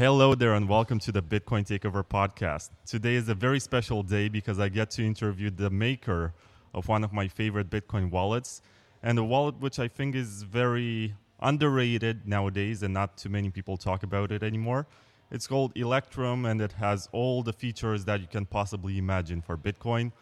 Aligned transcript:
Hello 0.00 0.34
there, 0.34 0.54
and 0.54 0.66
welcome 0.66 0.98
to 1.00 1.12
the 1.12 1.20
Bitcoin 1.20 1.62
Takeover 1.62 2.02
podcast. 2.02 2.70
Today 2.86 3.16
is 3.16 3.28
a 3.28 3.34
very 3.34 3.60
special 3.60 4.02
day 4.02 4.30
because 4.30 4.58
I 4.58 4.70
get 4.70 4.90
to 4.92 5.04
interview 5.04 5.50
the 5.50 5.68
maker 5.68 6.32
of 6.72 6.88
one 6.88 7.04
of 7.04 7.12
my 7.12 7.28
favorite 7.28 7.68
Bitcoin 7.68 8.10
wallets, 8.10 8.62
and 9.02 9.18
a 9.18 9.22
wallet 9.22 9.60
which 9.60 9.78
I 9.78 9.88
think 9.88 10.14
is 10.14 10.42
very 10.42 11.14
underrated 11.40 12.26
nowadays, 12.26 12.82
and 12.82 12.94
not 12.94 13.18
too 13.18 13.28
many 13.28 13.50
people 13.50 13.76
talk 13.76 14.02
about 14.02 14.32
it 14.32 14.42
anymore. 14.42 14.86
It's 15.30 15.46
called 15.46 15.76
Electrum, 15.76 16.46
and 16.46 16.62
it 16.62 16.72
has 16.72 17.10
all 17.12 17.42
the 17.42 17.52
features 17.52 18.06
that 18.06 18.22
you 18.22 18.26
can 18.26 18.46
possibly 18.46 18.96
imagine 18.96 19.42
for 19.42 19.58
Bitcoin 19.58 20.12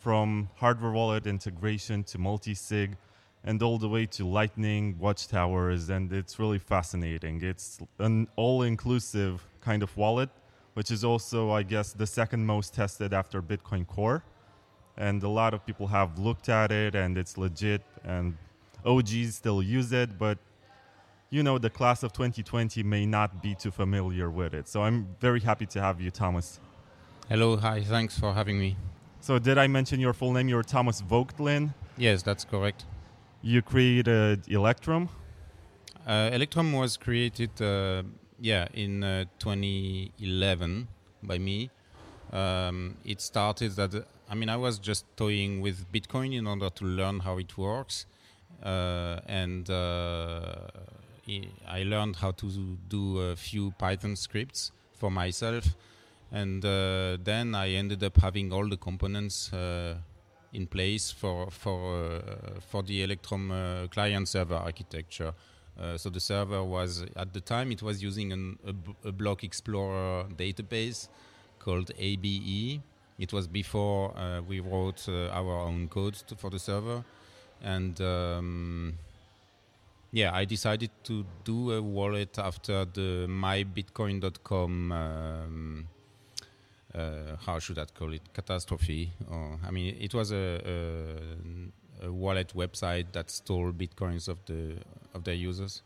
from 0.00 0.50
hardware 0.56 0.90
wallet 0.90 1.28
integration 1.28 2.02
to 2.02 2.18
multi 2.18 2.54
sig 2.54 2.96
and 3.44 3.62
all 3.62 3.78
the 3.78 3.88
way 3.88 4.06
to 4.06 4.26
lightning 4.26 4.96
watchtowers 4.98 5.88
and 5.88 6.12
it's 6.12 6.38
really 6.38 6.58
fascinating. 6.58 7.42
It's 7.42 7.78
an 7.98 8.28
all-inclusive 8.36 9.46
kind 9.60 9.82
of 9.82 9.96
wallet 9.96 10.30
which 10.74 10.90
is 10.90 11.04
also 11.04 11.50
i 11.50 11.62
guess 11.62 11.92
the 11.92 12.06
second 12.06 12.46
most 12.46 12.74
tested 12.74 13.12
after 13.12 13.42
bitcoin 13.42 13.86
core. 13.86 14.22
And 14.96 15.22
a 15.22 15.28
lot 15.28 15.54
of 15.54 15.64
people 15.64 15.86
have 15.86 16.18
looked 16.18 16.48
at 16.48 16.70
it 16.70 16.94
and 16.94 17.16
it's 17.16 17.38
legit 17.38 17.82
and 18.04 18.36
og's 18.84 19.34
still 19.34 19.62
use 19.62 19.92
it 19.92 20.18
but 20.18 20.38
you 21.30 21.42
know 21.42 21.58
the 21.58 21.70
class 21.70 22.02
of 22.02 22.12
2020 22.12 22.82
may 22.82 23.06
not 23.06 23.42
be 23.42 23.54
too 23.54 23.70
familiar 23.70 24.28
with 24.30 24.52
it. 24.54 24.68
So 24.68 24.82
i'm 24.82 25.08
very 25.20 25.40
happy 25.40 25.66
to 25.66 25.80
have 25.80 26.00
you 26.00 26.10
thomas. 26.10 26.60
Hello 27.28 27.56
hi 27.56 27.82
thanks 27.82 28.18
for 28.18 28.34
having 28.34 28.58
me. 28.58 28.76
So 29.20 29.38
did 29.38 29.56
i 29.56 29.66
mention 29.66 29.98
your 29.98 30.12
full 30.12 30.32
name? 30.32 30.48
You're 30.48 30.62
thomas 30.62 31.00
voegtlin 31.00 31.74
yes 31.96 32.22
that's 32.22 32.44
correct 32.44 32.84
you 33.42 33.62
created 33.62 34.48
Electrum. 34.48 35.08
Uh, 36.06 36.30
Electrum 36.32 36.72
was 36.72 36.96
created, 36.96 37.50
uh, 37.60 38.02
yeah, 38.40 38.66
in 38.74 39.02
uh, 39.02 39.24
2011 39.38 40.88
by 41.22 41.38
me. 41.38 41.70
Um, 42.32 42.96
it 43.04 43.20
started 43.20 43.72
that 43.72 44.06
I 44.28 44.34
mean 44.34 44.48
I 44.48 44.56
was 44.56 44.78
just 44.78 45.04
toying 45.16 45.60
with 45.60 45.90
Bitcoin 45.90 46.36
in 46.36 46.46
order 46.46 46.70
to 46.70 46.84
learn 46.84 47.20
how 47.20 47.38
it 47.38 47.58
works, 47.58 48.06
uh, 48.62 49.18
and 49.26 49.68
uh, 49.68 50.68
I 51.66 51.82
learned 51.82 52.16
how 52.16 52.30
to 52.32 52.78
do 52.88 53.18
a 53.18 53.36
few 53.36 53.72
Python 53.72 54.14
scripts 54.14 54.70
for 54.94 55.10
myself, 55.10 55.74
and 56.30 56.64
uh, 56.64 57.16
then 57.22 57.56
I 57.56 57.70
ended 57.70 58.04
up 58.04 58.18
having 58.18 58.52
all 58.52 58.68
the 58.68 58.76
components 58.76 59.50
in 60.52 60.66
place 60.66 61.10
for 61.10 61.50
for 61.50 62.04
uh, 62.04 62.60
for 62.60 62.82
the 62.82 63.02
Electrum 63.02 63.50
uh, 63.50 63.86
client 63.88 64.28
server 64.28 64.56
architecture. 64.56 65.32
Uh, 65.80 65.96
so 65.96 66.10
the 66.10 66.20
server 66.20 66.62
was 66.62 67.06
at 67.16 67.32
the 67.32 67.40
time 67.40 67.72
it 67.72 67.82
was 67.82 68.02
using 68.02 68.32
an, 68.32 68.58
a, 68.66 69.08
a, 69.08 69.12
block 69.12 69.42
explorer 69.44 70.24
database 70.36 71.08
called 71.58 71.90
ABE. 71.98 72.80
It 73.18 73.32
was 73.32 73.46
before 73.46 74.14
we 74.46 74.60
wrote 74.60 75.08
our 75.08 75.60
own 75.60 75.88
code 75.88 76.14
to, 76.26 76.36
for 76.36 76.50
the 76.50 76.58
server, 76.58 77.04
and 77.62 78.00
um, 78.00 78.98
yeah, 80.12 80.34
I 80.34 80.44
decided 80.44 80.90
to 81.04 81.24
do 81.44 81.72
a 81.72 81.82
wallet 81.82 82.38
after 82.38 82.84
the 82.84 83.26
mybitcoin.com 83.28 84.92
um, 84.92 85.88
how 86.94 87.58
should 87.58 87.78
I 87.78 87.84
call 87.86 88.12
it 88.12 88.22
catastrophe. 88.32 89.12
Or 89.30 89.58
I 89.66 89.70
mean 89.70 89.96
it 90.00 90.14
was 90.14 90.32
a, 90.32 90.60
a, 92.02 92.06
a, 92.06 92.12
wallet 92.12 92.52
website 92.54 93.12
that 93.12 93.30
stole 93.30 93.72
bitcoins 93.72 94.28
of 94.28 94.38
the 94.46 94.76
of 95.14 95.24
their 95.24 95.34
users. 95.34 95.82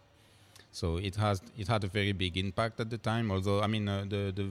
So 0.73 0.97
it 0.97 1.17
has 1.17 1.43
it 1.57 1.69
had 1.69 1.85
a 1.85 1.89
very 1.89 2.13
big 2.13 2.37
impact 2.37 2.81
at 2.81 2.91
the 2.91 2.99
time 2.99 3.31
although 3.31 3.61
I 3.61 3.67
mean 3.67 3.89
uh, 3.89 4.05
the, 4.09 4.33
the 4.35 4.51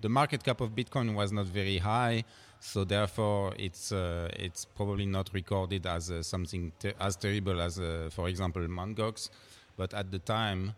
the 0.00 0.08
market 0.08 0.42
cap 0.42 0.60
of 0.60 0.70
bitcoin 0.74 1.14
was 1.14 1.32
not 1.32 1.46
very 1.46 1.78
high. 1.78 2.24
So 2.60 2.84
therefore 2.84 3.54
it's 3.58 3.92
uh, 3.92 4.28
it's 4.36 4.64
probably 4.64 5.06
not 5.06 5.30
recorded 5.32 5.86
as 5.86 6.10
uh, 6.10 6.22
something 6.22 6.72
ter- 6.78 6.94
as 7.00 7.16
terrible 7.16 7.60
as 7.60 7.78
uh, 7.78 8.08
for 8.12 8.28
example 8.28 8.62
Mt. 8.68 8.96
Gox 8.96 9.30
but 9.76 9.94
at 9.94 10.10
the 10.10 10.18
time 10.18 10.74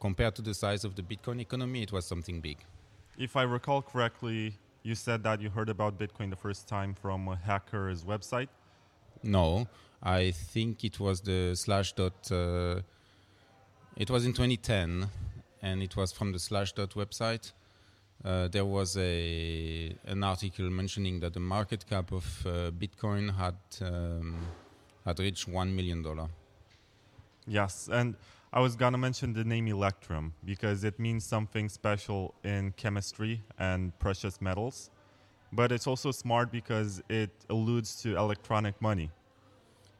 compared 0.00 0.34
to 0.34 0.42
the 0.42 0.54
size 0.54 0.84
of 0.84 0.94
the 0.96 1.02
bitcoin 1.02 1.40
economy 1.40 1.82
it 1.82 1.92
was 1.92 2.04
something 2.04 2.40
big 2.40 2.58
if 3.18 3.36
I 3.36 3.42
recall 3.42 3.82
correctly, 3.82 4.56
you 4.82 4.94
said 4.94 5.22
that 5.24 5.40
you 5.40 5.50
heard 5.50 5.68
about 5.68 5.98
Bitcoin 5.98 6.30
the 6.30 6.36
first 6.36 6.68
time 6.68 6.94
from 6.94 7.28
a 7.28 7.36
hacker's 7.36 8.04
website. 8.04 8.48
No, 9.22 9.66
I 10.02 10.32
think 10.32 10.84
it 10.84 11.00
was 11.00 11.20
the 11.22 11.52
Slashdot. 11.52 12.30
Uh, 12.30 12.82
it 13.96 14.10
was 14.10 14.26
in 14.26 14.32
2010, 14.32 15.08
and 15.62 15.82
it 15.82 15.96
was 15.96 16.12
from 16.12 16.32
the 16.32 16.38
slash 16.38 16.72
dot 16.72 16.90
website. 16.90 17.52
Uh, 18.24 18.48
there 18.48 18.64
was 18.64 18.96
a 18.96 19.94
an 20.06 20.22
article 20.24 20.70
mentioning 20.70 21.20
that 21.20 21.32
the 21.32 21.40
market 21.40 21.86
cap 21.86 22.12
of 22.12 22.46
uh, 22.46 22.70
Bitcoin 22.70 23.34
had 23.36 23.56
um, 23.80 24.36
had 25.04 25.18
reached 25.18 25.48
one 25.48 25.74
million 25.74 26.02
dollar. 26.02 26.28
Yes, 27.46 27.88
and 27.92 28.16
I 28.56 28.60
was 28.60 28.76
gonna 28.76 28.98
mention 28.98 29.32
the 29.32 29.42
name 29.42 29.66
Electrum 29.66 30.32
because 30.44 30.84
it 30.84 31.00
means 31.00 31.24
something 31.24 31.68
special 31.68 32.36
in 32.44 32.70
chemistry 32.76 33.42
and 33.58 33.98
precious 33.98 34.40
metals, 34.40 34.90
but 35.52 35.72
it's 35.72 35.88
also 35.88 36.12
smart 36.12 36.52
because 36.52 37.02
it 37.08 37.32
alludes 37.50 38.00
to 38.02 38.16
electronic 38.16 38.80
money. 38.80 39.10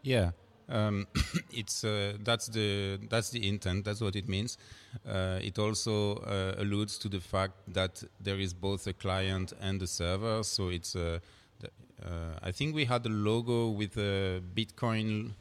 Yeah, 0.03 0.31
um, 0.69 1.09
it's 1.53 1.83
uh, 1.83 2.13
that's 2.23 2.47
the 2.47 3.01
that's 3.11 3.31
the 3.31 3.49
intent. 3.49 3.87
That's 3.87 4.01
what 4.01 4.15
it 4.15 4.29
means. 4.29 4.57
Uh, 5.05 5.41
it 5.43 5.59
also 5.59 6.19
uh, 6.19 6.55
alludes 6.59 6.97
to 6.99 7.09
the 7.09 7.21
fact 7.21 7.55
that 7.67 8.05
there 8.21 8.39
is 8.39 8.55
both 8.55 8.87
a 8.87 8.93
client 8.93 9.53
and 9.61 9.83
a 9.83 9.89
server. 9.89 10.45
So 10.45 10.69
it's 10.69 10.95
uh, 10.95 11.19
uh, 12.01 12.09
I 12.41 12.53
think 12.53 12.77
we 12.77 12.85
had 12.85 13.05
a 13.05 13.09
logo 13.09 13.71
with 13.71 13.97
a 13.97 14.41
Bitcoin 14.55 15.33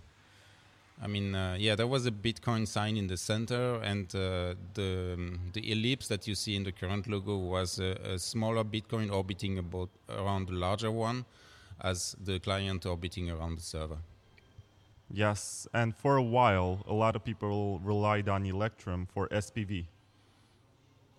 I 1.02 1.08
mean, 1.08 1.36
uh, 1.36 1.56
yeah, 1.60 1.76
there 1.76 1.88
was 1.88 2.06
a 2.06 2.12
Bitcoin 2.12 2.68
sign 2.68 2.98
in 2.98 3.08
the 3.08 3.18
center, 3.18 3.82
and 3.84 4.06
uh, 4.16 4.56
the 4.74 5.14
um, 5.16 5.40
the 5.54 5.72
ellipse 5.72 6.08
that 6.08 6.28
you 6.28 6.36
see 6.36 6.56
in 6.56 6.64
the 6.64 6.72
current 6.72 7.08
logo 7.08 7.38
was 7.38 7.80
a, 7.80 7.98
a, 8.14 8.20
smaller 8.20 8.64
Bitcoin 8.64 9.12
orbiting 9.12 9.58
about 9.58 9.90
around 10.10 10.48
the 10.48 10.54
larger 10.54 10.92
one, 10.92 11.26
as 11.82 12.16
the 12.24 12.40
client 12.40 12.86
orbiting 12.86 13.30
around 13.30 13.58
the 13.58 13.64
server. 13.64 13.98
Yes, 15.12 15.68
and 15.74 15.96
for 15.96 16.16
a 16.18 16.24
while, 16.24 16.84
a 16.88 16.94
lot 16.94 17.16
of 17.16 17.24
people 17.24 17.80
relied 17.80 18.30
on 18.30 18.46
Electrum 18.46 19.08
for 19.14 19.28
SPV. 19.30 19.86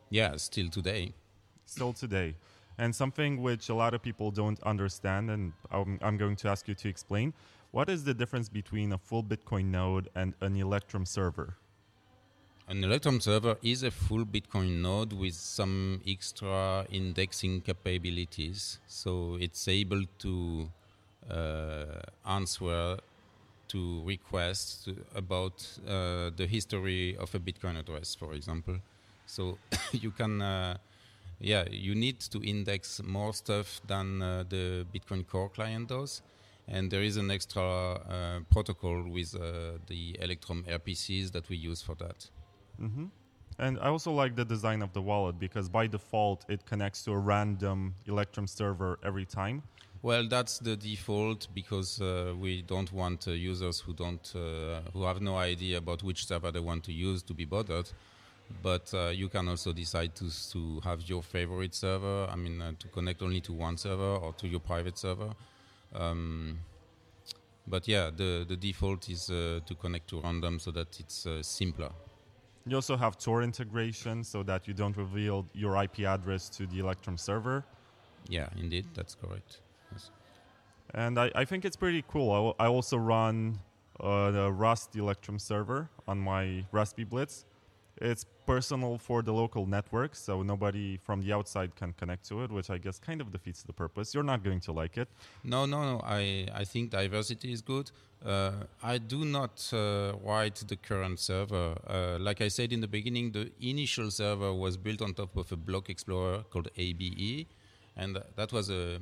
Yeah, 0.08 0.36
still 0.36 0.68
today. 0.68 1.12
Still 1.66 1.92
today. 1.92 2.36
And 2.78 2.94
something 2.94 3.40
which 3.42 3.68
a 3.68 3.74
lot 3.74 3.94
of 3.94 4.02
people 4.02 4.30
don't 4.30 4.60
understand, 4.62 5.30
and 5.30 5.52
I'm, 5.70 5.98
I'm 6.02 6.16
going 6.16 6.36
to 6.36 6.48
ask 6.48 6.66
you 6.66 6.74
to 6.74 6.88
explain 6.88 7.34
what 7.74 7.90
is 7.90 8.04
the 8.04 8.14
difference 8.14 8.48
between 8.48 8.92
a 8.92 8.98
full 8.98 9.24
Bitcoin 9.24 9.64
node 9.72 10.08
and 10.14 10.34
an 10.40 10.54
Electrum 10.56 11.04
server? 11.04 11.56
An 12.68 12.84
Electrum 12.84 13.20
server 13.20 13.56
is 13.62 13.82
a 13.82 13.90
full 13.90 14.24
Bitcoin 14.24 14.80
node 14.80 15.12
with 15.12 15.34
some 15.34 16.00
extra 16.06 16.86
indexing 16.92 17.62
capabilities. 17.62 18.78
So 18.86 19.38
it's 19.40 19.66
able 19.66 20.04
to 20.20 20.70
uh, 21.28 22.00
answer 22.24 22.98
to 23.66 24.04
requests 24.04 24.88
about 25.16 25.66
uh, 25.84 26.30
the 26.36 26.46
history 26.48 27.16
of 27.16 27.34
a 27.34 27.40
Bitcoin 27.40 27.76
address, 27.76 28.14
for 28.14 28.34
example. 28.34 28.78
So 29.26 29.58
you 29.90 30.12
can, 30.12 30.40
uh, 30.40 30.76
yeah, 31.40 31.64
you 31.68 31.96
need 31.96 32.20
to 32.20 32.40
index 32.40 33.02
more 33.02 33.34
stuff 33.34 33.80
than 33.84 34.22
uh, 34.22 34.44
the 34.48 34.86
Bitcoin 34.94 35.26
Core 35.26 35.48
client 35.48 35.88
does 35.88 36.22
and 36.68 36.90
there 36.90 37.02
is 37.02 37.16
an 37.16 37.30
extra 37.30 37.62
uh, 37.62 38.40
protocol 38.50 39.04
with 39.08 39.34
uh, 39.34 39.78
the 39.86 40.16
Electrum 40.20 40.64
RPCs 40.68 41.32
that 41.32 41.48
we 41.48 41.56
use 41.56 41.82
for 41.82 41.94
that. 41.96 42.28
Mm-hmm. 42.80 43.06
And 43.58 43.78
I 43.78 43.88
also 43.88 44.10
like 44.10 44.34
the 44.34 44.44
design 44.44 44.82
of 44.82 44.92
the 44.92 45.02
wallet 45.02 45.38
because 45.38 45.68
by 45.68 45.86
default 45.86 46.44
it 46.48 46.66
connects 46.66 47.04
to 47.04 47.12
a 47.12 47.18
random 47.18 47.94
Electrum 48.06 48.46
server 48.46 48.98
every 49.04 49.24
time. 49.24 49.62
Well, 50.02 50.28
that's 50.28 50.58
the 50.58 50.76
default 50.76 51.48
because 51.54 52.00
uh, 52.00 52.34
we 52.38 52.62
don't 52.62 52.92
want 52.92 53.26
uh, 53.26 53.30
users 53.30 53.80
who 53.80 53.94
don't 53.94 54.32
uh, 54.34 54.80
who 54.92 55.04
have 55.04 55.22
no 55.22 55.36
idea 55.36 55.78
about 55.78 56.02
which 56.02 56.26
server 56.26 56.50
they 56.50 56.60
want 56.60 56.84
to 56.84 56.92
use 56.92 57.22
to 57.22 57.34
be 57.34 57.44
bothered. 57.44 57.90
But 58.62 58.92
uh, 58.92 59.08
you 59.08 59.28
can 59.28 59.48
also 59.48 59.72
decide 59.72 60.14
to 60.16 60.28
to 60.52 60.80
have 60.80 61.00
your 61.08 61.22
favorite 61.22 61.74
server. 61.74 62.26
I 62.30 62.36
mean, 62.36 62.76
to 62.78 62.88
connect 62.88 63.22
only 63.22 63.40
to 63.42 63.52
one 63.54 63.78
server 63.78 64.16
or 64.16 64.34
to 64.34 64.46
your 64.46 64.60
private 64.60 64.98
server. 64.98 65.34
Um, 65.94 66.58
but 67.66 67.88
yeah, 67.88 68.10
the, 68.14 68.44
the 68.46 68.56
default 68.56 69.08
is 69.08 69.30
uh, 69.30 69.60
to 69.66 69.74
connect 69.74 70.08
to 70.08 70.20
random 70.20 70.58
so 70.58 70.70
that 70.72 71.00
it's 71.00 71.26
uh, 71.26 71.42
simpler. 71.42 71.90
You 72.66 72.76
also 72.76 72.96
have 72.96 73.18
Tor 73.18 73.42
integration 73.42 74.24
so 74.24 74.42
that 74.42 74.66
you 74.66 74.74
don't 74.74 74.96
reveal 74.96 75.46
your 75.52 75.82
IP 75.82 76.00
address 76.00 76.48
to 76.50 76.66
the 76.66 76.78
Electrum 76.78 77.18
server. 77.18 77.64
Yeah, 78.28 78.48
indeed, 78.56 78.86
that's 78.94 79.14
correct. 79.14 79.60
Yes. 79.92 80.10
And 80.94 81.18
I, 81.18 81.30
I 81.34 81.44
think 81.44 81.64
it's 81.64 81.76
pretty 81.76 82.04
cool. 82.08 82.54
I, 82.58 82.66
also 82.66 82.96
run 82.96 83.58
uh, 84.00 84.30
the 84.30 84.50
Rust 84.50 84.96
Electrum 84.96 85.38
server 85.38 85.90
on 86.08 86.18
my 86.18 86.64
Raspberry 86.72 87.04
Blitz. 87.04 87.44
It's 88.00 88.24
personal 88.44 88.98
for 88.98 89.22
the 89.22 89.32
local 89.32 89.66
network, 89.66 90.16
so 90.16 90.42
nobody 90.42 90.96
from 90.96 91.22
the 91.22 91.32
outside 91.32 91.76
can 91.76 91.92
connect 91.92 92.26
to 92.28 92.42
it, 92.42 92.50
which 92.50 92.68
I 92.68 92.78
guess 92.78 92.98
kind 92.98 93.20
of 93.20 93.30
defeats 93.30 93.62
the 93.62 93.72
purpose. 93.72 94.14
You're 94.14 94.24
not 94.24 94.42
going 94.42 94.60
to 94.60 94.72
like 94.72 94.98
it. 94.98 95.08
No, 95.44 95.64
no, 95.64 95.82
no. 95.82 96.00
I, 96.04 96.48
I 96.52 96.64
think 96.64 96.90
diversity 96.90 97.52
is 97.52 97.62
good. 97.62 97.90
Uh, 98.24 98.52
I 98.82 98.98
do 98.98 99.24
not 99.24 99.70
uh, 99.72 100.14
write 100.24 100.56
the 100.66 100.76
current 100.76 101.20
server. 101.20 101.76
Uh, 101.86 102.18
like 102.18 102.40
I 102.40 102.48
said 102.48 102.72
in 102.72 102.80
the 102.80 102.88
beginning, 102.88 103.32
the 103.32 103.52
initial 103.60 104.10
server 104.10 104.52
was 104.52 104.76
built 104.76 105.00
on 105.00 105.14
top 105.14 105.36
of 105.36 105.52
a 105.52 105.56
block 105.56 105.88
explorer 105.88 106.44
called 106.50 106.68
ABE, 106.76 107.46
and 107.96 108.18
that 108.36 108.52
was 108.52 108.70
a 108.70 108.98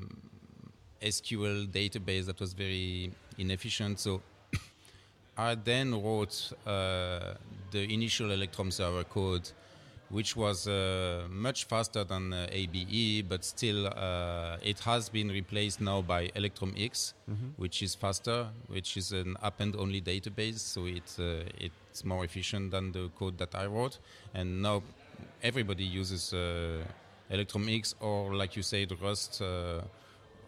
SQL 1.01 1.67
database 1.67 2.27
that 2.27 2.41
was 2.41 2.53
very 2.53 3.13
inefficient. 3.39 4.01
So 4.01 4.23
I 5.37 5.55
then 5.55 6.03
wrote 6.03 6.53
uh, 6.67 7.35
the 7.73 7.93
initial 7.93 8.31
Electrum 8.31 8.71
server 8.71 9.05
code, 9.05 9.51
which 10.11 10.37
was 10.37 10.69
uh, 10.69 11.25
much 11.31 11.65
faster 11.65 12.05
than 12.05 12.33
uh, 12.33 12.47
ABE, 12.53 13.29
but 13.29 13.45
still 13.45 13.87
uh, 13.87 14.59
it 14.63 14.79
has 14.81 15.09
been 15.09 15.29
replaced 15.29 15.81
now 15.81 16.03
by 16.03 16.31
Electrum 16.35 16.75
X, 16.79 17.15
mm-hmm. 17.29 17.49
which 17.57 17.83
is 17.83 17.95
faster, 17.95 18.47
which 18.69 18.97
is 18.97 19.13
an 19.13 19.37
append-only 19.43 20.01
database, 20.01 20.59
so 20.59 20.85
it's 20.87 21.19
uh, 21.19 21.43
it's 21.59 22.05
more 22.05 22.25
efficient 22.25 22.71
than 22.71 22.93
the 22.93 23.11
code 23.19 23.37
that 23.39 23.55
I 23.55 23.67
wrote, 23.67 23.99
and 24.35 24.63
now 24.63 24.83
everybody 25.43 25.85
uses 25.85 26.33
uh, 26.33 26.85
Electrum 27.31 27.69
X 27.69 27.95
or, 28.01 28.35
like 28.35 28.55
you 28.57 28.63
said, 28.63 28.93
Rust 29.01 29.43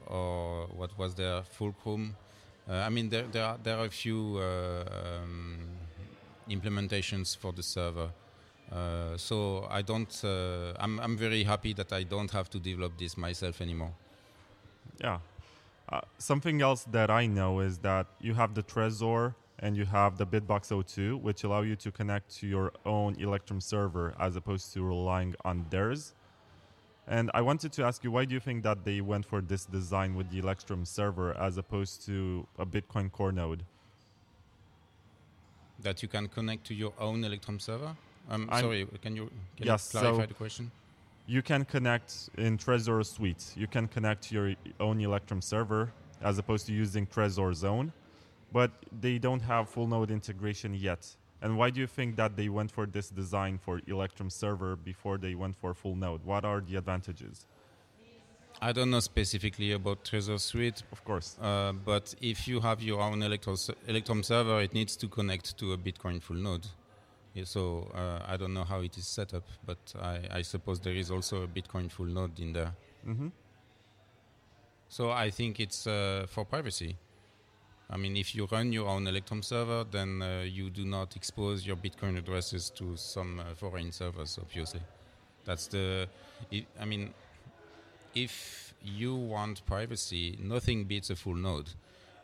or 0.07 0.67
what 0.77 0.97
was 0.99 1.15
there, 1.15 1.43
Fulcrum. 1.43 2.17
Uh, 2.69 2.75
I 2.75 2.89
mean, 2.89 3.09
there, 3.11 3.25
there, 3.31 3.45
are, 3.45 3.59
there 3.63 3.79
are 3.79 3.87
a 3.87 3.91
few 3.91 4.39
uh, 4.39 5.21
um, 5.23 5.59
implementations 6.51 7.37
for 7.37 7.53
the 7.53 7.63
server. 7.63 8.11
Uh, 8.73 9.17
so 9.17 9.67
I 9.71 9.83
don't. 9.83 10.21
Uh, 10.25 10.73
I'm 10.79 10.99
I'm 11.01 11.17
very 11.17 11.45
happy 11.45 11.75
that 11.75 11.93
I 11.93 12.03
don't 12.03 12.31
have 12.31 12.49
to 12.51 12.59
develop 12.59 12.99
this 12.99 13.17
myself 13.17 13.61
anymore. 13.61 13.95
Yeah. 15.01 15.19
Uh, 15.89 16.01
something 16.19 16.63
else 16.63 16.85
that 16.85 17.11
I 17.11 17.27
know 17.27 17.61
is 17.61 17.79
that 17.79 18.07
you 18.21 18.35
have 18.35 18.55
the 18.55 18.63
Trezor 18.63 19.35
and 19.59 19.77
you 19.77 19.85
have 19.85 20.17
the 20.17 20.27
BitBox02, 20.27 21.21
which 21.21 21.45
allow 21.45 21.61
you 21.61 21.77
to 21.77 21.91
connect 21.91 22.35
to 22.37 22.47
your 22.47 22.73
own 22.87 23.15
Electrum 23.21 23.61
server 23.61 24.15
as 24.19 24.35
opposed 24.35 24.73
to 24.73 24.83
relying 24.83 25.35
on 25.45 25.67
theirs. 25.71 26.15
And 27.07 27.31
I 27.35 27.43
wanted 27.43 27.73
to 27.73 27.85
ask 27.85 28.03
you, 28.03 28.11
why 28.11 28.25
do 28.25 28.33
you 28.35 28.41
think 28.41 28.63
that 28.63 28.85
they 28.85 29.03
went 29.03 29.27
for 29.27 29.43
this 29.43 29.67
design 29.67 30.15
with 30.15 30.31
the 30.31 30.39
Electrum 30.39 30.87
server 30.87 31.37
as 31.37 31.59
opposed 31.59 32.05
to 32.07 32.47
a 32.59 32.65
Bitcoin 32.65 33.13
Core 33.13 33.33
node? 33.33 33.65
That 35.85 36.03
you 36.03 36.09
can 36.09 36.29
connect 36.29 36.65
to 36.69 36.75
your 36.75 36.95
own 36.99 37.23
Electrum 37.23 37.61
server? 37.61 37.95
I'm, 38.31 38.49
I'm 38.51 38.63
sorry, 38.63 38.87
can 39.03 39.15
you, 39.15 39.31
can 39.57 39.67
yes, 39.67 39.91
you 39.93 40.01
clarify 40.01 40.23
so 40.23 40.27
the 40.27 40.35
question? 40.35 40.71
You 41.27 41.43
can 41.43 41.67
connect 41.67 42.31
in 42.39 42.57
Trezor 42.57 43.05
Suite. 43.05 43.53
You 43.55 43.67
can 43.67 43.87
connect 43.89 44.23
to 44.25 44.35
your 44.35 44.55
own 44.81 44.99
Electrum 45.01 45.43
server 45.43 45.93
as 46.23 46.39
opposed 46.39 46.67
to 46.69 46.73
using 46.73 47.07
Trezor's 47.07 47.65
own, 47.65 47.93
but 48.51 48.71
they 49.01 49.19
don't 49.19 49.41
have 49.41 49.69
full 49.69 49.87
node 49.87 50.11
integration 50.11 50.75
yet. 50.75 51.07
And 51.43 51.59
why 51.59 51.69
do 51.69 51.81
you 51.81 51.87
think 51.87 52.17
that 52.17 52.35
they 52.35 52.49
went 52.49 52.71
for 52.71 52.87
this 52.87 53.11
design 53.11 53.59
for 53.59 53.83
Electrum 53.87 54.31
server 54.31 54.77
before 54.77 55.19
they 55.19 55.35
went 55.35 55.55
for 55.55 55.75
full 55.75 55.97
node? 55.97 56.25
What 56.25 56.47
are 56.47 56.63
the 56.63 56.77
advantages? 56.77 57.45
I 58.61 58.73
don't 58.73 58.91
know 58.91 59.01
specifically 59.01 59.73
about 59.73 60.05
Trezor 60.05 60.41
Suite, 60.41 60.83
of 60.93 61.05
course. 61.05 61.37
Uh, 61.41 61.73
but 61.73 62.15
if 62.21 62.49
you 62.49 62.61
have 62.61 62.83
your 62.83 63.01
own 63.01 63.23
Electrum 63.23 64.23
server, 64.23 64.61
it 64.61 64.73
needs 64.73 64.97
to 64.97 65.09
connect 65.09 65.59
to 65.59 65.73
a 65.73 65.79
Bitcoin 65.79 66.23
full 66.23 66.37
node. 66.37 66.67
Yeah, 67.35 67.45
so 67.45 67.91
uh, 67.95 68.25
I 68.27 68.37
don't 68.37 68.55
know 68.55 68.65
how 68.65 68.81
it 68.81 68.97
is 68.97 69.07
set 69.07 69.35
up, 69.35 69.43
but 69.67 69.79
I, 70.01 70.21
I, 70.31 70.43
suppose 70.43 70.79
there 70.79 70.95
is 70.95 71.11
also 71.11 71.43
a 71.43 71.49
Bitcoin 71.49 71.91
full 71.91 72.07
node 72.07 72.39
in 72.39 72.53
there. 72.53 72.73
Mm-hmm. 73.07 73.29
So 74.89 75.11
I 75.11 75.31
think 75.31 75.59
it's 75.59 75.87
uh, 75.89 76.27
for 76.29 76.45
privacy. 76.45 76.97
I 77.91 77.97
mean, 77.97 78.17
if 78.17 78.35
you 78.37 78.47
run 78.47 78.73
your 78.73 78.89
own 78.89 79.07
Electrum 79.09 79.43
server, 79.43 79.85
then 79.91 80.23
uh, 80.23 80.45
you 80.47 80.71
do 80.71 80.85
not 80.85 81.17
expose 81.17 81.67
your 81.67 81.77
Bitcoin 81.77 82.17
addresses 82.17 82.71
to 82.71 82.97
some 82.97 83.41
uh, 83.41 83.55
foreign 83.57 83.91
servers, 83.91 84.39
obviously. 84.41 84.81
That's 85.45 85.67
the. 85.67 86.09
I 86.81 86.85
mean, 86.85 87.13
if 88.15 88.75
you 88.83 89.15
want 89.15 89.65
privacy, 89.67 90.39
nothing 90.41 90.85
beats 90.85 91.11
a 91.11 91.17
full 91.17 91.35
node. 91.35 91.71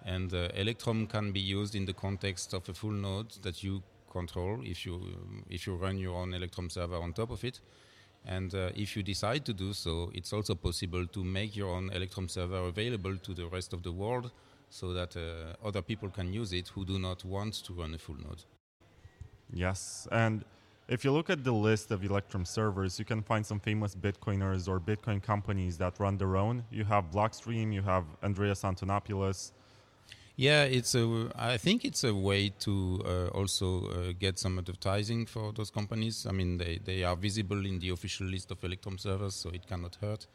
And 0.05 0.33
uh, 0.33 0.49
Electrum 0.55 1.07
can 1.07 1.33
be 1.33 1.41
used 1.41 1.75
in 1.75 1.85
the 1.85 1.93
context 1.93 2.55
of 2.55 2.69
a 2.69 2.75
full 2.75 2.93
node 2.93 3.31
that 3.43 3.63
you 3.63 3.83
control 4.11 4.61
if 4.65 4.85
you, 4.87 4.95
um, 4.95 5.45
if 5.49 5.67
you 5.67 5.75
run 5.75 5.99
your 5.99 6.17
own 6.17 6.35
Electrum 6.35 6.71
server 6.71 6.97
on 6.97 7.13
top 7.13 7.31
of 7.31 7.45
it. 7.45 7.61
And 8.27 8.55
uh, 8.55 8.71
if 8.75 8.97
you 8.97 9.03
decide 9.03 9.45
to 9.47 9.53
do 9.53 9.73
so, 9.73 10.11
it's 10.15 10.33
also 10.33 10.55
possible 10.55 11.07
to 11.07 11.25
make 11.25 11.57
your 11.57 11.71
own 11.71 11.91
Electrum 11.91 12.29
server 12.29 12.59
available 12.69 13.17
to 13.17 13.35
the 13.35 13.47
rest 13.47 13.73
of 13.73 13.83
the 13.83 13.93
world 13.93 14.31
so 14.69 14.93
that 14.93 15.17
uh, 15.17 15.67
other 15.67 15.83
people 15.83 16.09
can 16.09 16.33
use 16.33 16.53
it 16.53 16.69
who 16.69 16.85
do 16.85 16.99
not 16.99 17.25
want 17.25 17.55
to 17.55 17.73
run 17.73 17.95
a 17.95 17.99
full 17.99 18.17
node. 18.17 18.45
Yes, 19.53 20.07
and 20.13 20.45
if 20.91 21.05
you 21.05 21.13
look 21.13 21.31
at 21.31 21.45
the 21.45 21.53
list 21.53 21.93
of 21.93 22.03
Electrum 22.03 22.45
servers, 22.45 22.99
you 22.99 23.05
can 23.05 23.23
find 23.23 23.47
some 23.47 23.61
famous 23.61 23.95
Bitcoiners 23.95 24.69
or 24.69 24.81
Bitcoin 24.81 25.23
companies 25.23 25.79
that 25.79 26.01
run 26.01 26.19
their 26.19 26.37
own. 26.37 26.65
You 26.71 26.85
have 26.85 27.13
Blockstream, 27.13 27.73
you 27.73 27.83
have 27.83 28.05
Andreas 28.25 28.63
Antonopoulos. 28.63 29.53
Yeah, 30.35 30.65
it's 30.65 30.97
a. 30.97 31.31
I 31.37 31.59
think 31.59 31.85
it's 31.85 32.03
a 32.03 32.13
way 32.13 32.49
to 32.61 33.03
uh, 33.05 33.27
also 33.29 33.87
uh, 33.87 34.13
get 34.19 34.39
some 34.39 34.59
advertising 34.59 35.27
for 35.27 35.53
those 35.53 35.71
companies. 35.71 36.27
I 36.27 36.33
mean, 36.33 36.57
they, 36.57 36.81
they 36.83 37.05
are 37.05 37.15
visible 37.15 37.65
in 37.67 37.79
the 37.79 37.91
official 37.91 38.27
list 38.27 38.51
of 38.51 38.65
Electrum 38.65 38.99
servers, 38.99 39.35
so 39.35 39.51
it 39.51 39.69
cannot 39.69 39.97
hurt. 40.01 40.27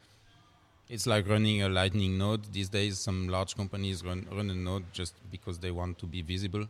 It's 0.88 1.06
like 1.06 1.28
running 1.28 1.62
a 1.62 1.68
Lightning 1.68 2.16
node 2.16 2.50
these 2.52 2.68
days. 2.70 2.98
Some 2.98 3.28
large 3.28 3.56
companies 3.56 4.04
run 4.04 4.26
run 4.30 4.48
a 4.48 4.54
node 4.54 4.84
just 4.92 5.14
because 5.30 5.58
they 5.58 5.72
want 5.72 5.98
to 5.98 6.06
be 6.06 6.22
visible. 6.22 6.66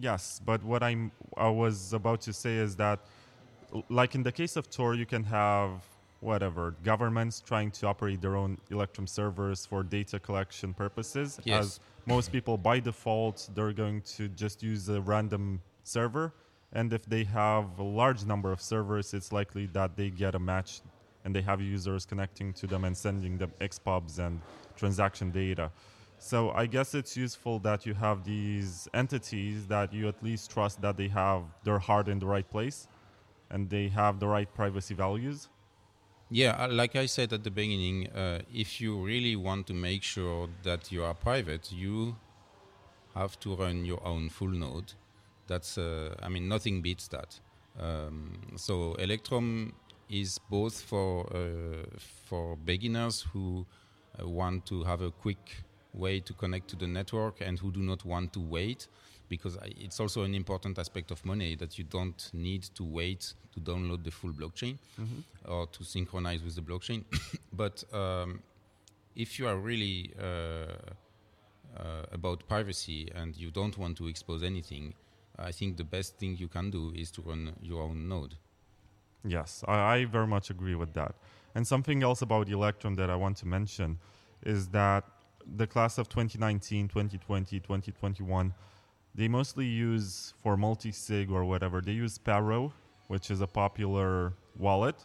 Yes, 0.00 0.40
but 0.44 0.62
what 0.62 0.82
I'm 0.82 1.12
I 1.36 1.48
was 1.48 1.92
about 1.92 2.20
to 2.22 2.32
say 2.32 2.56
is 2.56 2.76
that, 2.76 3.00
like 3.88 4.14
in 4.14 4.22
the 4.22 4.32
case 4.32 4.56
of 4.56 4.70
Tor, 4.70 4.94
you 4.94 5.06
can 5.06 5.24
have 5.24 5.70
whatever 6.20 6.74
governments 6.84 7.42
trying 7.44 7.70
to 7.72 7.86
operate 7.86 8.20
their 8.20 8.36
own 8.36 8.56
Electrum 8.70 9.06
servers 9.06 9.66
for 9.66 9.82
data 9.82 10.18
collection 10.18 10.72
purposes. 10.72 11.40
Yes. 11.44 11.64
As 11.64 11.80
most 12.06 12.32
people 12.32 12.56
by 12.56 12.80
default 12.80 13.48
they're 13.54 13.72
going 13.72 14.02
to 14.02 14.28
just 14.28 14.62
use 14.62 14.88
a 14.88 15.00
random 15.00 15.60
server, 15.82 16.32
and 16.72 16.92
if 16.92 17.04
they 17.06 17.24
have 17.24 17.78
a 17.78 17.82
large 17.82 18.24
number 18.24 18.52
of 18.52 18.60
servers, 18.62 19.12
it's 19.14 19.32
likely 19.32 19.66
that 19.66 19.96
they 19.96 20.10
get 20.10 20.34
a 20.34 20.38
match 20.38 20.80
and 21.24 21.34
they 21.34 21.42
have 21.42 21.60
users 21.60 22.06
connecting 22.06 22.52
to 22.54 22.66
them 22.66 22.84
and 22.84 22.96
sending 22.96 23.36
them 23.38 23.52
XPubs 23.60 24.18
and 24.18 24.40
transaction 24.76 25.30
data. 25.30 25.70
So 26.22 26.52
I 26.52 26.66
guess 26.66 26.94
it's 26.94 27.16
useful 27.16 27.58
that 27.60 27.84
you 27.84 27.94
have 27.94 28.22
these 28.22 28.86
entities 28.94 29.66
that 29.66 29.92
you 29.92 30.06
at 30.06 30.22
least 30.22 30.52
trust 30.52 30.80
that 30.80 30.96
they 30.96 31.08
have 31.08 31.42
their 31.64 31.80
heart 31.80 32.06
in 32.06 32.20
the 32.20 32.26
right 32.26 32.48
place 32.48 32.86
and 33.50 33.68
they 33.68 33.88
have 33.88 34.20
the 34.20 34.28
right 34.28 34.48
privacy 34.54 34.94
values. 34.94 35.48
Yeah, 36.30 36.52
uh, 36.52 36.68
like 36.68 36.94
I 36.94 37.06
said 37.06 37.32
at 37.32 37.42
the 37.42 37.50
beginning, 37.50 38.08
uh, 38.10 38.38
if 38.54 38.80
you 38.80 39.04
really 39.04 39.34
want 39.34 39.66
to 39.66 39.74
make 39.74 40.04
sure 40.04 40.48
that 40.62 40.92
you 40.92 41.02
are 41.02 41.12
private, 41.12 41.72
you 41.72 42.14
have 43.16 43.38
to 43.40 43.56
run 43.56 43.84
your 43.84 44.00
own 44.06 44.28
full 44.28 44.54
node. 44.64 44.92
That's, 45.48 45.76
uh, 45.76 46.14
I 46.22 46.28
mean, 46.28 46.46
nothing 46.48 46.82
beats 46.82 47.08
that. 47.08 47.40
Um, 47.80 48.52
so 48.54 48.94
Electrum 48.94 49.72
is 50.08 50.38
both 50.38 50.82
for 50.82 51.26
uh, 51.34 51.98
for 52.28 52.56
beginners 52.56 53.26
who 53.32 53.66
uh, 54.20 54.28
want 54.28 54.66
to 54.66 54.84
have 54.84 55.02
a 55.02 55.10
quick 55.10 55.64
way 55.94 56.20
to 56.20 56.32
connect 56.32 56.68
to 56.68 56.76
the 56.76 56.86
network 56.86 57.40
and 57.40 57.58
who 57.58 57.70
do 57.70 57.80
not 57.80 58.04
want 58.04 58.32
to 58.32 58.40
wait 58.40 58.86
because 59.28 59.56
it's 59.62 59.98
also 59.98 60.24
an 60.24 60.34
important 60.34 60.78
aspect 60.78 61.10
of 61.10 61.24
money 61.24 61.54
that 61.54 61.78
you 61.78 61.84
don't 61.84 62.30
need 62.34 62.62
to 62.74 62.84
wait 62.84 63.32
to 63.54 63.60
download 63.60 64.04
the 64.04 64.10
full 64.10 64.30
blockchain 64.30 64.76
mm-hmm. 65.00 65.50
or 65.50 65.66
to 65.68 65.82
synchronize 65.84 66.42
with 66.42 66.54
the 66.54 66.60
blockchain. 66.60 67.02
but 67.52 67.82
um, 67.94 68.40
if 69.16 69.38
you 69.38 69.48
are 69.48 69.56
really 69.56 70.12
uh, 70.20 70.24
uh, 70.24 72.02
about 72.12 72.46
privacy 72.46 73.10
and 73.14 73.34
you 73.36 73.50
don't 73.50 73.78
want 73.78 73.96
to 73.96 74.06
expose 74.06 74.42
anything, 74.42 74.92
I 75.38 75.50
think 75.50 75.78
the 75.78 75.84
best 75.84 76.18
thing 76.18 76.36
you 76.38 76.48
can 76.48 76.70
do 76.70 76.92
is 76.94 77.10
to 77.12 77.22
run 77.22 77.54
your 77.62 77.84
own 77.84 78.08
node. 78.08 78.34
Yes, 79.24 79.64
I, 79.66 79.76
I 79.94 80.04
very 80.04 80.26
much 80.26 80.50
agree 80.50 80.74
with 80.74 80.92
that. 80.94 81.14
And 81.54 81.66
something 81.66 82.02
else 82.02 82.22
about 82.22 82.48
Electrum 82.48 82.96
that 82.96 83.10
I 83.10 83.16
want 83.16 83.36
to 83.38 83.46
mention 83.46 83.98
is 84.44 84.68
that 84.68 85.04
the 85.56 85.66
class 85.66 85.98
of 85.98 86.08
2019, 86.08 86.88
2020, 86.88 87.60
2021, 87.60 88.54
they 89.14 89.28
mostly 89.28 89.66
use 89.66 90.34
for 90.42 90.56
multi-sig 90.56 91.30
or 91.30 91.44
whatever, 91.44 91.80
they 91.80 91.92
use 91.92 92.14
Sparrow, 92.14 92.72
which 93.08 93.30
is 93.30 93.40
a 93.40 93.46
popular 93.46 94.32
wallet 94.58 94.96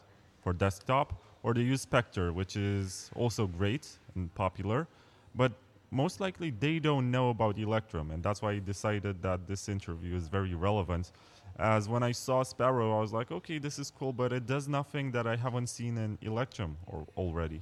for 0.41 0.53
desktop, 0.53 1.21
or 1.43 1.53
they 1.53 1.61
use 1.61 1.81
Specter, 1.81 2.31
which 2.31 2.55
is 2.55 3.11
also 3.15 3.47
great 3.47 3.87
and 4.15 4.33
popular. 4.33 4.87
But 5.35 5.51
most 5.91 6.19
likely 6.19 6.51
they 6.51 6.79
don't 6.79 7.11
know 7.11 7.29
about 7.29 7.57
Electrum, 7.57 8.11
and 8.11 8.23
that's 8.23 8.41
why 8.41 8.51
I 8.51 8.59
decided 8.59 9.21
that 9.21 9.47
this 9.47 9.69
interview 9.69 10.15
is 10.15 10.27
very 10.27 10.53
relevant. 10.55 11.11
As 11.59 11.89
when 11.89 12.03
I 12.03 12.11
saw 12.11 12.43
Sparrow, 12.43 12.97
I 12.97 13.01
was 13.01 13.13
like, 13.13 13.31
okay, 13.31 13.57
this 13.57 13.79
is 13.79 13.91
cool, 13.91 14.13
but 14.13 14.31
it 14.31 14.45
does 14.45 14.67
nothing 14.67 15.11
that 15.11 15.25
I 15.25 15.35
haven't 15.35 15.67
seen 15.67 15.97
in 15.97 16.17
Electrum 16.21 16.77
or 16.85 17.07
already. 17.17 17.61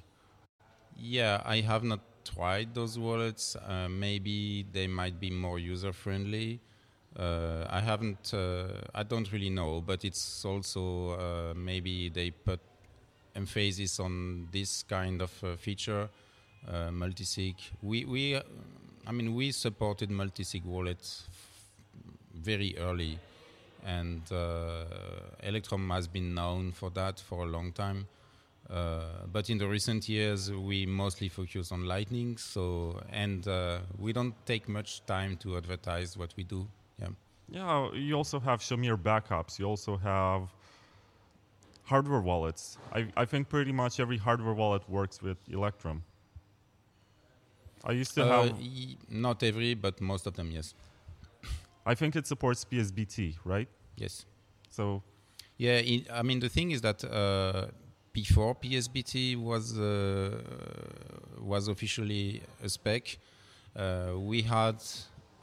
Yeah, 0.98 1.42
I 1.46 1.62
have 1.62 1.84
not 1.84 2.00
tried 2.26 2.74
those 2.74 2.98
wallets. 3.00 3.56
Uh, 3.56 3.88
maybe 3.90 4.66
they 4.74 4.88
might 4.88 5.20
be 5.20 5.30
more 5.30 5.60
user 5.60 5.94
friendly. 5.94 6.60
Uh, 7.18 7.66
I 7.70 7.80
haven't. 7.80 8.34
Uh, 8.34 8.68
I 8.94 9.04
don't 9.04 9.32
really 9.32 9.50
know, 9.50 9.82
but 9.82 10.04
it's 10.04 10.44
also 10.44 11.12
uh, 11.12 11.54
maybe 11.56 12.10
they 12.10 12.32
put 12.32 12.60
emphasis 13.36 14.00
on 14.00 14.48
this 14.52 14.84
kind 14.84 15.22
of 15.22 15.32
uh, 15.44 15.56
feature, 15.56 16.10
uh, 16.68 16.90
multisig. 16.90 17.56
We 17.82 18.04
we, 18.06 18.36
I 19.08 19.12
mean, 19.12 19.34
we 19.34 19.52
supported 19.52 20.10
multisig 20.10 20.66
wallets 20.66 21.24
very 22.34 22.78
early, 22.78 23.18
and 23.86 24.22
Electrum 25.42 25.90
has 25.92 26.08
been 26.08 26.34
known 26.34 26.74
for 26.74 26.90
that 26.92 27.22
for 27.22 27.44
a 27.44 27.48
long 27.48 27.72
time. 27.72 28.08
Uh, 28.70 29.28
but 29.32 29.50
in 29.50 29.58
the 29.58 29.68
recent 29.68 30.10
years, 30.10 30.52
we 30.52 30.86
mostly 30.86 31.30
focus 31.30 31.72
on 31.72 31.86
Lightning. 31.86 32.38
So, 32.38 33.02
and 33.12 33.48
uh, 33.48 33.80
we 33.98 34.12
don't 34.12 34.34
take 34.46 34.68
much 34.68 35.06
time 35.06 35.38
to 35.38 35.58
advertise 35.58 36.18
what 36.18 36.34
we 36.36 36.44
do. 36.44 36.68
Yeah. 37.00 37.10
Yeah. 37.50 37.94
You 37.94 38.16
also 38.16 38.40
have 38.40 38.62
Shamir 38.62 38.98
backups. 38.98 39.60
You 39.60 39.66
also 39.66 39.98
have 39.98 40.50
hardware 41.84 42.22
wallets. 42.22 42.78
I, 42.92 43.08
I 43.16 43.26
think 43.26 43.50
pretty 43.50 43.72
much 43.72 44.00
every 44.00 44.18
hardware 44.18 44.54
wallet 44.54 44.90
works 44.90 45.22
with 45.22 45.38
Electrum. 45.50 46.04
I 47.84 47.92
used 47.92 48.16
to 48.16 48.24
uh, 48.24 48.48
have. 48.48 48.60
not 49.10 49.44
every, 49.44 49.76
but 49.76 50.02
most 50.02 50.26
of 50.26 50.36
them, 50.36 50.50
yes. 50.52 50.74
I 51.86 51.94
think 51.94 52.16
it 52.16 52.26
supports 52.26 52.66
PSBT, 52.66 53.36
right? 53.46 53.68
Yes. 53.96 54.26
So. 54.72 55.04
Yeah, 55.58 55.82
I 56.12 56.22
mean 56.24 56.40
the 56.40 56.50
thing 56.50 56.72
is 56.72 56.82
that 56.82 57.04
uh, 57.06 57.68
before 58.16 58.56
PSBT 58.56 59.36
was 59.36 59.78
uh, 59.78 60.32
was 61.42 61.68
officially 61.68 62.42
a 62.64 62.70
spec, 62.70 63.18
uh, 63.76 64.12
we 64.16 64.42
had 64.42 64.78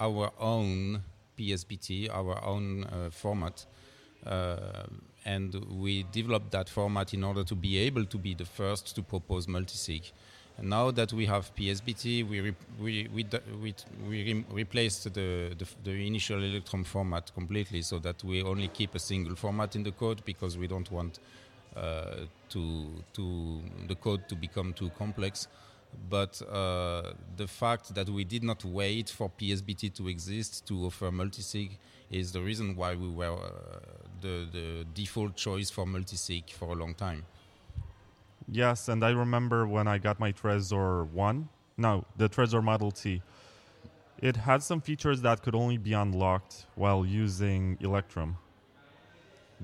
our 0.00 0.32
own 0.40 1.02
PSBT, 1.38 2.08
our 2.10 2.42
own 2.42 2.84
uh, 2.84 3.10
format, 3.10 3.66
uh, 4.26 4.56
and 5.26 5.54
we 5.82 6.04
developed 6.04 6.50
that 6.50 6.68
format 6.68 7.12
in 7.12 7.22
order 7.22 7.44
to 7.44 7.54
be 7.54 7.76
able 7.78 8.06
to 8.06 8.18
be 8.18 8.34
the 8.34 8.46
first 8.46 8.94
to 8.96 9.02
propose 9.02 9.46
multisig. 9.46 10.10
And 10.56 10.70
now 10.70 10.90
that 10.92 11.12
we 11.12 11.26
have 11.26 11.54
PSBT, 11.54 12.28
we 12.28 12.40
re 12.40 12.54
we 12.80 13.08
we 13.14 13.26
we, 13.62 13.74
we 14.08 14.16
re 14.28 14.44
replaced 14.50 15.04
the, 15.04 15.54
the, 15.60 15.66
the 15.84 16.06
initial 16.06 16.42
Electrum 16.42 16.84
format 16.84 17.34
completely, 17.34 17.82
so 17.82 17.98
that 17.98 18.24
we 18.24 18.42
only 18.42 18.68
keep 18.68 18.94
a 18.94 18.98
single 18.98 19.36
format 19.36 19.76
in 19.76 19.82
the 19.82 19.92
code 19.92 20.24
because 20.24 20.56
we 20.56 20.66
don't 20.66 20.90
want 20.90 21.18
to 21.74 23.02
to 23.12 23.62
the 23.88 23.94
code 23.94 24.28
to 24.28 24.34
become 24.34 24.72
too 24.72 24.90
complex. 24.98 25.48
But 26.08 26.40
uh, 26.50 27.12
the 27.36 27.46
fact 27.46 27.94
that 27.94 28.08
we 28.08 28.24
did 28.24 28.42
not 28.42 28.64
wait 28.64 29.10
for 29.10 29.30
PSBT 29.30 29.94
to 29.94 30.08
exist 30.08 30.66
to 30.68 30.86
offer 30.86 31.10
multisig 31.10 31.76
is 32.10 32.32
the 32.32 32.40
reason 32.40 32.76
why 32.76 32.94
we 32.94 33.08
were 33.08 33.32
uh, 33.32 33.80
the, 34.20 34.46
the 34.52 34.86
default 34.94 35.36
choice 35.36 35.70
for 35.70 35.84
multisig 35.84 36.50
for 36.50 36.68
a 36.68 36.74
long 36.74 36.94
time. 36.94 37.24
Yes, 38.48 38.88
and 38.88 39.04
I 39.04 39.10
remember 39.10 39.66
when 39.66 39.86
I 39.86 39.98
got 39.98 40.18
my 40.18 40.32
Trezor 40.32 41.08
1, 41.10 41.48
no, 41.76 42.04
the 42.16 42.28
Trezor 42.28 42.62
Model 42.62 42.90
T, 42.90 43.22
it 44.20 44.36
had 44.36 44.62
some 44.62 44.80
features 44.80 45.22
that 45.22 45.42
could 45.42 45.54
only 45.54 45.78
be 45.78 45.92
unlocked 45.92 46.66
while 46.74 47.04
using 47.04 47.78
Electrum. 47.80 48.36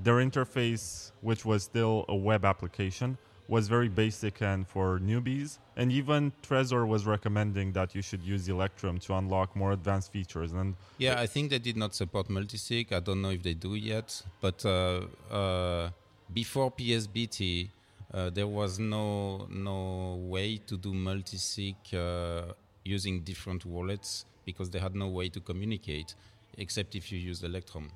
Their 0.03 0.17
interface, 0.17 1.13
which 1.23 1.45
was 1.45 1.65
still 1.65 2.05
a 2.09 2.15
web 2.15 2.45
application, 2.45 3.19
was 3.49 3.67
very 3.67 3.89
basic 3.89 4.43
and 4.43 4.69
for 4.69 4.99
newbies. 4.99 5.59
And 5.77 5.91
even 5.91 6.33
Trezor 6.43 6.87
was 6.87 7.07
recommending 7.07 7.73
that 7.73 7.95
you 7.95 8.03
should 8.03 8.23
use 8.23 8.49
Electrum 8.49 8.99
to 9.01 9.15
unlock 9.15 9.57
more 9.57 9.73
advanced 9.73 10.13
features. 10.13 10.53
And 10.53 10.77
yeah, 10.99 11.19
I 11.19 11.27
think 11.27 11.51
they 11.51 11.59
did 11.59 11.77
not 11.77 11.95
support 11.95 12.29
multisig. 12.29 12.93
I 12.93 13.01
don't 13.01 13.23
know 13.23 13.31
if 13.31 13.43
they 13.43 13.55
do 13.55 13.75
yet. 13.75 14.23
But 14.41 14.65
uh, 14.67 15.07
uh, 15.33 15.91
before 16.33 16.71
PSBT, 16.71 17.71
uh, 18.13 18.31
there 18.31 18.47
was 18.47 18.79
no 18.79 19.47
no 19.51 20.17
way 20.17 20.59
to 20.67 20.77
do 20.77 20.93
multisig 20.93 21.77
uh, 21.95 22.53
using 22.85 23.21
different 23.21 23.65
wallets 23.65 24.27
because 24.45 24.71
they 24.71 24.79
had 24.79 24.95
no 24.95 25.09
way 25.09 25.29
to 25.29 25.41
communicate 25.41 26.15
except 26.57 26.95
if 26.95 27.11
you 27.13 27.19
use 27.19 27.43
Electrum. 27.43 27.91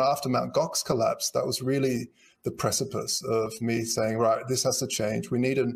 After 0.00 0.28
Mt. 0.28 0.54
Gox 0.54 0.84
collapsed, 0.84 1.32
that 1.34 1.46
was 1.46 1.62
really 1.62 2.08
the 2.44 2.50
precipice 2.50 3.22
of 3.22 3.52
me 3.60 3.84
saying, 3.84 4.18
right, 4.18 4.46
this 4.48 4.64
has 4.64 4.78
to 4.78 4.86
change. 4.86 5.30
We 5.30 5.38
need 5.38 5.58
a 5.58 5.72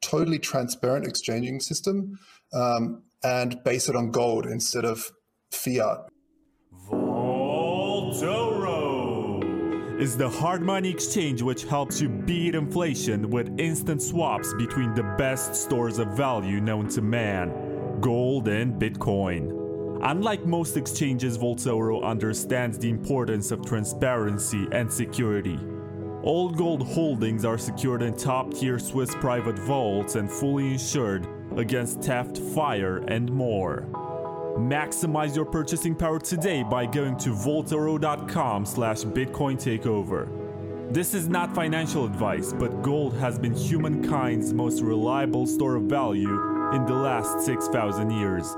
totally 0.00 0.38
transparent 0.38 1.06
exchanging 1.06 1.60
system 1.60 2.18
um, 2.52 3.02
and 3.22 3.62
base 3.64 3.88
it 3.88 3.96
on 3.96 4.10
gold 4.10 4.46
instead 4.46 4.84
of 4.84 5.10
fiat. 5.50 6.08
Vaultoro 6.88 8.54
is 9.98 10.16
the 10.16 10.28
hard 10.28 10.62
money 10.62 10.90
exchange 10.90 11.40
which 11.40 11.64
helps 11.64 12.00
you 12.00 12.08
beat 12.08 12.54
inflation 12.54 13.30
with 13.30 13.48
instant 13.58 14.02
swaps 14.02 14.52
between 14.54 14.92
the 14.94 15.04
best 15.16 15.54
stores 15.54 15.98
of 15.98 16.08
value 16.16 16.60
known 16.60 16.88
to 16.88 17.00
man 17.00 17.52
gold 18.00 18.48
and 18.48 18.74
Bitcoin. 18.74 19.63
Unlike 20.06 20.44
most 20.44 20.76
exchanges, 20.76 21.38
Vaultoro 21.38 22.04
understands 22.04 22.78
the 22.78 22.90
importance 22.90 23.50
of 23.50 23.64
transparency 23.64 24.68
and 24.70 24.92
security. 24.92 25.58
All 26.22 26.50
gold 26.50 26.86
holdings 26.86 27.46
are 27.46 27.56
secured 27.56 28.02
in 28.02 28.14
top 28.14 28.52
tier 28.52 28.78
Swiss 28.78 29.14
private 29.14 29.58
vaults 29.58 30.16
and 30.16 30.30
fully 30.30 30.72
insured 30.72 31.26
against 31.56 32.02
theft, 32.02 32.36
fire, 32.36 32.98
and 33.08 33.32
more. 33.32 33.86
Maximize 34.58 35.34
your 35.34 35.46
purchasing 35.46 35.94
power 35.94 36.18
today 36.18 36.62
by 36.62 36.84
going 36.84 37.16
to 37.16 37.30
vaultoro.com 37.30 38.66
slash 38.66 39.04
bitcoin 39.04 39.56
takeover. 39.56 40.28
This 40.92 41.14
is 41.14 41.28
not 41.28 41.54
financial 41.54 42.04
advice, 42.04 42.52
but 42.52 42.82
gold 42.82 43.16
has 43.16 43.38
been 43.38 43.54
humankind's 43.54 44.52
most 44.52 44.82
reliable 44.82 45.46
store 45.46 45.76
of 45.76 45.84
value 45.84 46.72
in 46.74 46.84
the 46.84 46.94
last 46.94 47.40
6,000 47.46 48.10
years. 48.10 48.54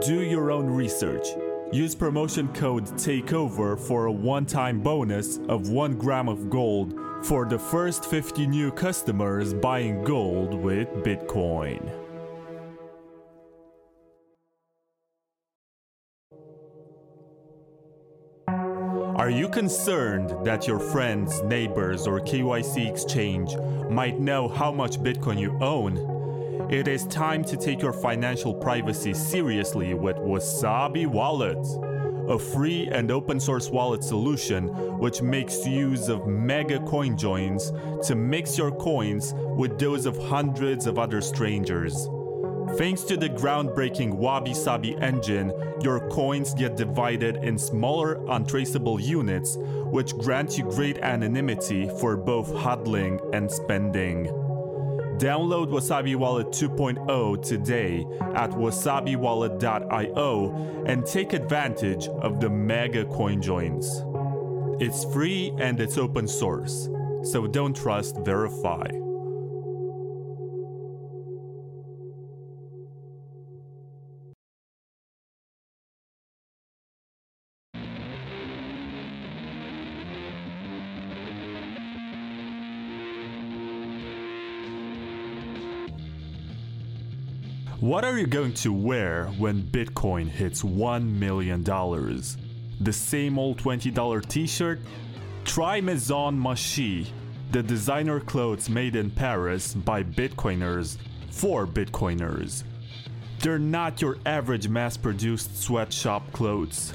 Do 0.00 0.22
your 0.22 0.50
own 0.50 0.64
research. 0.66 1.28
Use 1.72 1.94
promotion 1.94 2.48
code 2.54 2.86
TAKEOVER 2.96 3.78
for 3.78 4.06
a 4.06 4.12
one 4.12 4.46
time 4.46 4.80
bonus 4.80 5.36
of 5.48 5.68
1 5.68 5.98
gram 5.98 6.26
of 6.26 6.48
gold 6.48 6.98
for 7.22 7.44
the 7.44 7.58
first 7.58 8.06
50 8.06 8.46
new 8.46 8.72
customers 8.72 9.52
buying 9.52 10.02
gold 10.02 10.54
with 10.54 10.88
Bitcoin. 11.04 11.86
Are 18.48 19.28
you 19.28 19.50
concerned 19.50 20.46
that 20.46 20.66
your 20.66 20.78
friends, 20.78 21.42
neighbors, 21.42 22.06
or 22.06 22.20
KYC 22.20 22.88
exchange 22.90 23.54
might 23.90 24.18
know 24.18 24.48
how 24.48 24.72
much 24.72 24.98
Bitcoin 24.98 25.38
you 25.38 25.58
own? 25.60 26.19
It 26.70 26.86
is 26.86 27.04
time 27.06 27.42
to 27.46 27.56
take 27.56 27.82
your 27.82 27.92
financial 27.92 28.54
privacy 28.54 29.12
seriously 29.12 29.92
with 29.92 30.14
Wasabi 30.18 31.04
Wallet, 31.04 31.58
a 32.30 32.38
free 32.38 32.86
and 32.92 33.10
open 33.10 33.40
source 33.40 33.68
wallet 33.70 34.04
solution 34.04 34.68
which 35.00 35.20
makes 35.20 35.66
use 35.66 36.08
of 36.08 36.28
mega 36.28 36.78
coin 36.86 37.16
joins 37.16 37.72
to 38.06 38.14
mix 38.14 38.56
your 38.56 38.70
coins 38.70 39.34
with 39.56 39.80
those 39.80 40.06
of 40.06 40.16
hundreds 40.16 40.86
of 40.86 40.96
other 40.96 41.20
strangers. 41.20 42.08
Thanks 42.78 43.02
to 43.02 43.16
the 43.16 43.28
groundbreaking 43.28 44.14
Wabi 44.14 44.54
Sabi 44.54 44.96
engine, 44.98 45.52
your 45.82 46.08
coins 46.08 46.54
get 46.54 46.76
divided 46.76 47.38
in 47.38 47.58
smaller, 47.58 48.24
untraceable 48.28 49.00
units, 49.00 49.56
which 49.58 50.16
grant 50.16 50.56
you 50.56 50.62
great 50.70 50.98
anonymity 50.98 51.90
for 51.98 52.16
both 52.16 52.48
hodling 52.52 53.18
and 53.34 53.50
spending. 53.50 54.49
Download 55.20 55.68
Wasabi 55.68 56.16
Wallet 56.16 56.46
2.0 56.46 57.46
today 57.46 58.06
at 58.34 58.52
wasabiwallet.io 58.52 60.84
and 60.86 61.04
take 61.04 61.34
advantage 61.34 62.08
of 62.08 62.40
the 62.40 62.48
mega 62.48 63.04
coin 63.04 63.42
joins. 63.42 64.02
It's 64.80 65.04
free 65.12 65.52
and 65.58 65.78
it's 65.78 65.98
open 65.98 66.26
source, 66.26 66.88
so 67.22 67.46
don't 67.46 67.76
trust, 67.76 68.16
verify. 68.24 68.88
What 87.90 88.04
are 88.04 88.16
you 88.16 88.28
going 88.28 88.54
to 88.62 88.72
wear 88.72 89.26
when 89.36 89.64
Bitcoin 89.64 90.28
hits 90.28 90.62
$1 90.62 91.10
million? 91.10 91.64
The 91.64 92.92
same 92.92 93.36
old 93.36 93.60
$20 93.60 94.28
t 94.28 94.46
shirt? 94.46 94.78
Try 95.44 95.80
Maison 95.80 96.40
Maachi, 96.40 97.08
the 97.50 97.64
designer 97.64 98.20
clothes 98.20 98.70
made 98.70 98.94
in 98.94 99.10
Paris 99.10 99.74
by 99.74 100.04
Bitcoiners 100.04 100.98
for 101.32 101.66
Bitcoiners. 101.66 102.62
They're 103.40 103.58
not 103.58 104.00
your 104.00 104.18
average 104.24 104.68
mass 104.68 104.96
produced 104.96 105.60
sweatshop 105.60 106.30
clothes. 106.30 106.94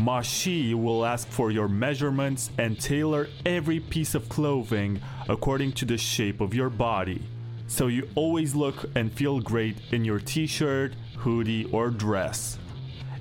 Maachi 0.00 0.74
will 0.74 1.06
ask 1.06 1.28
for 1.28 1.52
your 1.52 1.68
measurements 1.68 2.50
and 2.58 2.80
tailor 2.80 3.28
every 3.46 3.78
piece 3.78 4.16
of 4.16 4.28
clothing 4.28 5.00
according 5.28 5.74
to 5.74 5.84
the 5.84 5.96
shape 5.96 6.40
of 6.40 6.54
your 6.54 6.70
body 6.70 7.22
so 7.66 7.86
you 7.86 8.08
always 8.14 8.54
look 8.54 8.84
and 8.94 9.12
feel 9.12 9.40
great 9.40 9.76
in 9.92 10.04
your 10.04 10.20
t 10.20 10.46
shirt, 10.46 10.94
hoodie, 11.16 11.64
or 11.72 11.90
dress. 11.90 12.58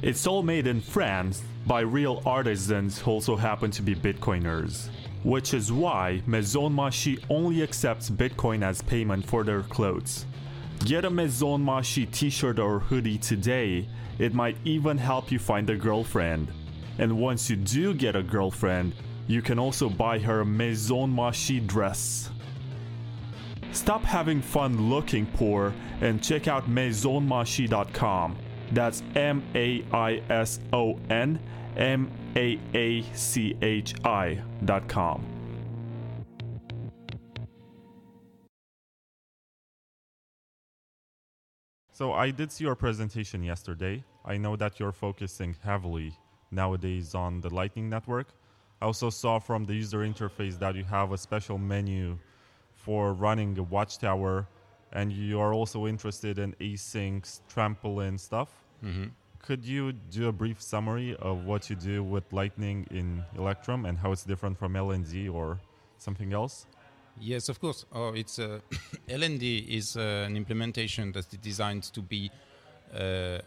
It's 0.01 0.27
all 0.27 0.43
made 0.43 0.67
in 0.67 0.81
France 0.81 1.43
by 1.65 1.81
real 1.81 2.21
artisans 2.25 2.99
who 2.99 3.11
also 3.11 3.35
happen 3.35 3.71
to 3.71 3.81
be 3.81 3.95
Bitcoiners. 3.95 4.89
Which 5.23 5.53
is 5.53 5.71
why 5.71 6.21
Maison 6.27 6.73
Maachi 6.73 7.23
only 7.29 7.63
accepts 7.63 8.09
Bitcoin 8.09 8.61
as 8.63 8.81
payment 8.81 9.25
for 9.25 9.45
their 9.45 9.61
clothes. 9.63 10.25
Get 10.79 11.05
a 11.05 11.09
Maison 11.09 11.63
Maachi 11.63 12.11
t 12.11 12.29
shirt 12.29 12.59
or 12.59 12.79
hoodie 12.79 13.17
today, 13.17 13.87
it 14.19 14.33
might 14.33 14.57
even 14.65 14.97
help 14.97 15.31
you 15.31 15.39
find 15.39 15.69
a 15.69 15.77
girlfriend. 15.77 16.49
And 16.99 17.17
once 17.17 17.49
you 17.49 17.55
do 17.55 17.93
get 17.93 18.17
a 18.17 18.21
girlfriend, 18.21 18.93
you 19.27 19.41
can 19.41 19.57
also 19.57 19.89
buy 19.89 20.19
her 20.19 20.43
Maison 20.43 21.15
Maachi 21.15 21.65
dress. 21.65 22.29
Stop 23.73 24.03
having 24.03 24.41
fun 24.41 24.89
looking 24.89 25.25
poor 25.25 25.73
and 26.01 26.21
check 26.23 26.47
out 26.47 26.69
maisonmaachi.com. 26.69 28.37
That's 28.71 29.03
M 29.15 29.43
A 29.55 29.83
I 29.91 30.21
S 30.29 30.59
O 30.71 30.99
N 31.09 31.39
M 31.75 32.11
A 32.35 32.59
A 32.73 33.01
C 33.13 33.55
H 33.61 33.95
I.com. 34.05 35.25
So 41.91 42.11
I 42.13 42.31
did 42.31 42.51
see 42.51 42.63
your 42.63 42.75
presentation 42.75 43.43
yesterday. 43.43 44.03
I 44.25 44.37
know 44.37 44.55
that 44.55 44.79
you're 44.79 44.91
focusing 44.91 45.55
heavily 45.63 46.17
nowadays 46.49 47.13
on 47.13 47.41
the 47.41 47.53
Lightning 47.53 47.89
Network. 47.89 48.29
I 48.81 48.85
also 48.85 49.09
saw 49.09 49.39
from 49.39 49.65
the 49.65 49.73
user 49.73 49.99
interface 49.99 50.57
that 50.59 50.75
you 50.75 50.83
have 50.85 51.11
a 51.11 51.17
special 51.17 51.57
menu 51.57 52.17
for 52.83 53.13
running 53.13 53.57
a 53.57 53.63
watchtower, 53.63 54.47
and 54.91 55.11
you 55.11 55.39
are 55.39 55.53
also 55.53 55.87
interested 55.87 56.37
in 56.37 56.53
ACINQ's, 56.59 57.41
trampoline 57.53 58.19
stuff. 58.19 58.49
Mm-hmm. 58.83 59.05
Could 59.39 59.65
you 59.65 59.93
do 59.93 60.27
a 60.27 60.31
brief 60.31 60.61
summary 60.61 61.15
of 61.15 61.45
what 61.45 61.69
you 61.69 61.75
do 61.75 62.03
with 62.03 62.31
Lightning 62.31 62.85
in 62.91 63.23
Electrum 63.37 63.85
and 63.85 63.97
how 63.97 64.11
it's 64.11 64.23
different 64.23 64.57
from 64.57 64.73
LND 64.73 65.33
or 65.33 65.59
something 65.97 66.33
else? 66.33 66.65
Yes, 67.19 67.49
of 67.49 67.59
course. 67.59 67.85
Oh, 67.93 68.13
it's 68.13 68.39
uh, 68.39 68.59
LND 69.09 69.67
is 69.67 69.97
uh, 69.97 70.25
an 70.27 70.35
implementation 70.35 71.11
that's 71.11 71.27
designed 71.27 71.83
to 71.93 72.01
be 72.01 72.31
uh, 72.93 73.39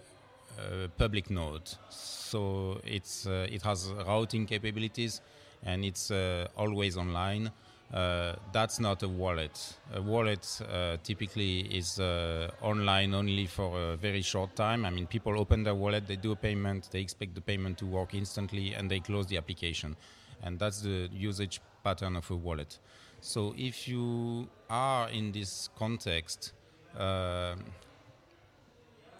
a 0.58 0.88
public 0.96 1.30
node. 1.30 1.68
So 1.90 2.80
it's 2.84 3.26
uh, 3.26 3.46
it 3.50 3.62
has 3.62 3.90
routing 4.06 4.46
capabilities 4.46 5.20
and 5.62 5.84
it's 5.84 6.10
uh, 6.10 6.48
always 6.56 6.96
online. 6.96 7.50
Uh, 7.92 8.34
that's 8.52 8.80
not 8.80 9.02
a 9.02 9.08
wallet. 9.08 9.74
A 9.94 10.02
wallet 10.02 10.60
uh, 10.72 10.96
typically 11.04 11.60
is 11.60 12.00
uh, 12.00 12.50
online 12.60 13.14
only 13.14 13.46
for 13.46 13.78
a 13.92 13.96
very 13.96 14.22
short 14.22 14.56
time. 14.56 14.84
I 14.84 14.90
mean, 14.90 15.06
people 15.06 15.38
open 15.38 15.62
their 15.62 15.74
wallet, 15.74 16.06
they 16.06 16.16
do 16.16 16.32
a 16.32 16.36
payment, 16.36 16.88
they 16.90 17.00
expect 17.00 17.34
the 17.34 17.40
payment 17.40 17.78
to 17.78 17.86
work 17.86 18.12
instantly, 18.12 18.74
and 18.74 18.90
they 18.90 18.98
close 18.98 19.26
the 19.26 19.36
application. 19.36 19.96
And 20.42 20.58
that's 20.58 20.80
the 20.80 21.08
usage 21.12 21.60
pattern 21.84 22.16
of 22.16 22.28
a 22.30 22.34
wallet. 22.34 22.78
So 23.20 23.54
if 23.56 23.86
you 23.86 24.48
are 24.68 25.08
in 25.08 25.30
this 25.32 25.68
context, 25.78 26.52
uh, 26.98 27.54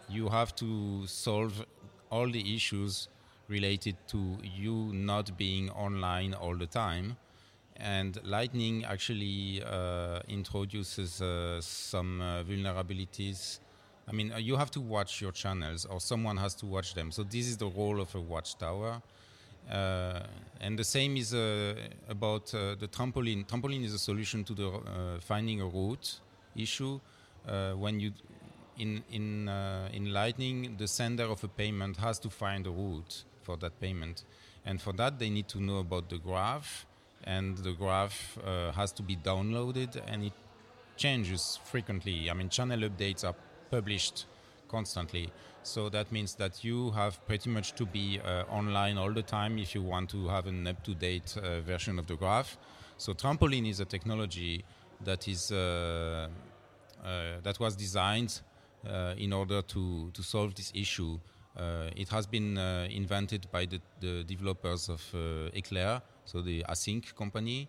you 0.09 0.29
have 0.29 0.55
to 0.57 1.07
solve 1.07 1.65
all 2.11 2.29
the 2.29 2.55
issues 2.55 3.09
related 3.49 3.97
to 4.09 4.39
you 4.43 4.91
not 4.93 5.37
being 5.37 5.71
online 5.71 6.35
all 6.35 6.57
the 6.57 6.67
time 6.67 7.17
and 7.79 8.19
Lightning 8.25 8.85
actually 8.85 9.63
uh, 9.63 10.21
introduces 10.29 11.21
uh, 11.21 11.61
some 11.61 12.21
uh, 12.21 12.43
vulnerabilities. 12.43 13.61
I 14.09 14.13
mean, 14.13 14.33
uh, 14.33 14.39
you 14.39 14.57
have 14.57 14.71
to 14.73 14.81
watch 14.81 15.21
your 15.21 15.33
channels, 15.33 15.85
or 15.85 16.01
someone 16.01 16.37
has 16.37 16.55
to 16.57 16.67
watch 16.67 16.95
them. 16.95 17.11
So 17.11 17.23
this 17.23 17.47
is 17.47 17.57
the 17.57 17.67
role 17.67 18.01
of 18.01 18.15
a 18.15 18.21
watchtower. 18.21 19.03
Uh, 19.71 20.21
and 20.61 20.79
the 20.79 20.85
same 20.85 21.17
is 21.17 21.35
uh, 21.35 21.75
about 22.09 22.47
the 22.47 22.89
trampoline. 22.91 23.47
Trampoline 23.47 23.85
is 23.85 23.93
a 23.93 23.99
solution 23.99 24.45
to 24.45 24.55
the 24.55 25.19
finding 25.21 25.61
a 25.61 25.67
route 25.67 26.21
issue. 26.55 27.01
when 27.77 28.01
you 28.01 28.13
in 28.79 29.03
in 29.11 29.49
in 29.93 30.13
Lightning, 30.13 30.77
the 30.79 30.87
sender 30.87 31.25
of 31.25 31.43
a 31.43 31.49
payment 31.49 31.97
has 31.97 32.19
to 32.21 32.31
find 32.31 32.67
a 32.67 32.71
route 32.71 33.25
for 33.43 33.57
that 33.57 33.81
payment, 33.81 34.25
and 34.65 34.81
for 34.81 34.93
that 34.93 35.19
they 35.19 35.31
need 35.31 35.49
to 35.49 35.61
know 35.61 35.79
about 35.79 36.09
the 36.11 36.19
graph 36.19 36.87
and 37.25 37.59
the 37.59 37.73
graph 37.73 38.39
uh, 38.39 38.73
has 38.73 38.93
to 38.93 39.03
be 39.03 39.17
downloaded 39.17 40.01
and 40.07 40.25
it 40.25 40.33
changes 40.97 41.59
frequently. 41.65 42.31
I 42.31 42.35
mean, 42.35 42.49
channel 42.49 42.81
updates 42.81 43.25
are 43.25 43.35
published 43.71 44.27
constantly. 44.69 45.31
So 45.63 45.89
that 45.89 46.13
means 46.13 46.35
that 46.37 46.63
you 46.63 46.93
have 46.93 47.25
pretty 47.27 47.51
much 47.51 47.73
to 47.75 47.87
be 47.87 48.21
uh, 48.25 48.45
online 48.49 48.99
all 48.99 49.13
the 49.13 49.23
time 49.23 49.59
if 49.59 49.75
you 49.75 49.83
want 49.83 50.11
to 50.11 50.29
have 50.29 50.47
an 50.47 50.67
up 50.67 50.83
to 50.85 50.95
date 50.95 51.37
uh, 51.37 51.61
version 51.61 51.99
of 51.99 52.07
the 52.07 52.17
graph. 52.17 52.57
So, 52.99 53.13
Trampoline 53.13 53.69
is 53.69 53.81
a 53.81 53.85
technology 53.85 54.65
that 55.05 55.29
is 55.29 55.53
uh, 55.53 56.29
uh, 57.05 57.41
that 57.43 57.61
was 57.61 57.77
designed 57.77 58.41
uh, 58.89 59.15
in 59.19 59.33
order 59.33 59.63
to, 59.63 60.11
to 60.13 60.23
solve 60.23 60.55
this 60.55 60.73
issue. 60.75 61.19
it 61.97 62.09
has 62.09 62.27
been 62.27 62.59
invented 62.91 63.47
by 63.51 63.67
the, 63.67 63.81
the 64.01 64.25
developers 64.25 64.89
of 64.89 65.03
Eclair, 65.55 66.03
so 66.27 66.43
the 66.43 66.65
ACINQ 66.69 67.15
company 67.15 67.69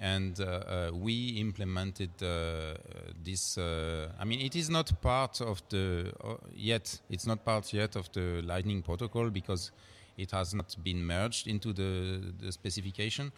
and 0.00 0.40
uh, 0.40 0.44
uh, 0.44 0.90
we 0.94 1.36
implemented 1.38 2.10
uh, 2.22 2.74
this. 3.22 3.58
I 3.58 4.24
mean, 4.24 4.40
it 4.40 4.56
is 4.56 4.70
not 4.70 5.00
part 5.02 5.40
of 5.42 5.62
the 5.68 6.12
yet. 6.54 7.00
It's 7.10 7.26
not 7.26 7.44
part 7.44 7.72
yet 7.72 7.96
of 7.96 8.10
the 8.12 8.40
Lightning 8.42 8.82
protocol 8.82 9.28
because 9.28 9.70
it 10.16 10.30
has 10.30 10.54
not 10.54 10.74
been 10.82 11.04
merged 11.04 11.46
into 11.46 11.72
the, 11.74 12.32
the 12.40 12.50
specification. 12.50 13.30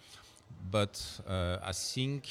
But 0.70 1.03
I 1.29 1.72
think 1.72 2.29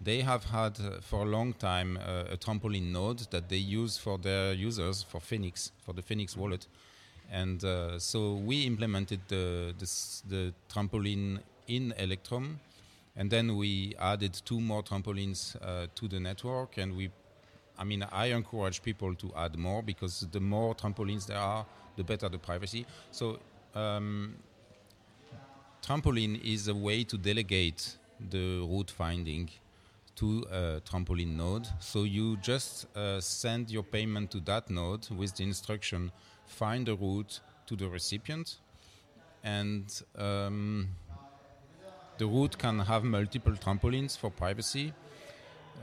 they 0.00 0.22
have 0.22 0.44
had 0.44 0.78
for 1.02 1.22
a 1.22 1.26
long 1.28 1.52
time 1.52 1.98
a 1.98 2.36
trampoline 2.36 2.92
node 2.92 3.30
that 3.30 3.48
they 3.50 3.56
use 3.56 3.98
for 3.98 4.16
their 4.16 4.54
users 4.54 5.02
for 5.02 5.20
Phoenix 5.20 5.72
for 5.84 5.92
the 5.92 6.02
Phoenix 6.02 6.36
wallet 6.36 6.66
and 7.30 7.62
uh, 7.62 7.98
so 7.98 8.34
we 8.34 8.64
implemented 8.64 9.20
the, 9.28 9.74
this, 9.78 10.22
the 10.28 10.54
trampoline 10.72 11.40
in 11.66 11.92
Electrum, 11.98 12.58
and 13.16 13.30
then 13.30 13.56
we 13.56 13.94
added 13.98 14.32
two 14.44 14.60
more 14.60 14.82
trampolines 14.82 15.56
uh, 15.62 15.86
to 15.94 16.08
the 16.08 16.20
network. 16.20 16.78
And 16.78 16.96
we, 16.96 17.10
I 17.78 17.84
mean, 17.84 18.04
I 18.10 18.26
encourage 18.26 18.82
people 18.82 19.14
to 19.16 19.32
add 19.36 19.58
more 19.58 19.82
because 19.82 20.26
the 20.32 20.40
more 20.40 20.74
trampolines 20.74 21.26
there 21.26 21.38
are, 21.38 21.66
the 21.96 22.04
better 22.04 22.28
the 22.28 22.38
privacy. 22.38 22.86
So 23.10 23.40
um, 23.74 24.36
trampoline 25.82 26.42
is 26.42 26.68
a 26.68 26.74
way 26.74 27.04
to 27.04 27.18
delegate 27.18 27.96
the 28.30 28.60
route 28.60 28.90
finding 28.90 29.50
to 30.16 30.44
a 30.50 30.80
trampoline 30.80 31.36
node. 31.36 31.68
So 31.80 32.04
you 32.04 32.36
just 32.38 32.86
uh, 32.96 33.20
send 33.20 33.70
your 33.70 33.82
payment 33.82 34.30
to 34.32 34.40
that 34.40 34.70
node 34.70 35.08
with 35.10 35.36
the 35.36 35.44
instruction 35.44 36.10
find 36.48 36.88
a 36.88 36.94
route 36.94 37.40
to 37.66 37.76
the 37.76 37.88
recipient, 37.88 38.56
and 39.44 40.02
um, 40.16 40.88
the 42.18 42.26
route 42.26 42.58
can 42.58 42.80
have 42.80 43.04
multiple 43.04 43.52
trampolines 43.52 44.18
for 44.18 44.30
privacy. 44.30 44.92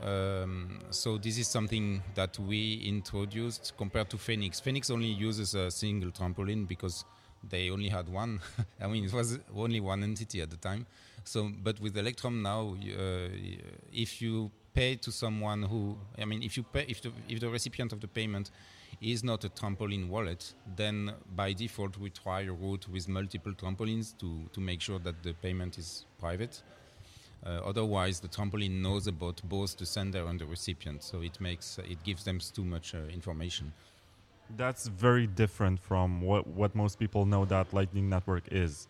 Um, 0.02 0.80
so 0.90 1.16
this 1.16 1.38
is 1.38 1.48
something 1.48 2.02
that 2.14 2.38
we 2.38 2.82
introduced 2.84 3.72
compared 3.78 4.10
to 4.10 4.18
Phoenix. 4.18 4.60
Phoenix 4.60 4.90
only 4.90 5.06
uses 5.06 5.54
a 5.54 5.70
single 5.70 6.10
trampoline 6.10 6.68
because 6.68 7.04
they 7.48 7.70
only 7.70 7.88
had 7.88 8.08
one. 8.08 8.40
I 8.80 8.86
mean, 8.88 9.04
it 9.04 9.12
was 9.12 9.38
only 9.56 9.80
one 9.80 10.02
entity 10.02 10.42
at 10.42 10.50
the 10.50 10.56
time. 10.56 10.86
So, 11.24 11.50
but 11.62 11.80
with 11.80 11.96
Electrum 11.96 12.42
now, 12.42 12.76
uh, 12.76 13.28
if 13.92 14.20
you 14.20 14.50
pay 14.74 14.96
to 14.96 15.10
someone 15.10 15.62
who, 15.62 15.96
I 16.20 16.24
mean, 16.26 16.42
if 16.42 16.56
you 16.56 16.62
pay, 16.62 16.84
if 16.88 17.00
the, 17.00 17.10
if 17.28 17.40
the 17.40 17.48
recipient 17.48 17.92
of 17.92 18.00
the 18.00 18.08
payment 18.08 18.50
is 19.00 19.22
not 19.22 19.44
a 19.44 19.48
trampoline 19.48 20.08
wallet, 20.08 20.54
then 20.76 21.12
by 21.34 21.52
default 21.52 21.98
we 21.98 22.10
try 22.10 22.42
a 22.42 22.52
route 22.52 22.88
with 22.88 23.08
multiple 23.08 23.52
trampolines 23.52 24.16
to, 24.18 24.48
to 24.52 24.60
make 24.60 24.80
sure 24.80 24.98
that 25.00 25.22
the 25.22 25.32
payment 25.34 25.78
is 25.78 26.06
private. 26.18 26.62
Uh, 27.44 27.60
otherwise, 27.64 28.18
the 28.20 28.28
trampoline 28.28 28.80
knows 28.82 29.06
about 29.06 29.40
both 29.44 29.76
the 29.76 29.86
sender 29.86 30.26
and 30.26 30.40
the 30.40 30.46
recipient, 30.46 31.02
so 31.02 31.20
it 31.20 31.40
makes 31.40 31.78
it 31.78 32.02
gives 32.02 32.24
them 32.24 32.40
too 32.40 32.64
much 32.64 32.94
uh, 32.94 32.98
information. 33.12 33.72
That's 34.56 34.88
very 34.88 35.26
different 35.26 35.78
from 35.78 36.22
what 36.22 36.46
what 36.46 36.74
most 36.74 36.98
people 36.98 37.24
know 37.24 37.44
that 37.44 37.72
Lightning 37.72 38.08
Network 38.08 38.44
is, 38.50 38.88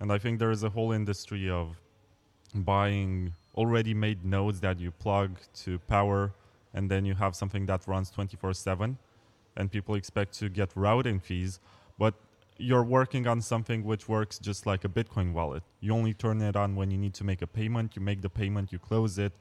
and 0.00 0.12
I 0.12 0.18
think 0.18 0.38
there 0.38 0.50
is 0.50 0.62
a 0.62 0.68
whole 0.68 0.92
industry 0.92 1.50
of 1.50 1.80
buying 2.54 3.32
already 3.56 3.94
made 3.94 4.24
nodes 4.24 4.60
that 4.60 4.78
you 4.78 4.90
plug 4.90 5.38
to 5.62 5.78
power, 5.80 6.32
and 6.74 6.90
then 6.90 7.04
you 7.04 7.14
have 7.14 7.34
something 7.34 7.66
that 7.66 7.88
runs 7.88 8.10
24/7, 8.10 8.96
and 9.56 9.70
people 9.70 9.94
expect 9.94 10.38
to 10.40 10.48
get 10.48 10.70
routing 10.74 11.20
fees, 11.20 11.60
but 11.98 12.14
you're 12.58 12.84
working 12.84 13.26
on 13.26 13.40
something 13.40 13.84
which 13.84 14.08
works 14.08 14.38
just 14.38 14.66
like 14.66 14.84
a 14.84 14.88
Bitcoin 14.88 15.32
wallet. 15.32 15.62
You 15.80 15.92
only 15.92 16.14
turn 16.14 16.40
it 16.40 16.56
on 16.56 16.76
when 16.76 16.90
you 16.90 16.98
need 16.98 17.14
to 17.14 17.24
make 17.24 17.42
a 17.42 17.46
payment. 17.46 17.96
You 17.96 18.02
make 18.02 18.22
the 18.22 18.30
payment, 18.30 18.72
you 18.72 18.78
close 18.78 19.18
it, 19.18 19.32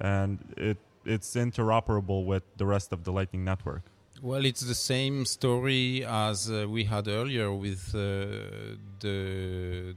and 0.00 0.38
it 0.56 0.78
it's 1.04 1.34
interoperable 1.34 2.24
with 2.24 2.42
the 2.58 2.66
rest 2.66 2.92
of 2.92 3.04
the 3.04 3.12
Lightning 3.12 3.44
Network. 3.44 3.82
Well, 4.22 4.44
it's 4.44 4.60
the 4.60 4.74
same 4.74 5.24
story 5.24 6.04
as 6.04 6.50
uh, 6.50 6.66
we 6.68 6.84
had 6.84 7.08
earlier 7.08 7.52
with 7.54 7.94
uh, 7.94 8.76
the 9.00 9.94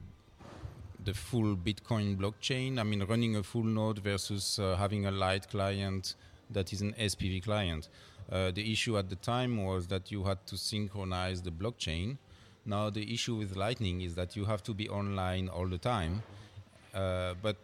the 1.04 1.12
full 1.12 1.56
Bitcoin 1.56 2.16
blockchain. 2.16 2.78
I 2.78 2.82
mean, 2.82 3.02
running 3.04 3.36
a 3.36 3.42
full 3.42 3.64
node 3.64 3.98
versus 3.98 4.58
uh, 4.58 4.76
having 4.76 5.04
a 5.04 5.10
light 5.10 5.48
client 5.50 6.14
that 6.50 6.72
is 6.72 6.80
an 6.80 6.94
SPV 6.94 7.42
client. 7.44 7.88
Uh, 8.30 8.50
the 8.50 8.72
issue 8.72 8.96
at 8.96 9.08
the 9.08 9.16
time 9.16 9.64
was 9.64 9.86
that 9.88 10.10
you 10.10 10.24
had 10.24 10.44
to 10.46 10.56
synchronize 10.56 11.42
the 11.42 11.50
blockchain. 11.50 12.16
Now 12.64 12.90
the 12.90 13.12
issue 13.12 13.34
with 13.34 13.56
Lightning 13.56 14.00
is 14.00 14.14
that 14.14 14.36
you 14.36 14.44
have 14.46 14.62
to 14.64 14.74
be 14.74 14.88
online 14.88 15.48
all 15.48 15.68
the 15.68 15.78
time. 15.78 16.22
Uh, 16.94 17.34
but 17.42 17.56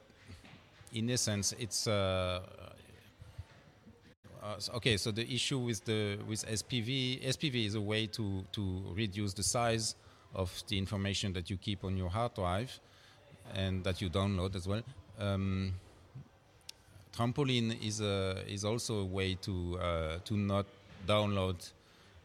in 0.92 1.10
essence, 1.10 1.54
it's 1.58 1.86
uh, 1.86 2.40
uh, 4.42 4.56
okay. 4.74 4.96
So 4.96 5.10
the 5.10 5.32
issue 5.32 5.58
with 5.58 5.84
the 5.84 6.18
with 6.26 6.44
SPV, 6.46 7.24
SPV 7.24 7.66
is 7.66 7.74
a 7.74 7.80
way 7.80 8.06
to 8.08 8.44
to 8.52 8.82
reduce 8.94 9.32
the 9.32 9.42
size 9.42 9.94
of 10.34 10.62
the 10.68 10.78
information 10.78 11.32
that 11.32 11.50
you 11.50 11.56
keep 11.56 11.84
on 11.84 11.96
your 11.96 12.10
hard 12.10 12.34
drive 12.34 12.78
and 13.54 13.82
that 13.84 14.00
you 14.00 14.10
download 14.10 14.54
as 14.54 14.66
well. 14.66 14.82
Um, 15.18 15.74
trampoline 17.16 17.76
is 17.84 18.00
a 18.00 18.42
is 18.46 18.64
also 18.64 19.00
a 19.00 19.04
way 19.04 19.34
to 19.42 19.78
uh, 19.78 20.18
to 20.24 20.36
not 20.36 20.66
download 21.06 21.70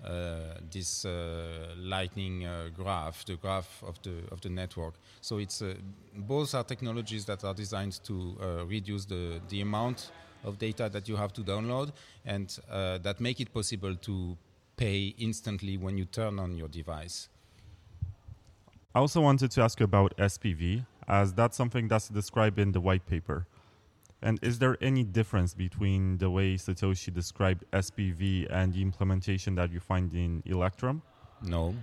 uh, 0.04 0.56
this 0.71 1.06
uh, 1.06 1.74
lightning 1.78 2.45
uh, 2.45 2.69
graph, 2.76 3.26
the 3.26 3.36
graph 3.36 3.82
of 3.84 4.00
the 4.04 4.13
of 4.32 4.41
the 4.41 4.50
network. 4.50 4.93
So 5.21 5.38
it's 5.39 5.62
uh, 5.62 5.74
both 6.15 6.54
are 6.54 6.63
technologies 6.63 7.26
that 7.26 7.43
are 7.43 7.54
designed 7.54 8.04
to 8.04 8.38
uh, 8.39 8.65
reduce 8.65 9.06
the 9.06 9.41
the 9.50 9.62
amount 9.62 10.12
of 10.43 10.60
data 10.60 10.89
that 10.89 11.10
you 11.10 11.15
have 11.15 11.34
to 11.34 11.41
download, 11.41 11.91
and 12.24 12.56
that 13.04 13.19
make 13.19 13.39
it 13.39 13.52
possible 13.52 13.95
to 13.95 14.38
pay 14.78 15.15
instantly 15.17 15.78
when 15.78 15.98
you 15.98 16.06
turn 16.06 16.38
on 16.38 16.56
your 16.56 16.67
device. 16.67 17.30
I 18.93 19.00
also 19.00 19.21
wanted 19.21 19.50
to 19.52 19.62
ask 19.62 19.82
about 19.82 20.15
SPV, 20.17 20.86
as 21.08 21.34
that's 21.34 21.58
something 21.58 21.88
that's 21.88 22.10
described 22.10 22.60
in 22.60 22.74
the 22.74 22.80
white 22.80 23.08
paper. 23.08 23.48
And 24.26 24.40
is 24.42 24.58
there 24.58 24.76
any 24.82 25.04
difference 25.04 25.54
between 25.54 26.18
the 26.18 26.32
way 26.32 26.56
Satoshi 26.56 27.14
described 27.14 27.64
SPV 27.72 28.48
and 28.50 28.74
the 28.74 28.82
implementation 28.82 29.54
that 29.54 29.72
you 29.72 29.80
find 29.80 30.12
in 30.16 30.42
Electrum? 30.48 31.04
No. 31.44 31.76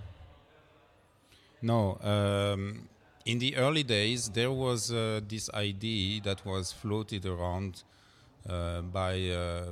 No. 1.61 1.97
Um, 2.01 2.89
in 3.25 3.39
the 3.39 3.55
early 3.55 3.83
days, 3.83 4.27
there 4.27 4.51
was 4.51 4.91
uh, 4.91 5.21
this 5.25 5.49
idea 5.53 6.19
that 6.23 6.45
was 6.45 6.73
floated 6.73 7.25
around 7.25 7.83
uh, 8.49 8.81
by 8.81 9.29
uh, 9.29 9.71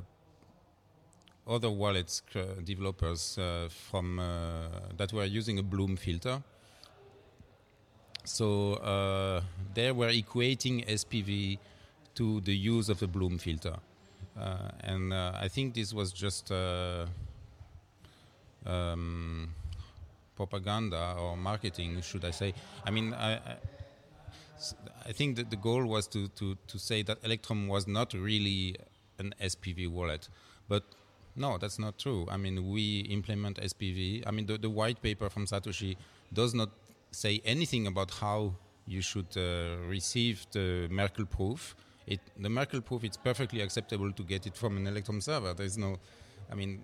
other 1.46 1.70
wallets 1.70 2.24
developers 2.64 3.38
uh, 3.38 3.68
from 3.68 4.18
uh, 4.18 4.68
that 4.96 5.12
were 5.12 5.26
using 5.26 5.60
a 5.60 5.64
Bloom 5.64 5.98
filter. 5.98 6.42
So 8.24 8.76
uh, 8.76 9.42
they 9.74 9.92
were 9.92 10.10
equating 10.10 10.88
SPV 10.88 11.58
to 12.16 12.42
the 12.42 12.56
use 12.56 12.90
of 12.90 13.00
the 13.00 13.08
Bloom 13.08 13.38
filter, 13.38 13.76
uh, 14.40 14.70
and 14.82 15.14
uh, 15.14 15.34
I 15.40 15.48
think 15.48 15.74
this 15.74 15.94
was 15.94 16.12
just. 16.12 16.52
Uh, 16.52 17.06
um, 18.66 19.54
propaganda 20.36 21.16
or 21.20 21.38
marketing, 21.38 22.02
should 22.02 22.26
I 22.26 22.32
say? 22.32 22.54
I 22.86 22.92
mean, 22.92 23.14
I 23.14 23.38
think 25.14 25.36
that 25.38 25.50
the 25.50 25.56
goal 25.56 25.86
was 25.86 26.08
to, 26.08 26.28
to, 26.30 26.58
to 26.68 26.80
say 26.80 27.04
that 27.04 27.18
Electrum 27.24 27.68
was 27.68 27.88
not 27.88 28.14
really 28.14 28.76
an 29.20 29.34
SPV 29.42 29.88
wallet, 29.90 30.30
but 30.68 30.84
no, 31.36 31.58
that's 31.58 31.80
not 31.80 31.98
true. 31.98 32.28
I 32.30 32.38
mean, 32.38 32.70
we 32.70 33.02
implement 33.02 33.58
SPV. 33.58 34.24
I 34.28 34.32
mean, 34.32 34.46
the, 34.46 34.58
the 34.58 34.70
white 34.70 35.02
paper 35.02 35.30
from 35.30 35.46
Satoshi 35.46 35.96
does 36.34 36.54
not 36.54 36.70
say 37.12 37.42
anything 37.46 37.88
about 37.88 38.12
how 38.12 38.54
you 38.88 39.02
should 39.02 39.28
uh, 39.38 39.78
receive 39.88 40.46
the 40.52 40.88
Merkle 40.90 41.26
proof. 41.26 41.76
It, 42.12 42.20
the 42.38 42.50
Merkle 42.50 42.82
proof, 42.82 43.04
it's 43.04 43.16
perfectly 43.16 43.62
acceptable 43.62 44.12
to 44.12 44.24
get 44.24 44.46
it 44.46 44.56
from 44.58 44.76
an 44.78 44.86
Electrum 44.86 45.22
server. 45.22 45.54
There's 45.54 45.78
no, 45.78 45.98
I 46.52 46.56
mean, 46.56 46.84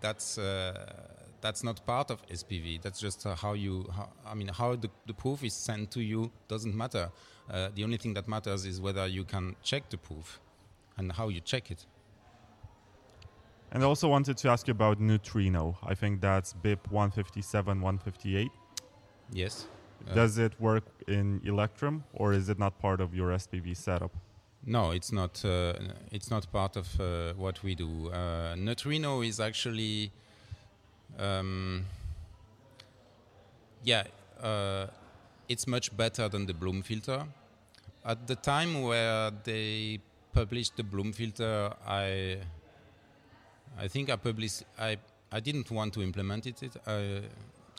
that's 0.00 0.36
uh, 0.36 1.16
that's 1.40 1.62
not 1.64 1.84
part 1.86 2.10
of 2.10 2.26
SPV. 2.26 2.82
That's 2.82 3.00
just 3.00 3.24
uh, 3.26 3.34
how 3.34 3.54
you, 3.54 3.88
how, 3.96 4.08
I 4.26 4.34
mean, 4.34 4.48
how 4.48 4.76
the, 4.76 4.90
the 5.06 5.14
proof 5.14 5.44
is 5.44 5.54
sent 5.54 5.90
to 5.92 6.02
you 6.02 6.30
doesn't 6.48 6.76
matter. 6.76 7.10
Uh, 7.50 7.68
the 7.74 7.84
only 7.84 7.96
thing 7.96 8.14
that 8.14 8.28
matters 8.28 8.64
is 8.66 8.80
whether 8.80 9.06
you 9.06 9.24
can 9.24 9.56
check 9.62 9.88
the 9.88 9.96
proof 9.96 10.40
and 10.98 11.12
how 11.12 11.28
you 11.28 11.40
check 11.40 11.70
it. 11.70 11.86
And 13.72 13.82
I 13.82 13.86
also 13.86 14.08
wanted 14.08 14.36
to 14.38 14.48
ask 14.48 14.68
you 14.68 14.72
about 14.72 15.00
Neutrino. 15.00 15.76
I 15.82 15.94
think 15.94 16.20
that's 16.20 16.52
BIP 16.52 16.90
157, 16.90 17.80
158. 17.80 18.50
Yes. 19.32 19.66
Uh, 20.08 20.14
Does 20.14 20.38
it 20.38 20.52
work 20.60 20.84
in 21.08 21.40
Electrum 21.44 22.04
or 22.12 22.32
is 22.32 22.48
it 22.48 22.58
not 22.58 22.78
part 22.78 23.00
of 23.00 23.14
your 23.14 23.30
SPV 23.30 23.76
setup? 23.76 24.12
No, 24.68 24.90
it's 24.90 25.12
not. 25.12 25.44
Uh, 25.44 25.74
it's 26.10 26.28
not 26.28 26.50
part 26.50 26.76
of 26.76 27.00
uh, 27.00 27.34
what 27.34 27.62
we 27.62 27.76
do. 27.76 28.10
Uh, 28.10 28.56
Neutrino 28.58 29.22
is 29.22 29.38
actually, 29.38 30.10
um, 31.20 31.84
yeah, 33.84 34.04
uh, 34.42 34.88
it's 35.48 35.68
much 35.68 35.96
better 35.96 36.28
than 36.28 36.46
the 36.46 36.54
Bloom 36.54 36.82
filter. 36.82 37.24
At 38.04 38.26
the 38.26 38.34
time 38.34 38.82
where 38.82 39.30
they 39.44 40.00
published 40.32 40.76
the 40.76 40.82
Bloom 40.82 41.12
filter, 41.12 41.72
I, 41.86 42.38
I 43.78 43.86
think 43.86 44.10
I 44.10 44.16
published. 44.16 44.64
I 44.76 44.98
I 45.30 45.38
didn't 45.38 45.70
want 45.70 45.94
to 45.94 46.02
implement 46.02 46.46
it. 46.48 46.76
I, 46.88 47.20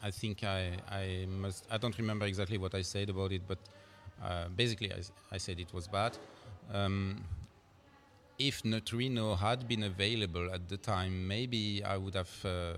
I 0.01 0.11
think 0.11 0.45
I 0.45 0.77
I 0.89 1.25
must. 1.27 1.65
I 1.69 1.77
don't 1.77 1.97
remember 1.97 2.25
exactly 2.25 2.57
what 2.57 2.73
I 2.73 2.81
said 2.81 3.09
about 3.09 3.33
it, 3.33 3.41
but 3.45 3.59
uh, 4.23 4.47
basically 4.55 4.93
I 5.33 5.37
said 5.37 5.59
it 5.59 5.73
was 5.73 5.89
bad. 5.89 6.17
Um, 6.73 7.23
if 8.39 8.63
Neutrino 8.63 9.35
had 9.35 9.67
been 9.67 9.83
available 9.83 10.51
at 10.53 10.69
the 10.69 10.77
time, 10.77 11.27
maybe 11.27 11.83
I 11.83 11.97
would 11.97 12.13
have 12.15 12.45
uh, 12.45 12.73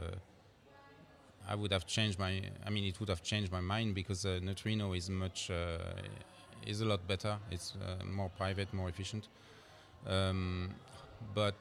I 1.47 1.55
would 1.55 1.71
have 1.71 1.85
changed 1.85 2.19
my. 2.19 2.41
I 2.65 2.69
mean, 2.69 2.85
it 2.85 2.99
would 2.99 3.09
have 3.09 3.23
changed 3.23 3.51
my 3.51 3.61
mind 3.61 3.95
because 3.95 4.25
uh, 4.25 4.39
Neutrino 4.41 4.93
is 4.93 5.09
much 5.09 5.49
uh, 5.49 5.77
is 6.65 6.81
a 6.81 6.85
lot 6.85 7.07
better. 7.07 7.37
It's 7.51 7.73
uh, 7.75 8.05
more 8.05 8.29
private, 8.37 8.71
more 8.73 8.87
efficient. 8.87 9.27
Um, 10.07 10.69
but 11.33 11.55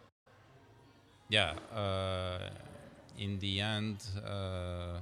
yeah, 1.28 1.54
uh, 1.74 2.50
in 3.18 3.38
the 3.38 3.60
end, 3.60 4.04
uh, 4.26 5.00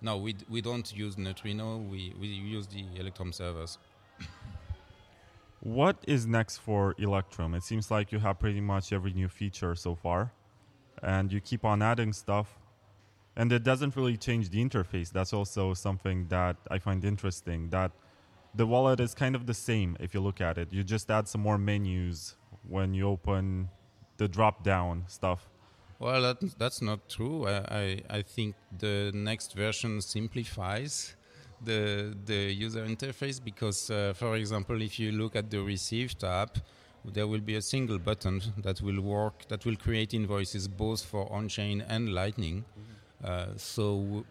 no, 0.00 0.18
we 0.18 0.36
we 0.50 0.60
don't 0.60 0.94
use 0.94 1.16
Neutrino. 1.16 1.78
We 1.78 2.14
we 2.20 2.28
use 2.28 2.66
the 2.66 2.84
Electrum 2.96 3.32
servers. 3.32 3.78
What 5.64 5.96
is 6.06 6.26
next 6.26 6.58
for 6.58 6.94
Electrum? 6.98 7.54
It 7.54 7.62
seems 7.62 7.90
like 7.90 8.12
you 8.12 8.18
have 8.18 8.38
pretty 8.38 8.60
much 8.60 8.92
every 8.92 9.14
new 9.14 9.28
feature 9.30 9.74
so 9.74 9.94
far, 9.94 10.30
and 11.02 11.32
you 11.32 11.40
keep 11.40 11.64
on 11.64 11.80
adding 11.80 12.12
stuff, 12.12 12.58
and 13.34 13.50
it 13.50 13.62
doesn't 13.62 13.96
really 13.96 14.18
change 14.18 14.50
the 14.50 14.62
interface. 14.62 15.10
That's 15.10 15.32
also 15.32 15.72
something 15.72 16.28
that 16.28 16.56
I 16.70 16.78
find 16.78 17.02
interesting. 17.02 17.70
That 17.70 17.92
the 18.54 18.66
wallet 18.66 19.00
is 19.00 19.14
kind 19.14 19.34
of 19.34 19.46
the 19.46 19.54
same 19.54 19.96
if 20.00 20.12
you 20.12 20.20
look 20.20 20.42
at 20.42 20.58
it. 20.58 20.70
You 20.70 20.84
just 20.84 21.10
add 21.10 21.28
some 21.28 21.40
more 21.40 21.56
menus 21.56 22.36
when 22.68 22.92
you 22.92 23.08
open 23.08 23.70
the 24.18 24.28
drop 24.28 24.64
down 24.64 25.04
stuff. 25.06 25.48
Well, 25.98 26.20
that, 26.20 26.58
that's 26.58 26.82
not 26.82 27.08
true. 27.08 27.48
I, 27.48 28.02
I, 28.10 28.18
I 28.18 28.22
think 28.22 28.54
the 28.78 29.12
next 29.14 29.54
version 29.54 30.02
simplifies 30.02 31.16
the 31.64 32.14
the 32.26 32.52
user 32.52 32.84
interface 32.86 33.42
because, 33.42 33.90
uh, 33.90 34.12
for 34.14 34.36
example, 34.36 34.80
if 34.82 34.98
you 34.98 35.12
look 35.12 35.36
at 35.36 35.50
the 35.50 35.60
Receive 35.60 36.16
tab, 36.18 36.50
there 37.04 37.26
will 37.26 37.40
be 37.40 37.56
a 37.56 37.62
single 37.62 37.98
button 37.98 38.40
that 38.58 38.80
will 38.80 39.00
work 39.00 39.46
that 39.48 39.64
will 39.64 39.76
create 39.76 40.14
invoices 40.14 40.68
both 40.68 41.02
for 41.04 41.30
on-chain 41.32 41.84
and 41.88 42.14
Lightning. 42.14 42.64
Uh, 43.22 43.46
so 43.56 44.24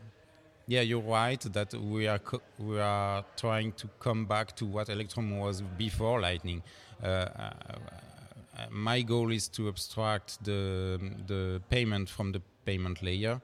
yeah, 0.68 0.82
you're 0.82 1.02
right 1.02 1.42
that 1.54 1.74
we 1.74 2.08
are 2.08 2.20
co- 2.20 2.42
we 2.58 2.80
are 2.80 3.24
trying 3.36 3.74
to 3.74 3.88
come 4.00 4.26
back 4.26 4.56
to 4.56 4.66
what 4.66 4.90
Electrum 4.90 5.38
was 5.40 5.62
before 5.78 6.22
Lightning. 6.22 6.64
Uh, 7.04 7.08
uh, 7.08 7.52
my 8.70 9.02
goal 9.02 9.32
is 9.32 9.48
to 9.50 9.68
abstract 9.68 10.44
the 10.44 11.00
the 11.28 11.62
payment 11.70 12.10
from 12.10 12.32
the 12.32 12.42
payment 12.66 13.02
layer. 13.04 13.42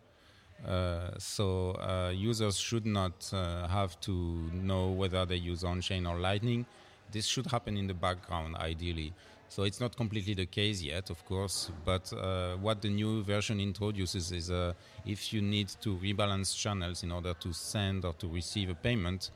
Uh, 0.67 1.11
so 1.17 1.71
uh, 1.71 2.11
users 2.13 2.57
should 2.57 2.85
not 2.85 3.31
uh, 3.33 3.67
have 3.67 3.99
to 4.01 4.11
know 4.53 4.89
whether 4.89 5.25
they 5.25 5.35
use 5.35 5.63
on-chain 5.63 6.05
or 6.05 6.17
Lightning. 6.17 6.65
This 7.11 7.25
should 7.25 7.47
happen 7.47 7.77
in 7.77 7.87
the 7.87 7.93
background, 7.93 8.55
ideally. 8.57 9.13
So 9.47 9.63
it's 9.63 9.79
not 9.79 9.95
completely 9.95 10.35
the 10.35 10.45
case 10.45 10.81
yet, 10.81 11.09
of 11.09 11.25
course. 11.25 11.71
But 11.83 12.13
uh, 12.13 12.57
what 12.57 12.81
the 12.81 12.89
new 12.89 13.23
version 13.23 13.59
introduces 13.59 14.31
is 14.31 14.51
uh, 14.51 14.73
if 15.05 15.33
you 15.33 15.41
need 15.41 15.69
to 15.81 15.97
rebalance 15.97 16.55
channels 16.55 17.01
in 17.01 17.11
order 17.11 17.33
to 17.33 17.53
send 17.53 18.05
or 18.05 18.13
to 18.13 18.27
receive 18.27 18.69
a 18.69 18.75
payment, 18.75 19.31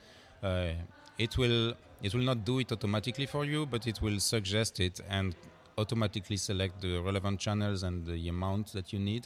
it 1.17 1.37
will 1.37 1.73
it 2.01 2.13
will 2.13 2.21
not 2.21 2.43
do 2.43 2.59
it 2.59 2.71
automatically 2.71 3.25
for 3.25 3.45
you, 3.45 3.65
but 3.65 3.87
it 3.87 4.01
will 4.01 4.19
suggest 4.19 4.79
it 4.79 4.99
and 5.09 5.35
automatically 5.77 6.37
select 6.37 6.81
the 6.81 6.99
relevant 6.99 7.39
channels 7.39 7.83
and 7.83 8.05
the 8.05 8.27
amount 8.27 8.73
that 8.73 8.91
you 8.91 8.99
need. 8.99 9.25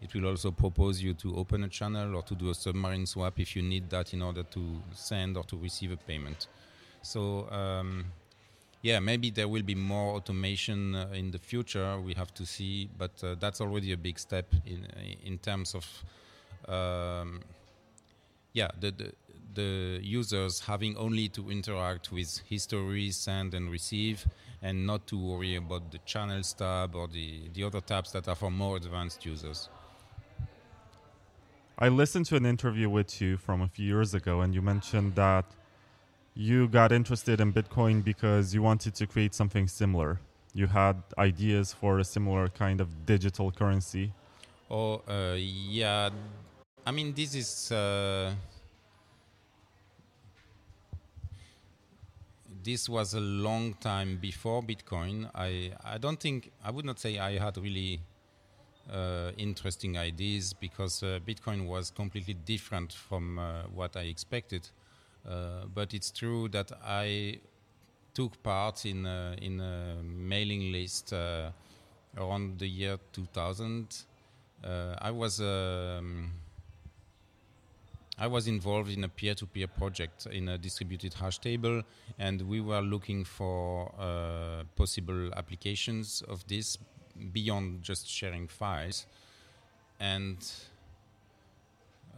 It 0.00 0.14
will 0.14 0.26
also 0.26 0.50
propose 0.50 1.02
you 1.02 1.14
to 1.14 1.36
open 1.36 1.64
a 1.64 1.68
channel 1.68 2.14
or 2.14 2.22
to 2.22 2.34
do 2.34 2.50
a 2.50 2.54
submarine 2.54 3.06
swap 3.06 3.38
if 3.40 3.56
you 3.56 3.62
need 3.62 3.90
that 3.90 4.14
in 4.14 4.22
order 4.22 4.44
to 4.44 4.82
send 4.92 5.36
or 5.36 5.44
to 5.44 5.56
receive 5.56 5.92
a 5.92 5.96
payment. 5.96 6.46
So 7.02 7.50
um, 7.50 8.04
yeah, 8.82 9.00
maybe 9.00 9.30
there 9.30 9.48
will 9.48 9.62
be 9.62 9.74
more 9.74 10.14
automation 10.14 10.94
uh, 10.94 11.08
in 11.12 11.30
the 11.30 11.38
future. 11.38 12.00
We 12.00 12.14
have 12.14 12.32
to 12.34 12.46
see, 12.46 12.88
but 12.96 13.12
uh, 13.24 13.34
that's 13.40 13.60
already 13.60 13.92
a 13.92 13.96
big 13.96 14.18
step 14.18 14.46
in 14.66 14.86
in 15.24 15.38
terms 15.38 15.74
of 15.74 15.84
um, 16.72 17.40
yeah 18.52 18.68
the, 18.80 18.90
the 18.92 19.12
the 19.54 19.98
users 20.02 20.60
having 20.60 20.96
only 20.96 21.28
to 21.28 21.50
interact 21.50 22.12
with 22.12 22.40
history, 22.48 23.10
send 23.10 23.54
and 23.54 23.70
receive, 23.70 24.26
and 24.62 24.86
not 24.86 25.06
to 25.08 25.16
worry 25.18 25.56
about 25.56 25.90
the 25.90 25.98
channels 26.06 26.52
tab 26.52 26.94
or 26.94 27.08
the, 27.08 27.48
the 27.54 27.64
other 27.64 27.80
tabs 27.80 28.12
that 28.12 28.28
are 28.28 28.36
for 28.36 28.50
more 28.50 28.76
advanced 28.76 29.24
users. 29.26 29.68
I 31.80 31.86
listened 31.86 32.26
to 32.26 32.34
an 32.34 32.44
interview 32.44 32.90
with 32.90 33.20
you 33.20 33.36
from 33.36 33.62
a 33.62 33.68
few 33.68 33.86
years 33.86 34.12
ago, 34.12 34.40
and 34.40 34.52
you 34.52 34.60
mentioned 34.60 35.14
that 35.14 35.44
you 36.34 36.66
got 36.66 36.90
interested 36.90 37.40
in 37.40 37.52
Bitcoin 37.52 38.02
because 38.02 38.52
you 38.52 38.62
wanted 38.62 38.96
to 38.96 39.06
create 39.06 39.32
something 39.32 39.68
similar. 39.68 40.18
You 40.54 40.66
had 40.66 41.00
ideas 41.16 41.72
for 41.72 42.00
a 42.00 42.04
similar 42.04 42.48
kind 42.48 42.80
of 42.80 43.06
digital 43.06 43.52
currency. 43.52 44.12
Oh, 44.68 45.02
uh, 45.06 45.36
yeah. 45.36 46.10
I 46.84 46.90
mean, 46.90 47.14
this 47.14 47.36
is. 47.36 47.70
Uh, 47.70 48.32
this 52.64 52.88
was 52.88 53.14
a 53.14 53.20
long 53.20 53.74
time 53.74 54.18
before 54.20 54.62
Bitcoin. 54.64 55.30
I, 55.32 55.70
I 55.84 55.98
don't 55.98 56.18
think, 56.18 56.50
I 56.64 56.72
would 56.72 56.84
not 56.84 56.98
say 56.98 57.18
I 57.18 57.38
had 57.38 57.56
really 57.56 58.00
uh, 58.92 59.32
interesting 59.36 59.98
ideas 59.98 60.52
because 60.52 61.02
uh, 61.02 61.20
Bitcoin 61.26 61.66
was 61.66 61.90
completely 61.90 62.34
different 62.34 62.92
from 62.92 63.38
uh, 63.38 63.62
what 63.74 63.96
I 63.96 64.02
expected. 64.02 64.68
Uh, 65.28 65.66
but 65.74 65.94
it's 65.94 66.10
true 66.10 66.48
that 66.48 66.72
I 66.84 67.40
took 68.14 68.42
part 68.42 68.86
in 68.86 69.06
a, 69.06 69.36
in 69.40 69.60
a 69.60 70.02
mailing 70.02 70.72
list 70.72 71.12
uh, 71.12 71.50
around 72.16 72.58
the 72.58 72.66
year 72.66 72.98
2000. 73.12 74.04
Uh, 74.64 74.94
I 74.98 75.10
was 75.10 75.40
um, 75.40 76.32
I 78.20 78.26
was 78.26 78.48
involved 78.48 78.90
in 78.90 79.04
a 79.04 79.08
peer-to-peer 79.08 79.68
project 79.68 80.26
in 80.26 80.48
a 80.48 80.58
distributed 80.58 81.14
hash 81.14 81.38
table, 81.38 81.82
and 82.18 82.42
we 82.42 82.60
were 82.60 82.80
looking 82.80 83.24
for 83.24 83.94
uh, 83.96 84.64
possible 84.74 85.32
applications 85.34 86.22
of 86.22 86.44
this 86.48 86.78
beyond 87.32 87.82
just 87.82 88.08
sharing 88.08 88.48
files. 88.48 89.06
And 90.00 90.38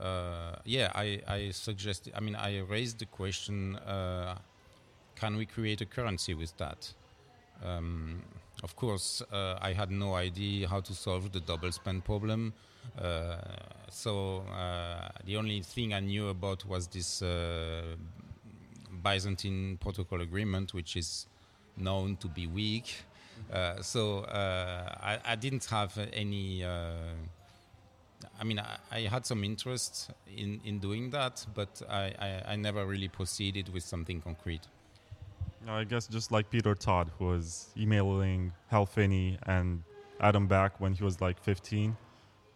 uh, 0.01 0.57
yeah, 0.65 0.93
I, 0.95 1.21
I 1.27 1.51
suggested. 1.51 2.13
I 2.17 2.21
mean, 2.21 2.35
I 2.35 2.61
raised 2.61 2.99
the 2.99 3.07
question: 3.07 3.77
uh, 3.77 4.37
Can 5.17 5.37
we 5.37 5.47
create 5.47 5.81
a 5.81 5.87
currency 5.87 6.35
with 6.35 6.57
that? 6.59 6.93
Um, 7.65 8.23
of 8.63 8.77
course, 8.77 9.23
uh, 9.33 9.59
I 9.61 9.73
had 9.73 9.91
no 9.91 10.15
idea 10.15 10.69
how 10.69 10.81
to 10.81 10.95
solve 10.95 11.33
the 11.33 11.41
double 11.41 11.73
spend 11.73 12.05
problem. 12.05 12.53
Uh, 12.99 13.37
so 13.91 14.43
uh, 14.53 15.09
the 15.25 15.37
only 15.37 15.61
thing 15.63 15.95
I 15.95 16.01
knew 16.01 16.29
about 16.29 16.65
was 16.65 16.87
this 16.87 17.23
uh, 17.23 17.83
Byzantine 19.03 19.79
Protocol 19.79 20.21
Agreement, 20.21 20.75
which 20.75 20.97
is 20.97 21.27
known 21.77 22.17
to 22.17 22.29
be 22.29 22.47
weak. 22.47 23.05
Uh, 23.53 23.83
so 23.83 24.21
uh, 24.21 24.95
I, 25.03 25.19
I, 25.25 25.37
didn't 25.37 25.65
have 25.67 25.99
any. 26.13 26.65
Uh, 26.65 26.93
I 28.41 28.45
mean, 28.45 28.59
I, 28.59 28.77
I, 28.93 29.01
had 29.01 29.27
some 29.27 29.43
interest 29.45 30.11
in, 30.37 30.61
in 30.65 30.79
doing 30.79 31.11
that, 31.11 31.45
but 31.55 31.83
I, 31.89 32.13
I, 32.19 32.43
I 32.53 32.57
never 32.57 32.87
really 32.87 33.09
proceeded 33.09 33.73
with 33.73 33.83
something 33.83 34.21
concrete. 34.21 34.63
I 35.69 35.85
guess 35.85 36.07
just 36.07 36.33
like 36.33 36.49
Peter 36.51 36.75
Todd, 36.75 37.11
who 37.19 37.27
was 37.27 37.69
emailing 37.77 38.53
Hal 38.69 38.87
Finney 38.87 39.39
and 39.47 39.83
Adam 40.21 40.47
Back 40.47 40.81
when 40.81 40.95
he 40.95 41.05
was 41.05 41.21
like 41.21 41.43
15, 41.43 41.97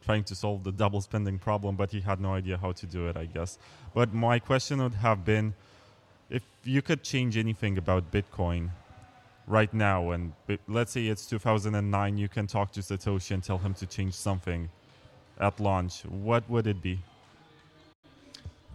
trying 0.05 0.25
to 0.25 0.35
solve 0.35 0.64
the 0.64 0.73
double 0.73 1.01
spending 1.01 1.38
problem, 1.38 1.77
but 1.77 1.90
he 1.90 2.01
had 2.01 2.20
no 2.20 2.35
idea 2.35 2.57
how 2.57 2.73
to 2.73 2.87
do 2.87 3.09
it, 3.09 3.16
I 3.16 3.27
guess. 3.27 3.59
But 3.94 4.14
my 4.14 4.38
question 4.38 4.83
would 4.83 4.94
have 4.94 5.25
been 5.25 5.55
if 6.31 6.42
you 6.64 6.83
could 6.83 7.03
change 7.03 7.37
anything 7.37 7.77
about 7.79 8.11
Bitcoin 8.11 8.70
right 9.46 9.72
now, 9.72 10.11
and 10.11 10.33
let's 10.68 10.92
say 10.92 11.07
it's 11.07 11.26
2009, 11.26 12.16
you 12.16 12.28
can 12.28 12.46
talk 12.46 12.72
to 12.72 12.80
Satoshi 12.80 13.33
and 13.33 13.42
tell 13.42 13.59
him 13.59 13.74
to 13.74 13.87
change 13.87 14.14
something 14.14 14.68
at 15.38 15.61
launch, 15.61 16.04
what 16.04 16.48
would 16.48 16.66
it 16.66 16.80
be? 16.80 17.00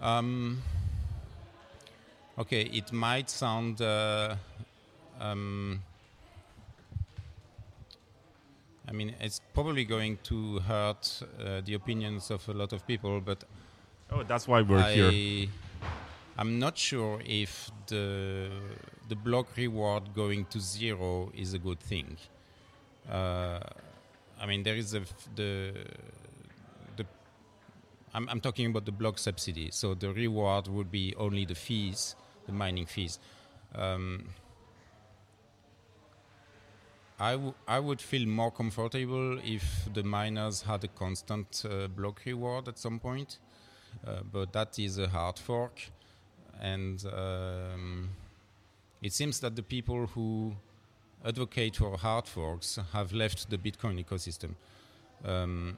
Um, 0.02 0.62
Okay, 2.40 2.62
it 2.62 2.94
might 2.94 3.30
sound 3.30 3.82
uh, 3.82 4.38
um, 5.20 5.82
I 8.88 8.94
mean, 8.94 9.14
it's 9.20 9.42
probably 9.54 9.84
going 9.84 10.20
to 10.24 10.60
hurt 10.60 11.22
uh, 11.22 11.60
the 11.66 11.74
opinions 11.74 12.32
of 12.32 12.48
a 12.48 12.54
lot 12.54 12.72
of 12.72 12.88
people, 12.88 13.20
but 13.20 13.44
oh, 14.10 14.24
that's 14.24 14.48
why 14.48 14.62
we're 14.62 14.78
I, 14.78 14.94
here. 14.94 15.50
I'm 16.38 16.60
not 16.60 16.78
sure 16.78 17.20
if 17.26 17.70
the 17.88 18.50
the 19.10 19.16
block 19.16 19.48
reward 19.58 20.14
going 20.16 20.46
to 20.46 20.60
zero 20.60 21.32
is 21.36 21.54
a 21.54 21.60
good 21.60 21.80
thing. 21.80 22.18
Uh, 23.12 23.60
I 24.40 24.46
mean, 24.46 24.64
there 24.64 24.76
is 24.76 24.94
a 24.94 25.02
the 25.36 25.74
the 26.96 27.06
I'm, 28.14 28.30
I'm 28.30 28.40
talking 28.40 28.68
about 28.68 28.86
the 28.86 28.94
block 28.94 29.18
subsidy. 29.18 29.70
So 29.72 29.94
the 29.94 30.14
reward 30.14 30.68
would 30.68 30.90
be 30.90 31.14
only 31.18 31.46
the 31.46 31.56
fees 31.56 32.16
the 32.50 32.56
mining 32.56 32.86
fees. 32.86 33.20
Um, 33.76 34.26
I, 37.20 37.38
I 37.68 37.80
would 37.80 38.02
feel 38.02 38.28
more 38.28 38.52
comfortable 38.52 39.40
if 39.44 39.90
the 39.94 40.04
miners 40.04 40.62
had 40.62 40.84
a 40.84 40.88
constant 40.88 41.66
uh, 41.66 41.88
block 41.88 42.22
reward 42.26 42.68
at 42.68 42.80
some 42.80 43.00
point, 43.00 43.40
uh, 44.08 44.22
but 44.32 44.54
that 44.54 44.80
is 44.80 44.98
a 44.98 45.08
hard 45.10 45.38
fork, 45.38 45.92
and 46.62 47.04
um, 47.14 48.10
it 49.02 49.14
seems 49.14 49.40
that 49.40 49.56
the 49.56 49.64
people 49.64 50.08
who 50.08 50.56
advocate 51.26 51.76
for 51.78 51.98
hard 51.98 52.28
forks 52.28 52.80
have 52.94 53.14
left 53.14 53.50
the 53.50 53.58
Bitcoin 53.58 54.04
ecosystem. 54.04 54.56
Um, 55.24 55.78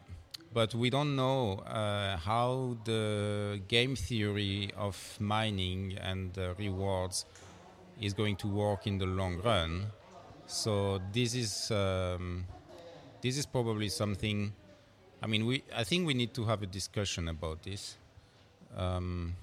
but 0.53 0.75
we 0.75 0.89
don't 0.89 1.15
know 1.15 1.59
uh, 1.59 2.17
how 2.17 2.77
the 2.83 3.61
game 3.67 3.95
theory 3.95 4.71
of 4.77 5.17
mining 5.19 5.97
and 5.99 6.37
uh, 6.37 6.53
rewards 6.57 7.25
is 7.99 8.13
going 8.13 8.35
to 8.37 8.47
work 8.47 8.85
in 8.85 8.97
the 8.97 9.05
long 9.05 9.41
run. 9.41 9.87
So 10.47 10.99
this 11.13 11.33
is 11.35 11.71
um, 11.71 12.45
this 13.21 13.37
is 13.37 13.45
probably 13.45 13.87
something. 13.87 14.51
I 15.23 15.27
mean, 15.27 15.45
we 15.45 15.63
I 15.75 15.83
think 15.85 16.05
we 16.05 16.13
need 16.13 16.33
to 16.33 16.43
have 16.45 16.61
a 16.61 16.67
discussion 16.67 17.29
about 17.29 17.63
this. 17.63 17.95
Um, 18.75 19.35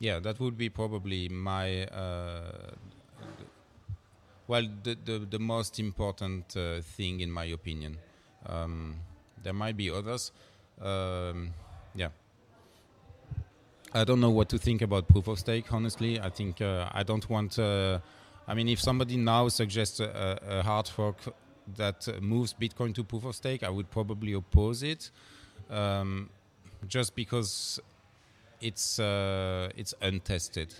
yeah, 0.00 0.18
that 0.18 0.40
would 0.40 0.56
be 0.56 0.70
probably 0.70 1.28
my 1.28 1.84
uh, 1.84 2.70
well 4.48 4.66
the, 4.82 4.96
the, 5.04 5.18
the 5.18 5.38
most 5.38 5.78
important 5.78 6.56
uh, 6.56 6.80
thing 6.80 7.20
in 7.20 7.30
my 7.30 7.44
opinion. 7.44 7.98
Um, 8.46 8.96
there 9.42 9.52
might 9.52 9.76
be 9.76 9.90
others. 9.90 10.32
Um, 10.80 11.52
yeah. 11.94 12.08
I 13.92 14.04
don't 14.04 14.20
know 14.20 14.30
what 14.30 14.48
to 14.50 14.58
think 14.58 14.82
about 14.82 15.06
proof 15.08 15.28
of 15.28 15.38
stake. 15.38 15.72
Honestly, 15.72 16.18
I 16.18 16.30
think 16.30 16.60
uh, 16.60 16.88
I 16.92 17.02
don't 17.02 17.28
want. 17.28 17.58
Uh, 17.58 17.98
I 18.48 18.54
mean, 18.54 18.68
if 18.68 18.80
somebody 18.80 19.16
now 19.16 19.48
suggests 19.48 20.00
a, 20.00 20.38
a, 20.48 20.62
hard 20.62 20.88
fork 20.88 21.16
that 21.76 22.08
moves 22.22 22.54
Bitcoin 22.54 22.94
to 22.94 23.04
proof 23.04 23.24
of 23.24 23.34
stake, 23.34 23.62
I 23.62 23.68
would 23.68 23.90
probably 23.90 24.32
oppose 24.32 24.82
it. 24.82 25.10
Um, 25.68 26.30
just 26.86 27.14
because 27.14 27.80
it's 28.60 28.98
uh, 28.98 29.70
it's 29.76 29.94
untested. 30.00 30.74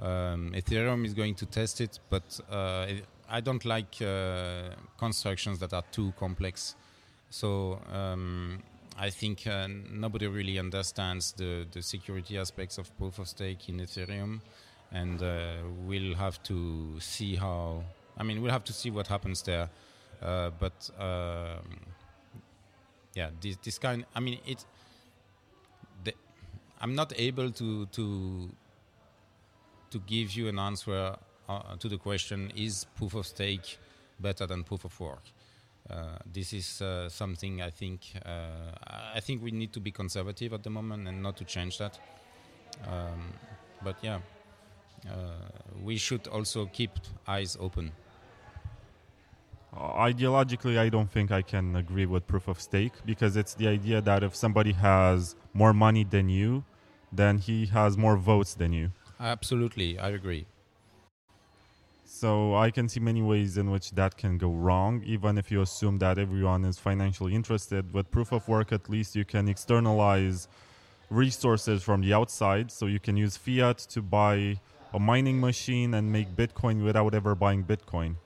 Um, 0.00 0.52
Ethereum 0.54 1.04
is 1.06 1.14
going 1.14 1.34
to 1.36 1.46
test 1.46 1.80
it, 1.80 1.98
but 2.10 2.40
uh, 2.50 2.86
I 3.28 3.40
don't 3.40 3.64
like 3.64 4.02
uh, 4.02 4.70
constructions 4.98 5.58
that 5.60 5.72
are 5.72 5.84
too 5.92 6.12
complex. 6.18 6.74
So 7.30 7.80
um, 7.90 8.62
I 8.98 9.10
think 9.10 9.46
uh, 9.46 9.68
nobody 9.90 10.26
really 10.26 10.58
understands 10.58 11.32
the, 11.32 11.66
the 11.70 11.82
security 11.82 12.36
aspects 12.36 12.78
of 12.78 12.96
proof 12.98 13.18
of 13.18 13.28
stake 13.28 13.68
in 13.68 13.78
Ethereum, 13.78 14.40
and 14.90 15.22
uh, 15.22 15.54
we'll 15.86 16.14
have 16.14 16.42
to 16.44 17.00
see 17.00 17.36
how. 17.36 17.84
I 18.18 18.22
mean, 18.24 18.42
we'll 18.42 18.52
have 18.52 18.64
to 18.64 18.72
see 18.72 18.90
what 18.90 19.06
happens 19.06 19.42
there. 19.42 19.70
Uh, 20.20 20.50
but 20.58 20.90
um, 20.98 21.80
yeah, 23.14 23.30
this, 23.40 23.56
this 23.64 23.78
kind. 23.78 24.04
I 24.14 24.20
mean, 24.20 24.38
it. 24.46 24.64
I'm 26.82 26.96
not 26.96 27.12
able 27.16 27.50
to 27.52 27.86
to 27.86 28.50
to 29.90 29.98
give 30.00 30.32
you 30.32 30.48
an 30.48 30.58
answer 30.58 31.16
uh, 31.48 31.76
to 31.78 31.88
the 31.88 31.96
question: 31.96 32.52
Is 32.56 32.86
proof 32.96 33.14
of 33.14 33.26
stake 33.26 33.78
better 34.18 34.46
than 34.46 34.64
proof 34.64 34.84
of 34.84 34.98
work? 34.98 35.22
Uh, 35.88 36.18
this 36.32 36.52
is 36.52 36.82
uh, 36.82 37.08
something 37.08 37.62
I 37.62 37.70
think 37.70 38.00
uh, 38.26 38.72
I 39.14 39.20
think 39.20 39.42
we 39.42 39.52
need 39.52 39.72
to 39.74 39.80
be 39.80 39.92
conservative 39.92 40.52
at 40.52 40.64
the 40.64 40.70
moment 40.70 41.06
and 41.06 41.22
not 41.22 41.36
to 41.36 41.44
change 41.44 41.78
that. 41.78 42.00
Um, 42.88 43.32
but 43.84 43.96
yeah, 44.02 44.18
uh, 45.08 45.14
we 45.84 45.96
should 45.96 46.26
also 46.26 46.66
keep 46.66 46.90
eyes 47.28 47.56
open. 47.60 47.92
Uh, 49.74 50.10
ideologically, 50.10 50.78
I 50.78 50.88
don't 50.88 51.10
think 51.10 51.30
I 51.30 51.42
can 51.42 51.76
agree 51.76 52.06
with 52.06 52.26
proof 52.26 52.48
of 52.48 52.60
stake 52.60 52.92
because 53.06 53.36
it's 53.36 53.54
the 53.54 53.68
idea 53.68 54.00
that 54.00 54.22
if 54.22 54.34
somebody 54.34 54.72
has 54.72 55.34
more 55.54 55.72
money 55.72 56.04
than 56.04 56.28
you, 56.28 56.64
then 57.12 57.38
he 57.38 57.66
has 57.66 57.96
more 57.96 58.16
votes 58.16 58.54
than 58.54 58.72
you. 58.72 58.90
Absolutely, 59.20 59.98
I 59.98 60.10
agree. 60.10 60.46
So 62.04 62.54
I 62.54 62.70
can 62.70 62.88
see 62.88 63.00
many 63.00 63.20
ways 63.20 63.58
in 63.58 63.70
which 63.70 63.90
that 63.92 64.16
can 64.16 64.38
go 64.38 64.50
wrong, 64.50 65.02
even 65.04 65.38
if 65.38 65.50
you 65.50 65.60
assume 65.60 65.98
that 65.98 66.18
everyone 66.18 66.64
is 66.64 66.78
financially 66.78 67.34
interested. 67.34 67.92
With 67.92 68.10
proof 68.10 68.32
of 68.32 68.46
work, 68.46 68.72
at 68.72 68.88
least 68.88 69.16
you 69.16 69.24
can 69.24 69.48
externalize 69.48 70.46
resources 71.10 71.82
from 71.82 72.00
the 72.00 72.12
outside. 72.12 72.70
So 72.70 72.86
you 72.86 73.00
can 73.00 73.16
use 73.16 73.36
fiat 73.36 73.78
to 73.90 74.02
buy 74.02 74.60
a 74.94 75.00
mining 75.00 75.40
machine 75.40 75.94
and 75.94 76.12
make 76.12 76.36
Bitcoin 76.36 76.84
without 76.84 77.14
ever 77.14 77.34
buying 77.34 77.64
Bitcoin. 77.64 78.16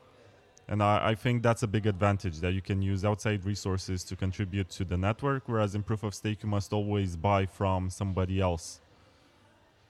And 0.69 0.83
I, 0.83 1.11
I 1.11 1.15
think 1.15 1.43
that's 1.43 1.63
a 1.63 1.67
big 1.67 1.87
advantage 1.87 2.41
that 2.41 2.53
you 2.53 2.61
can 2.61 2.83
use 2.83 3.05
outside 3.05 3.45
resources 3.45 4.03
to 4.05 4.17
contribute 4.17 4.69
to 4.71 4.85
the 4.85 4.97
network, 4.97 5.45
whereas 5.47 5.75
in 5.75 5.83
proof 5.83 6.03
of 6.03 6.15
stake, 6.15 6.43
you 6.43 6.49
must 6.49 6.73
always 6.73 7.17
buy 7.17 7.47
from 7.47 7.89
somebody 7.89 8.41
else. 8.41 8.81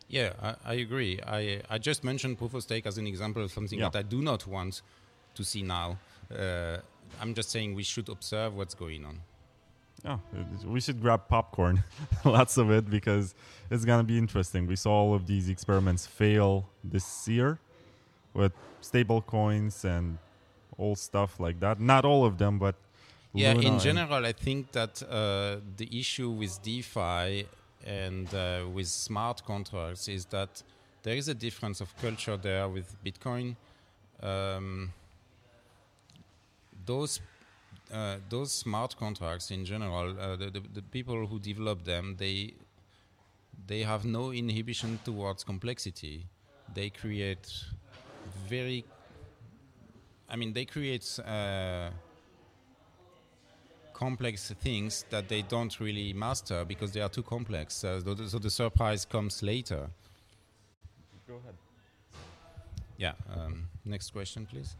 Yeah, 0.08 0.32
I, 0.40 0.54
I, 0.64 0.74
agree. 0.74 1.18
I 1.26 1.62
I 1.68 1.78
just 1.78 2.04
mentioned 2.04 2.38
proof 2.38 2.54
of 2.54 2.62
stake 2.62 2.86
as 2.86 2.96
an 2.98 3.06
example 3.06 3.42
of 3.42 3.50
something 3.50 3.78
yeah. 3.78 3.88
that 3.88 3.98
I 3.98 4.02
do 4.02 4.22
not 4.22 4.46
want 4.46 4.82
to 5.34 5.44
see 5.44 5.62
now. 5.62 5.98
Uh, 6.30 6.78
I'm 7.20 7.34
just 7.34 7.50
saying 7.50 7.74
we 7.74 7.82
should 7.82 8.08
observe 8.08 8.54
what's 8.54 8.74
going 8.74 9.04
on. 9.04 9.20
Yeah, 10.04 10.18
we 10.64 10.80
should 10.80 11.00
grab 11.00 11.26
popcorn, 11.26 11.82
lots 12.24 12.58
of 12.58 12.70
it, 12.70 12.88
because 12.88 13.34
it's 13.70 13.84
gonna 13.84 14.04
be 14.04 14.18
interesting. 14.18 14.66
We 14.66 14.76
saw 14.76 14.92
all 14.92 15.14
of 15.14 15.26
these 15.26 15.48
experiments 15.48 16.06
fail 16.06 16.68
this 16.84 17.26
year 17.26 17.58
with 18.32 18.52
stable 18.80 19.22
coins 19.22 19.84
and 19.84 20.18
all 20.78 20.96
stuff 20.96 21.40
like 21.40 21.60
that. 21.60 21.80
Not 21.80 22.04
all 22.04 22.24
of 22.24 22.38
them, 22.38 22.58
but 22.58 22.74
yeah. 23.32 23.52
Luna 23.52 23.68
in 23.68 23.78
general, 23.78 24.24
I 24.24 24.32
think 24.32 24.72
that 24.72 25.02
uh, 25.02 25.56
the 25.76 25.88
issue 25.98 26.30
with 26.30 26.62
DeFi 26.62 27.46
and 27.84 28.34
uh, 28.34 28.64
with 28.72 28.88
smart 28.88 29.44
contracts 29.44 30.08
is 30.08 30.24
that 30.26 30.62
there 31.02 31.16
is 31.16 31.28
a 31.28 31.34
difference 31.34 31.80
of 31.80 31.96
culture 31.98 32.36
there 32.36 32.68
with 32.68 32.96
Bitcoin. 33.04 33.56
Um, 34.22 34.92
those 36.84 37.20
uh, 37.92 38.16
those 38.28 38.52
smart 38.52 38.96
contracts 38.96 39.50
in 39.50 39.64
general, 39.64 40.18
uh, 40.18 40.34
the, 40.36 40.50
the, 40.50 40.62
the, 40.74 40.82
people 40.82 41.26
who 41.26 41.38
develop 41.38 41.84
them, 41.84 42.16
they 42.18 42.54
they 43.66 43.82
have 43.82 44.04
no 44.04 44.32
inhibition 44.32 44.98
towards 45.04 45.44
complexity. 45.44 46.26
They 46.74 46.90
create 46.90 47.46
very, 48.48 48.84
I 50.28 50.36
mean, 50.36 50.52
they 50.52 50.64
create 50.64 51.18
uh, 51.24 51.90
complex 53.92 54.52
things 54.60 55.04
that 55.10 55.28
they 55.28 55.42
don't 55.42 55.78
really 55.80 56.12
master 56.12 56.64
because 56.64 56.92
they 56.92 57.00
are 57.00 57.08
too 57.08 57.22
complex. 57.22 57.84
Uh, 57.84 58.00
so, 58.00 58.14
the, 58.14 58.28
so, 58.28 58.38
the, 58.38 58.50
surprise 58.50 59.04
comes 59.04 59.42
later. 59.42 59.88
Go 61.28 61.36
ahead. 61.36 61.54
Yeah. 62.98 63.12
Um, 63.34 63.68
next 63.84 64.10
question, 64.10 64.46
please. 64.46 64.74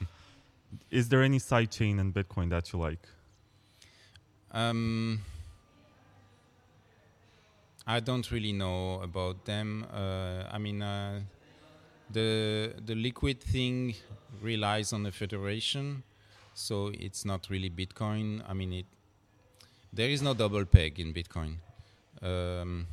Is 0.90 1.08
there 1.08 1.22
any 1.22 1.38
sidechain 1.38 1.98
in 1.98 2.12
Bitcoin 2.12 2.50
that 2.50 2.72
you 2.72 2.78
like? 2.78 3.08
Um, 4.52 5.20
I 7.86 8.00
don't 8.00 8.30
really 8.30 8.52
know 8.52 9.00
about 9.02 9.44
them. 9.44 9.86
Uh, 9.92 10.44
I 10.50 10.58
mean, 10.58 10.82
uh, 10.82 11.20
the 12.12 12.74
the 12.84 12.94
liquid 12.94 13.40
thing 13.40 13.94
relies 14.40 14.92
on 14.92 15.02
the 15.02 15.12
federation, 15.12 16.02
so 16.54 16.92
it's 16.94 17.24
not 17.24 17.48
really 17.50 17.70
Bitcoin. 17.70 18.42
I 18.48 18.54
mean, 18.54 18.72
it 18.72 18.86
there 19.92 20.08
is 20.08 20.22
no 20.22 20.34
double 20.34 20.64
peg 20.64 21.00
in 21.00 21.12
Bitcoin. 21.12 21.56
Um, 22.22 22.86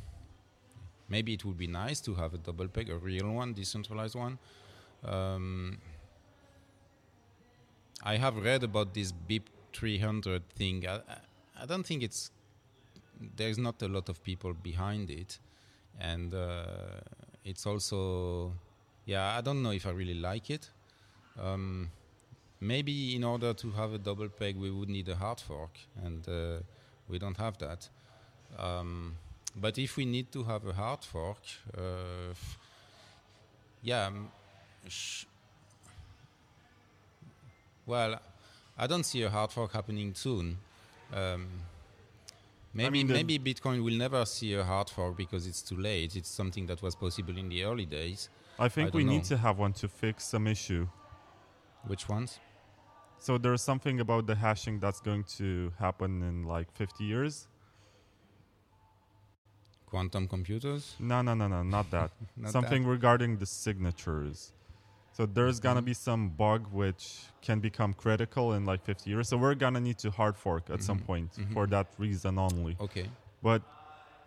maybe 1.08 1.34
it 1.34 1.44
would 1.44 1.58
be 1.58 1.66
nice 1.66 2.00
to 2.00 2.14
have 2.14 2.34
a 2.34 2.38
double 2.38 2.68
peg, 2.68 2.90
a 2.90 2.96
real 2.96 3.30
one, 3.30 3.52
decentralized 3.52 4.14
one. 4.14 4.38
Um, 5.04 5.78
I 8.02 8.16
have 8.16 8.36
read 8.36 8.64
about 8.64 8.94
this 8.94 9.12
BIP 9.12 9.42
300 9.72 10.48
thing. 10.50 10.86
I, 10.88 11.00
I, 11.60 11.66
don't 11.66 11.84
think 11.84 12.02
it's 12.02 12.30
there's 13.36 13.58
not 13.58 13.80
a 13.82 13.88
lot 13.88 14.08
of 14.08 14.22
people 14.22 14.54
behind 14.54 15.10
it, 15.10 15.38
and 16.00 16.34
uh, 16.34 17.00
it's 17.44 17.66
also 17.66 18.52
yeah. 19.04 19.36
I 19.36 19.40
don't 19.40 19.62
know 19.62 19.70
if 19.70 19.86
I 19.86 19.90
really 19.90 20.14
like 20.14 20.50
it. 20.50 20.70
Um, 21.40 21.90
maybe 22.60 23.14
in 23.14 23.24
order 23.24 23.54
to 23.54 23.70
have 23.72 23.92
a 23.92 23.98
double 23.98 24.28
peg, 24.28 24.56
we 24.56 24.70
would 24.70 24.88
need 24.88 25.08
a 25.08 25.16
hard 25.16 25.40
fork, 25.40 25.78
and 26.04 26.28
uh, 26.28 26.58
we 27.08 27.18
don't 27.18 27.36
have 27.36 27.58
that. 27.58 27.88
Um, 28.58 29.16
but 29.56 29.78
if 29.78 29.96
we 29.96 30.04
need 30.04 30.32
to 30.32 30.42
have 30.44 30.66
a 30.66 30.72
hard 30.72 31.04
fork, 31.04 31.38
uh, 31.76 32.34
yeah, 33.82 34.10
sh- 34.88 35.24
well, 37.86 38.20
I 38.76 38.86
don't 38.86 39.04
see 39.04 39.22
a 39.22 39.30
hard 39.30 39.50
fork 39.50 39.72
happening 39.72 40.14
soon. 40.14 40.58
Um, 41.12 41.46
maybe 42.74 42.86
I 42.86 42.90
mean 42.90 43.08
maybe 43.08 43.38
Bitcoin 43.38 43.82
will 43.82 43.96
never 43.96 44.24
see 44.26 44.54
a 44.54 44.62
hard 44.64 44.90
fork 44.90 45.16
because 45.16 45.46
it's 45.46 45.62
too 45.62 45.76
late. 45.76 46.16
It's 46.16 46.28
something 46.28 46.66
that 46.66 46.82
was 46.82 46.94
possible 46.94 47.36
in 47.38 47.48
the 47.48 47.64
early 47.64 47.86
days. 47.86 48.28
I 48.58 48.68
think 48.68 48.94
I 48.94 48.96
we 48.98 49.04
know. 49.04 49.12
need 49.12 49.24
to 49.24 49.36
have 49.36 49.58
one 49.58 49.72
to 49.74 49.88
fix 49.88 50.24
some 50.24 50.46
issue. 50.46 50.88
Which 51.86 52.08
ones? 52.08 52.38
So 53.18 53.38
there's 53.38 53.62
something 53.62 54.00
about 54.00 54.26
the 54.26 54.34
hashing 54.34 54.78
that's 54.78 55.00
going 55.00 55.24
to 55.38 55.72
happen 55.78 56.22
in 56.22 56.44
like 56.44 56.70
50 56.72 57.04
years. 57.04 57.48
Quantum 59.86 60.28
computers? 60.28 60.94
No, 60.98 61.22
no, 61.22 61.34
no, 61.34 61.48
no, 61.48 61.62
not 61.62 61.90
that. 61.90 62.10
not 62.36 62.52
something 62.52 62.84
that. 62.84 62.90
regarding 62.90 63.38
the 63.38 63.46
signatures. 63.46 64.52
So 65.12 65.26
there's 65.26 65.58
gonna 65.58 65.82
be 65.82 65.94
some 65.94 66.28
bug 66.28 66.68
which 66.70 67.22
can 67.42 67.58
become 67.58 67.92
critical 67.92 68.52
in 68.52 68.64
like 68.64 68.84
50 68.84 69.10
years. 69.10 69.28
So 69.28 69.36
we're 69.36 69.56
gonna 69.56 69.80
need 69.80 69.98
to 69.98 70.12
hard 70.12 70.36
fork 70.36 70.64
at 70.68 70.76
mm-hmm. 70.76 70.82
some 70.84 70.98
point 71.00 71.32
mm-hmm. 71.32 71.54
for 71.54 71.66
that 71.66 71.88
reason 71.98 72.38
only. 72.38 72.76
Okay. 72.80 73.06
But 73.42 73.62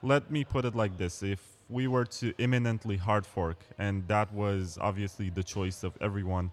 let 0.01 0.29
me 0.29 0.43
put 0.43 0.65
it 0.65 0.75
like 0.75 0.97
this: 0.97 1.23
if 1.23 1.39
we 1.69 1.87
were 1.87 2.03
to 2.19 2.33
imminently 2.39 2.97
hard 2.97 3.25
fork, 3.25 3.63
and 3.77 4.05
that 4.09 4.33
was 4.33 4.77
obviously 4.81 5.29
the 5.29 5.43
choice 5.43 5.83
of 5.83 5.93
everyone, 6.01 6.51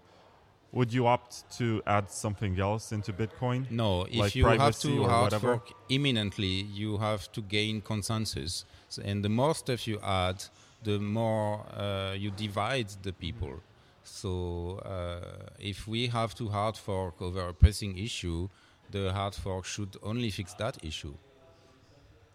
would 0.71 0.93
you 0.93 1.07
opt 1.07 1.49
to 1.57 1.81
add 1.87 2.11
something 2.11 2.59
else 2.59 2.91
into 2.91 3.11
Bitcoin? 3.11 3.69
No, 3.71 4.03
if 4.03 4.15
like 4.15 4.35
you 4.35 4.45
have 4.45 4.77
to 4.79 5.03
hard 5.03 5.23
whatever? 5.23 5.47
fork 5.57 5.73
imminently, 5.89 6.63
you 6.73 6.97
have 6.97 7.31
to 7.31 7.41
gain 7.41 7.81
consensus. 7.81 8.65
So, 8.89 9.01
and 9.03 9.23
the 9.23 9.29
more 9.29 9.55
stuff 9.55 9.87
you 9.87 9.99
add, 10.03 10.43
the 10.83 10.99
more 10.99 11.65
uh, 11.75 12.13
you 12.13 12.31
divide 12.31 12.89
the 13.01 13.13
people. 13.13 13.61
So 14.03 14.79
uh, 14.85 15.49
if 15.59 15.87
we 15.87 16.07
have 16.07 16.33
to 16.35 16.49
hard 16.49 16.77
fork 16.77 17.21
over 17.21 17.49
a 17.49 17.53
pressing 17.53 17.97
issue, 17.97 18.49
the 18.91 19.11
hard 19.11 19.35
fork 19.35 19.65
should 19.65 19.97
only 20.03 20.29
fix 20.31 20.53
that 20.55 20.83
issue. 20.83 21.15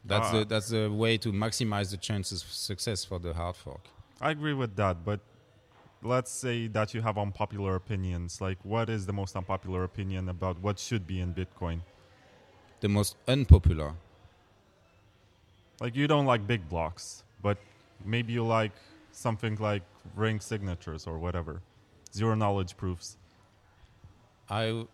That's 0.04 0.28
uh, 0.28 0.40
the 0.40 0.44
that's 0.44 0.68
the 0.68 0.90
way 0.90 1.16
to 1.18 1.32
maximize 1.32 1.90
the 1.90 1.96
chances 1.96 2.42
of 2.42 2.50
success 2.50 3.04
for 3.04 3.18
the 3.18 3.32
hard 3.32 3.56
fork. 3.56 3.88
I 4.20 4.30
agree 4.30 4.54
with 4.54 4.76
that, 4.76 5.04
but 5.04 5.20
let's 6.04 6.30
say 6.30 6.66
that 6.68 6.94
you 6.94 7.00
have 7.00 7.16
unpopular 7.16 7.74
opinions. 7.74 8.40
Like, 8.40 8.58
what 8.62 8.88
is 8.90 9.06
the 9.06 9.12
most 9.12 9.34
unpopular 9.34 9.84
opinion 9.84 10.28
about 10.28 10.60
what 10.60 10.78
should 10.78 11.06
be 11.06 11.18
in 11.20 11.34
Bitcoin? 11.34 11.80
The 12.80 12.88
most 12.88 13.16
unpopular. 13.26 13.94
Like 15.80 15.96
you 15.96 16.06
don't 16.06 16.26
like 16.26 16.46
big 16.46 16.68
blocks, 16.68 17.24
but 17.42 17.58
maybe 18.04 18.32
you 18.32 18.44
like 18.44 18.72
something 19.12 19.56
like 19.56 19.82
ring 20.14 20.38
signatures 20.40 21.06
or 21.06 21.18
whatever, 21.18 21.62
zero 22.12 22.34
knowledge 22.34 22.76
proofs. 22.76 23.16
I 24.48 24.86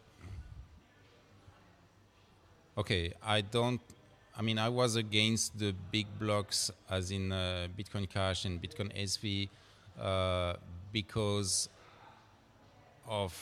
okay. 2.79 3.13
I 3.23 3.43
don't. 3.43 3.81
I 4.39 4.43
mean, 4.43 4.59
I 4.59 4.71
was 4.71 4.97
against 4.97 5.59
the 5.59 5.75
big 5.91 6.07
blocks, 6.19 6.71
as 6.89 7.11
in 7.11 7.31
uh, 7.31 7.69
Bitcoin 7.77 8.09
Cash 8.09 8.47
and 8.47 8.63
Bitcoin 8.63 8.91
SV, 8.97 9.49
uh, 10.01 10.55
because 10.93 11.69
of 13.09 13.33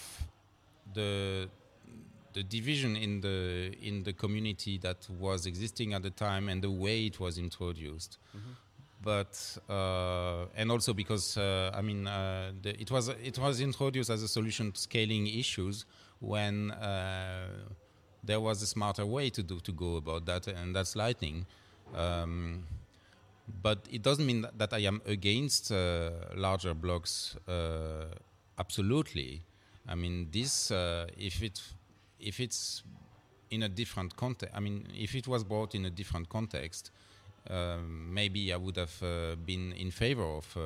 the 0.95 1.49
the 2.35 2.43
division 2.43 2.97
in 2.97 3.21
the 3.21 3.75
in 3.83 4.03
the 4.05 4.13
community 4.13 4.79
that 4.79 5.09
was 5.19 5.47
existing 5.47 5.95
at 5.95 6.03
the 6.03 6.11
time 6.11 6.49
and 6.49 6.63
the 6.63 6.71
way 6.71 7.07
it 7.07 7.19
was 7.19 7.39
introduced. 7.39 8.19
But 9.03 9.59
uh, 9.69 10.47
and 10.57 10.71
also 10.71 10.93
because 10.93 11.37
uh, 11.37 11.71
I 11.75 11.83
mean 11.83 12.07
uh, 12.07 12.53
the, 12.63 12.81
it 12.81 12.91
was 12.91 13.09
it 13.09 13.39
was 13.39 13.61
introduced 13.61 14.11
as 14.11 14.23
a 14.23 14.29
solution 14.29 14.73
to 14.73 14.81
scaling 14.81 15.27
issues 15.27 15.85
when 16.21 16.73
uh, 16.73 17.47
there 18.25 18.41
was 18.41 18.61
a 18.63 18.67
smarter 18.67 19.07
way 19.07 19.31
to 19.31 19.43
do 19.43 19.61
to 19.61 19.73
go 19.73 19.97
about 19.97 20.27
that, 20.27 20.47
and 20.49 20.75
that's 20.75 20.97
Lightning. 20.97 21.47
Um, 21.95 22.65
but 23.63 23.87
it 23.91 24.03
doesn't 24.03 24.27
mean 24.27 24.43
that, 24.43 24.59
that 24.59 24.73
I 24.73 24.81
am 24.81 25.01
against 25.07 25.73
uh, 25.73 26.11
larger 26.35 26.75
blocks. 26.75 27.37
Uh, 27.47 28.07
absolutely, 28.59 29.43
I 29.89 29.95
mean 29.95 30.29
this. 30.31 30.71
Uh, 30.71 31.07
if 31.17 31.43
it 31.43 31.61
if 32.21 32.41
it's 32.41 32.83
in 33.51 33.63
a 33.63 33.69
different 33.69 34.17
context, 34.17 34.55
I 34.57 34.61
mean 34.61 34.87
if 34.97 35.15
it 35.15 35.27
was 35.27 35.45
brought 35.45 35.75
in 35.75 35.87
a 35.87 35.91
different 35.91 36.29
context, 36.29 36.91
um, 37.51 38.13
maybe 38.13 38.53
I 38.53 38.57
would 38.57 38.77
have 38.77 39.03
uh, 39.03 39.37
been 39.37 39.73
in 39.73 39.91
favor 39.91 40.25
of 40.25 40.57
uh, 40.57 40.61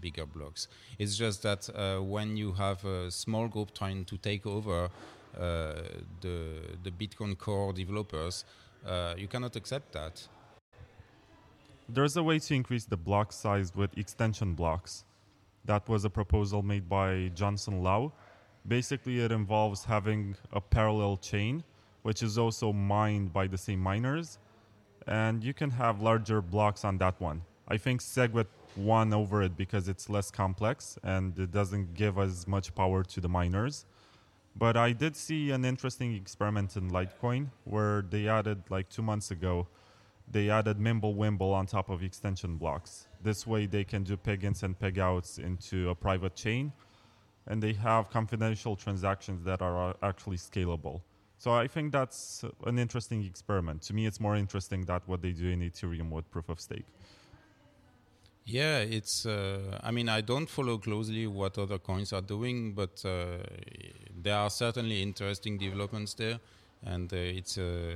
bigger 0.00 0.26
blocks. 0.26 0.68
It's 0.98 1.16
just 1.16 1.42
that 1.42 1.68
uh, 1.74 2.02
when 2.02 2.36
you 2.36 2.52
have 2.52 2.84
a 2.84 3.10
small 3.10 3.48
group 3.48 3.74
trying 3.74 4.04
to 4.06 4.16
take 4.16 4.46
over 4.46 4.84
uh, 4.84 5.74
the 6.20 6.76
the 6.82 6.90
Bitcoin 6.90 7.36
core 7.36 7.72
developers, 7.72 8.44
uh, 8.86 9.14
you 9.16 9.28
cannot 9.28 9.56
accept 9.56 9.92
that. 9.92 10.28
There's 11.94 12.16
a 12.16 12.22
way 12.22 12.38
to 12.38 12.54
increase 12.54 12.86
the 12.86 12.96
block 12.96 13.34
size 13.34 13.76
with 13.76 13.98
extension 13.98 14.54
blocks. 14.54 15.04
That 15.66 15.86
was 15.90 16.06
a 16.06 16.10
proposal 16.10 16.62
made 16.62 16.88
by 16.88 17.30
Johnson 17.34 17.82
Lau. 17.82 18.12
Basically, 18.66 19.20
it 19.20 19.30
involves 19.30 19.84
having 19.84 20.36
a 20.54 20.60
parallel 20.62 21.18
chain, 21.18 21.64
which 22.00 22.22
is 22.22 22.38
also 22.38 22.72
mined 22.72 23.34
by 23.34 23.46
the 23.46 23.58
same 23.58 23.78
miners, 23.78 24.38
and 25.06 25.44
you 25.44 25.52
can 25.52 25.68
have 25.68 26.00
larger 26.00 26.40
blocks 26.40 26.82
on 26.82 26.96
that 26.96 27.20
one. 27.20 27.42
I 27.68 27.76
think 27.76 28.00
SegWit 28.00 28.46
won 28.74 29.12
over 29.12 29.42
it 29.42 29.54
because 29.54 29.86
it's 29.86 30.08
less 30.08 30.30
complex 30.30 30.98
and 31.02 31.38
it 31.38 31.50
doesn't 31.50 31.92
give 31.92 32.16
as 32.16 32.48
much 32.48 32.74
power 32.74 33.02
to 33.02 33.20
the 33.20 33.28
miners. 33.28 33.84
But 34.56 34.78
I 34.78 34.92
did 34.92 35.14
see 35.14 35.50
an 35.50 35.66
interesting 35.66 36.14
experiment 36.14 36.74
in 36.74 36.90
Litecoin 36.90 37.48
where 37.64 38.00
they 38.00 38.28
added, 38.28 38.62
like 38.70 38.88
two 38.88 39.02
months 39.02 39.30
ago, 39.30 39.66
they 40.30 40.50
added 40.50 40.78
Mimblewimble 40.78 41.52
on 41.52 41.66
top 41.66 41.90
of 41.90 42.02
extension 42.02 42.56
blocks. 42.56 43.08
This 43.22 43.46
way, 43.46 43.66
they 43.66 43.84
can 43.84 44.04
do 44.04 44.16
peg-ins 44.16 44.62
and 44.62 44.78
peg-outs 44.78 45.38
into 45.38 45.90
a 45.90 45.94
private 45.94 46.34
chain, 46.34 46.72
and 47.46 47.62
they 47.62 47.72
have 47.74 48.10
confidential 48.10 48.76
transactions 48.76 49.44
that 49.44 49.62
are 49.62 49.90
uh, 49.90 49.94
actually 50.02 50.38
scalable. 50.38 51.02
So 51.38 51.52
I 51.52 51.66
think 51.66 51.92
that's 51.92 52.44
an 52.66 52.78
interesting 52.78 53.24
experiment. 53.24 53.82
To 53.82 53.94
me, 53.94 54.06
it's 54.06 54.20
more 54.20 54.36
interesting 54.36 54.84
that 54.84 55.02
what 55.06 55.22
they 55.22 55.32
do 55.32 55.48
in 55.48 55.60
Ethereum 55.60 56.10
with 56.10 56.30
proof 56.30 56.48
of 56.48 56.60
stake. 56.60 56.86
Yeah, 58.44 58.78
it's. 58.78 59.26
Uh, 59.26 59.78
I 59.82 59.90
mean, 59.90 60.08
I 60.08 60.20
don't 60.20 60.48
follow 60.48 60.78
closely 60.78 61.26
what 61.26 61.58
other 61.58 61.78
coins 61.78 62.12
are 62.12 62.20
doing, 62.20 62.74
but 62.74 63.00
uh, 63.04 63.38
there 64.20 64.36
are 64.36 64.50
certainly 64.50 65.02
interesting 65.02 65.58
developments 65.58 66.14
there, 66.14 66.40
and 66.84 67.12
uh, 67.12 67.16
it's 67.16 67.58
uh, 67.58 67.94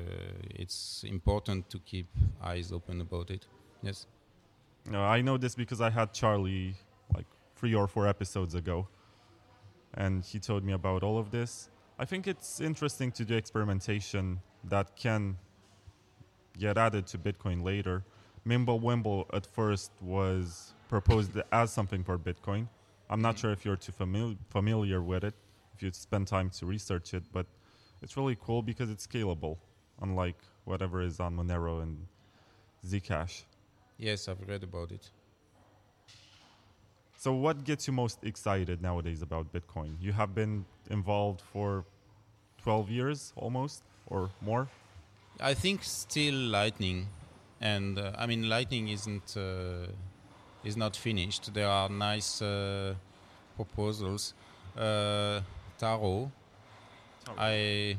it's 0.50 1.04
important 1.06 1.68
to 1.70 1.78
keep 1.80 2.06
eyes 2.42 2.72
open 2.72 3.00
about 3.00 3.30
it. 3.30 3.46
Yes. 3.82 4.06
No, 4.88 5.02
I 5.02 5.20
know 5.20 5.36
this 5.36 5.54
because 5.54 5.80
I 5.80 5.90
had 5.90 6.12
Charlie 6.12 6.76
like 7.14 7.26
three 7.56 7.74
or 7.74 7.88
four 7.88 8.06
episodes 8.06 8.54
ago, 8.54 8.88
and 9.94 10.24
he 10.24 10.38
told 10.38 10.64
me 10.64 10.72
about 10.72 11.02
all 11.02 11.18
of 11.18 11.30
this. 11.30 11.70
I 11.98 12.04
think 12.04 12.26
it's 12.26 12.60
interesting 12.60 13.10
to 13.12 13.24
do 13.24 13.34
experimentation 13.34 14.40
that 14.64 14.94
can 14.96 15.38
get 16.58 16.76
added 16.78 17.06
to 17.08 17.18
Bitcoin 17.18 17.64
later. 17.64 18.04
Mimblewimble 18.46 19.26
at 19.32 19.46
first 19.46 19.90
was 20.00 20.74
proposed 20.88 21.32
as 21.50 21.72
something 21.72 22.04
for 22.04 22.18
Bitcoin. 22.18 22.68
I'm 23.10 23.22
not 23.22 23.38
sure 23.38 23.50
if 23.50 23.64
you're 23.64 23.76
too 23.76 23.92
famil- 23.92 24.36
familiar 24.50 25.02
with 25.02 25.24
it, 25.24 25.34
if 25.74 25.82
you 25.82 25.90
spend 25.92 26.28
time 26.28 26.50
to 26.50 26.66
research 26.66 27.14
it, 27.14 27.24
but 27.32 27.46
it's 28.02 28.16
really 28.16 28.36
cool 28.40 28.62
because 28.62 28.90
it's 28.90 29.06
scalable, 29.06 29.56
unlike 30.00 30.38
whatever 30.64 31.00
is 31.02 31.20
on 31.20 31.36
Monero 31.36 31.82
and 31.82 32.06
Zcash. 32.86 33.42
Yes, 33.98 34.28
I've 34.28 34.46
read 34.46 34.62
about 34.62 34.92
it. 34.92 35.10
So, 37.18 37.32
what 37.32 37.64
gets 37.64 37.86
you 37.86 37.92
most 37.92 38.22
excited 38.22 38.82
nowadays 38.82 39.22
about 39.22 39.52
Bitcoin? 39.52 39.96
You 40.00 40.12
have 40.12 40.34
been 40.34 40.66
involved 40.90 41.40
for 41.40 41.84
12 42.62 42.90
years 42.90 43.32
almost 43.36 43.82
or 44.06 44.30
more. 44.40 44.68
I 45.40 45.54
think 45.54 45.82
still 45.82 46.34
Lightning, 46.34 47.08
and 47.60 47.98
uh, 47.98 48.12
I 48.18 48.26
mean 48.26 48.48
Lightning 48.48 48.88
isn't 48.88 49.36
uh, 49.36 49.86
is 50.64 50.76
not 50.76 50.96
finished. 50.96 51.52
There 51.54 51.68
are 51.68 51.88
nice 51.88 52.42
uh, 52.42 52.94
proposals. 53.56 54.34
Uh, 54.76 55.40
Taro, 55.78 56.30
I, 57.36 57.96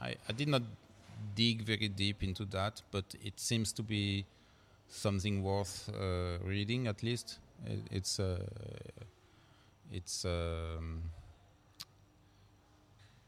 I 0.00 0.14
I 0.28 0.32
did 0.32 0.48
not 0.48 0.62
dig 1.34 1.62
very 1.62 1.88
deep 1.88 2.22
into 2.22 2.44
that, 2.46 2.82
but 2.90 3.04
it 3.22 3.38
seems 3.38 3.72
to 3.72 3.82
be 3.82 4.24
something 4.88 5.42
worth 5.42 5.88
uh, 5.88 6.38
reading 6.44 6.86
at 6.86 7.02
least. 7.02 7.38
It, 7.66 7.80
it's 7.90 8.20
uh, 8.20 8.44
it's 9.92 10.24
um, 10.24 11.02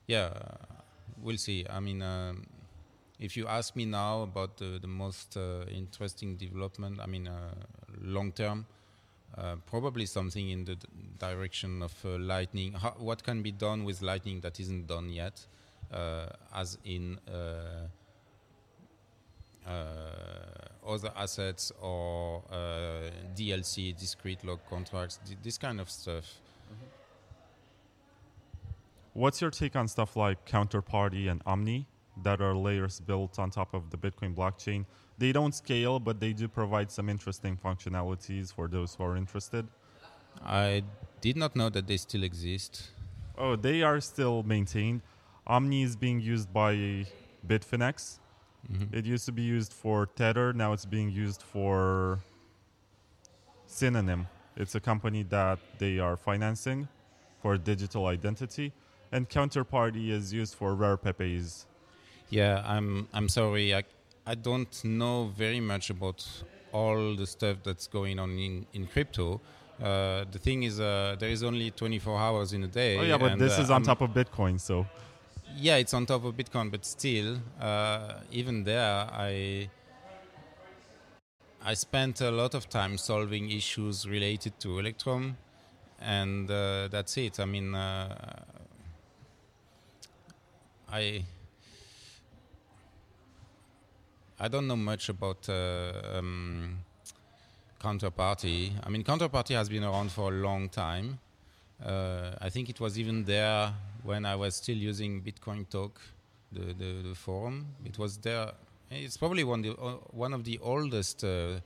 yeah, 0.07 0.31
we'll 1.23 1.37
see. 1.37 1.67
I 1.69 1.81
mean, 1.81 2.03
um, 2.03 2.47
if 3.19 3.37
you 3.37 3.47
ask 3.47 3.77
me 3.77 3.85
now 3.85 4.23
about 4.23 4.57
the, 4.57 4.79
the 4.81 4.87
most 4.89 5.37
uh, 5.37 5.65
interesting 5.71 6.37
development, 6.37 7.01
I 7.01 7.07
mean, 7.07 7.29
uh, 7.29 7.55
long 8.01 8.33
term, 8.33 8.67
uh, 9.37 9.57
probably 9.67 10.07
something 10.07 10.49
in 10.51 10.65
the 10.65 10.77
direction 11.19 11.83
of 11.83 11.93
uh, 12.05 12.19
Lightning. 12.19 12.73
How, 12.73 12.95
what 12.99 13.23
can 13.23 13.43
be 13.43 13.53
done 13.53 13.85
with 13.85 14.03
Lightning 14.03 14.41
that 14.41 14.59
isn't 14.59 14.87
done 14.87 15.11
yet, 15.11 15.47
uh, 15.93 16.27
as 16.55 16.79
in 16.85 17.19
uh, 17.29 17.89
uh, 19.69 20.89
other 20.89 21.13
assets 21.17 21.71
or 21.81 22.43
DLC, 23.37 23.97
discrete 23.97 24.45
log 24.45 24.61
contracts, 24.69 25.21
th- 25.27 25.39
this 25.43 25.59
kind 25.59 25.81
of 25.81 25.91
stuff. 25.91 26.25
What's 29.13 29.41
your 29.41 29.51
take 29.51 29.77
on 29.77 29.89
stuff 29.89 30.17
like 30.17 30.47
Counterparty 30.47 31.29
and 31.31 31.43
Omni 31.45 31.87
that 32.23 32.41
are 32.41 32.55
layers 32.55 33.01
built 33.01 33.39
on 33.39 33.51
top 33.51 33.75
of 33.75 33.91
the 33.91 33.97
Bitcoin 33.97 34.35
blockchain? 34.35 34.85
They 35.19 35.33
don't 35.33 35.55
scale, 35.55 35.99
but 35.99 36.21
they 36.21 36.33
do 36.33 36.49
provide 36.49 36.91
some 36.91 37.09
interesting 37.09 37.57
functionalities 37.57 38.53
for 38.55 38.69
those 38.69 38.95
who 38.95 39.05
are 39.05 39.17
interested. 39.17 39.67
I 40.45 40.85
did 41.21 41.37
not 41.37 41.57
know 41.57 41.69
that 41.71 41.87
they 41.87 41.97
still 41.97 42.23
exist. 42.23 42.91
Oh, 43.37 43.57
they 43.57 43.83
are 43.83 44.01
still 44.01 44.43
maintained. 44.43 45.03
Omni 45.47 45.83
is 45.83 45.97
being 45.97 46.21
used 46.21 46.53
by 46.53 47.07
Bitfinex. 47.47 48.21
Mhm. 48.71 48.93
It 48.93 49.07
used 49.07 49.27
to 49.27 49.33
be 49.33 49.43
used 49.43 49.73
for 49.73 50.07
Tether. 50.07 50.53
Now 50.53 50.73
it's 50.73 50.85
being 50.85 51.11
used 51.11 51.43
for 51.43 52.21
Synonym. 53.67 54.29
It's 54.57 54.75
a 54.75 54.81
company 54.81 55.23
that 55.25 55.59
they 55.79 55.99
are 55.99 56.17
financing 56.17 56.89
for 57.41 57.57
digital 57.57 58.07
identity. 58.07 58.73
And 59.13 59.29
Counterparty 59.29 60.11
is 60.11 60.33
used 60.33 60.55
for 60.55 60.75
rare 60.75 60.97
pepes. 60.97 61.67
Yeah, 62.31 62.63
I'm 62.67 63.09
I'm 63.13 63.29
sorry. 63.29 63.75
I 63.75 63.83
I 64.27 64.35
don't 64.35 64.85
know 64.85 65.33
very 65.37 65.61
much 65.61 65.91
about 65.91 66.27
all 66.73 67.17
the 67.17 67.27
stuff 67.27 67.59
that's 67.65 67.87
going 67.87 68.19
on 68.19 68.39
in 68.39 68.67
in 68.73 68.87
crypto. 68.87 69.41
Uh, 69.81 70.25
the 70.33 70.39
thing 70.39 70.65
is, 70.65 70.81
uh, 70.81 71.15
there 71.21 71.31
is 71.31 71.43
only 71.45 71.71
24 71.71 72.19
hours 72.19 72.53
in 72.53 72.65
a 72.65 72.67
day. 72.67 72.99
Oh 72.99 73.03
yeah, 73.03 73.17
but 73.17 73.39
this 73.39 73.59
uh, 73.59 73.63
is 73.63 73.71
on 73.71 73.75
I'm- 73.83 73.85
top 73.85 74.01
of 74.01 74.11
Bitcoin, 74.11 74.59
so 74.61 74.87
Yeah, 75.57 75.77
it's 75.81 75.95
on 75.95 76.05
top 76.07 76.25
of 76.25 76.35
Bitcoin, 76.37 76.71
but 76.71 76.85
still, 76.85 77.39
uh, 77.61 78.15
even 78.31 78.65
there, 78.65 79.09
I 79.13 79.69
I 81.65 81.75
spent 81.75 82.21
a 82.21 82.31
lot 82.31 82.55
of 82.55 82.69
time 82.69 82.99
solving 82.99 83.51
issues 83.51 84.07
related 84.07 84.53
to 84.61 84.79
Electrum, 84.79 85.37
and 86.01 86.51
uh, 86.51 86.89
that's 86.89 87.17
it. 87.17 87.41
I 87.41 87.45
mean, 87.47 87.75
uh, 87.75 88.43
I 90.93 91.25
I 94.41 94.49
don't 94.49 94.67
know 94.67 94.77
much 94.77 95.09
about 95.09 95.49
uh, 95.49 95.93
um, 96.19 96.79
Counterparty. 97.81 98.73
I 98.85 98.89
mean, 98.89 99.05
Counterparty 99.05 99.55
has 99.55 99.69
been 99.69 99.85
around 99.85 100.11
for 100.13 100.33
a 100.33 100.37
long 100.37 100.69
time. 100.69 101.19
Uh, 101.85 102.33
I 102.41 102.49
think 102.49 102.69
it 102.69 102.81
was 102.81 102.99
even 102.99 103.25
there 103.25 103.73
when 104.03 104.25
I 104.25 104.35
was 104.37 104.57
still 104.57 104.77
using 104.77 105.23
Bitcoin 105.23 105.69
Talk, 105.69 106.01
the, 106.53 106.73
the, 106.75 107.09
the 107.09 107.15
forum. 107.15 107.67
It 107.85 107.99
was 107.99 108.17
there. 108.19 108.53
It's 108.91 109.17
probably 109.17 109.45
one, 109.45 109.63
the, 109.63 109.73
uh, 109.77 109.93
one 110.13 110.33
of 110.33 110.45
the 110.45 110.59
oldest 110.63 111.23
uh, 111.23 111.61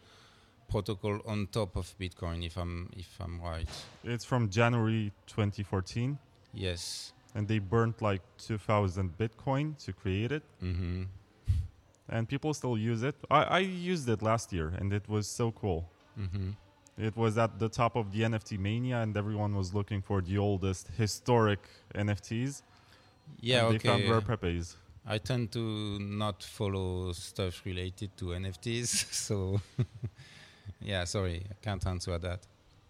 protocol 0.69 1.21
on 1.27 1.47
top 1.53 1.77
of 1.77 1.95
Bitcoin, 2.01 2.45
if 2.45 2.57
I'm 2.57 2.91
if 2.97 3.09
I'm 3.21 3.41
right. 3.41 3.69
It's 4.05 4.25
from 4.25 4.49
January 4.51 5.13
2014, 5.27 6.19
Yes. 6.55 7.13
and 7.35 7.47
they 7.49 7.59
burnt 7.59 8.03
like 8.03 8.23
2,000 8.39 9.17
Bitcoin 9.19 9.77
to 9.85 9.93
create 9.93 10.33
it, 10.33 10.43
Mm-hmm. 10.63 11.03
And 12.13 12.29
people 12.29 12.53
still 12.53 12.77
use 12.77 13.03
it. 13.03 13.17
I, 13.31 13.43
I 13.43 13.59
used 13.61 14.09
it 14.09 14.21
last 14.23 14.53
year, 14.53 14.73
and 14.79 14.93
it 14.93 15.09
was 15.09 15.27
so 15.27 15.51
cool. 15.51 15.89
Mm-hmm. 16.21 16.51
It 16.99 17.17
was 17.17 17.39
at 17.39 17.59
the 17.59 17.71
top 17.71 17.97
of 17.97 18.13
the 18.13 18.21
NFT 18.21 18.59
mania, 18.59 18.99
and 18.99 19.17
everyone 19.17 19.57
was 19.57 19.73
looking 19.73 20.03
for 20.03 20.21
the 20.21 20.37
oldest 20.37 20.89
historic 20.99 21.61
NFTs. 21.95 22.63
Yeah. 23.41 23.65
okay. 23.65 23.79
They 23.79 23.89
found 23.89 24.11
rare 24.11 24.21
Pepes. 24.21 24.77
I 25.07 25.19
tend 25.19 25.51
to 25.53 25.99
not 25.99 26.45
follow 26.45 27.13
stuff 27.13 27.63
related 27.65 28.17
to 28.19 28.27
NFTs, 28.27 29.13
so 29.27 29.61
yeah, 30.81 31.05
sorry, 31.05 31.43
I 31.51 31.55
can't 31.63 31.85
answer 31.87 32.19
that. 32.19 32.47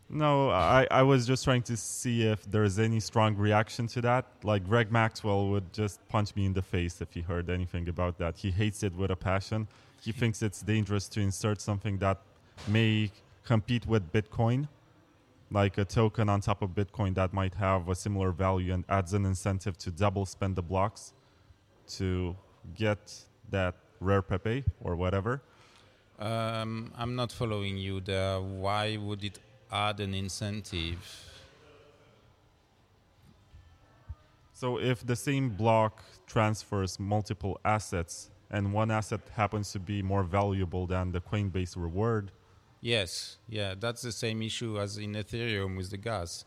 No, 0.08 0.50
I, 0.50 0.86
I 0.90 1.02
was 1.02 1.26
just 1.26 1.42
trying 1.44 1.62
to 1.62 1.76
see 1.76 2.24
if 2.24 2.50
there's 2.50 2.78
any 2.78 3.00
strong 3.00 3.34
reaction 3.34 3.86
to 3.88 4.02
that. 4.02 4.26
Like 4.42 4.66
Greg 4.68 4.92
Maxwell 4.92 5.48
would 5.48 5.72
just 5.72 6.06
punch 6.08 6.36
me 6.36 6.44
in 6.44 6.52
the 6.52 6.60
face 6.60 7.00
if 7.00 7.12
he 7.14 7.22
heard 7.22 7.48
anything 7.48 7.88
about 7.88 8.18
that. 8.18 8.36
He 8.36 8.50
hates 8.50 8.82
it 8.82 8.94
with 8.94 9.10
a 9.10 9.16
passion. 9.16 9.68
He 10.02 10.12
thinks 10.12 10.42
it's 10.42 10.60
dangerous 10.60 11.08
to 11.10 11.20
insert 11.20 11.60
something 11.60 11.96
that 11.98 12.18
may 12.68 13.10
compete 13.44 13.86
with 13.86 14.12
Bitcoin, 14.12 14.68
like 15.50 15.78
a 15.78 15.84
token 15.84 16.28
on 16.28 16.40
top 16.40 16.60
of 16.60 16.70
Bitcoin 16.70 17.14
that 17.14 17.32
might 17.32 17.54
have 17.54 17.88
a 17.88 17.94
similar 17.94 18.32
value 18.32 18.74
and 18.74 18.84
adds 18.88 19.14
an 19.14 19.24
incentive 19.24 19.78
to 19.78 19.90
double 19.90 20.26
spend 20.26 20.56
the 20.56 20.62
blocks 20.62 21.14
to 21.86 22.36
get 22.74 23.24
that 23.50 23.76
rare 24.00 24.22
Pepe 24.22 24.64
or 24.80 24.94
whatever. 24.96 25.40
Um, 26.18 26.92
I'm 26.96 27.16
not 27.16 27.32
following 27.32 27.78
you 27.78 28.00
there. 28.00 28.40
Why 28.40 28.96
would 28.96 29.24
it 29.24 29.38
add 29.72 30.00
an 30.00 30.14
incentive? 30.14 31.28
So 34.52 34.78
if 34.78 35.04
the 35.04 35.16
same 35.16 35.48
block 35.50 36.02
transfers 36.26 37.00
multiple 37.00 37.58
assets 37.64 38.30
and 38.50 38.72
one 38.72 38.90
asset 38.90 39.20
happens 39.34 39.72
to 39.72 39.80
be 39.80 40.02
more 40.02 40.22
valuable 40.22 40.86
than 40.86 41.10
the 41.10 41.20
Coinbase 41.20 41.76
reward, 41.76 42.30
Yes, 42.84 43.38
yeah, 43.48 43.76
that's 43.78 44.02
the 44.02 44.10
same 44.10 44.42
issue 44.42 44.80
as 44.80 44.98
in 44.98 45.12
Ethereum 45.12 45.76
with 45.76 45.90
the 45.90 45.96
gas. 45.96 46.44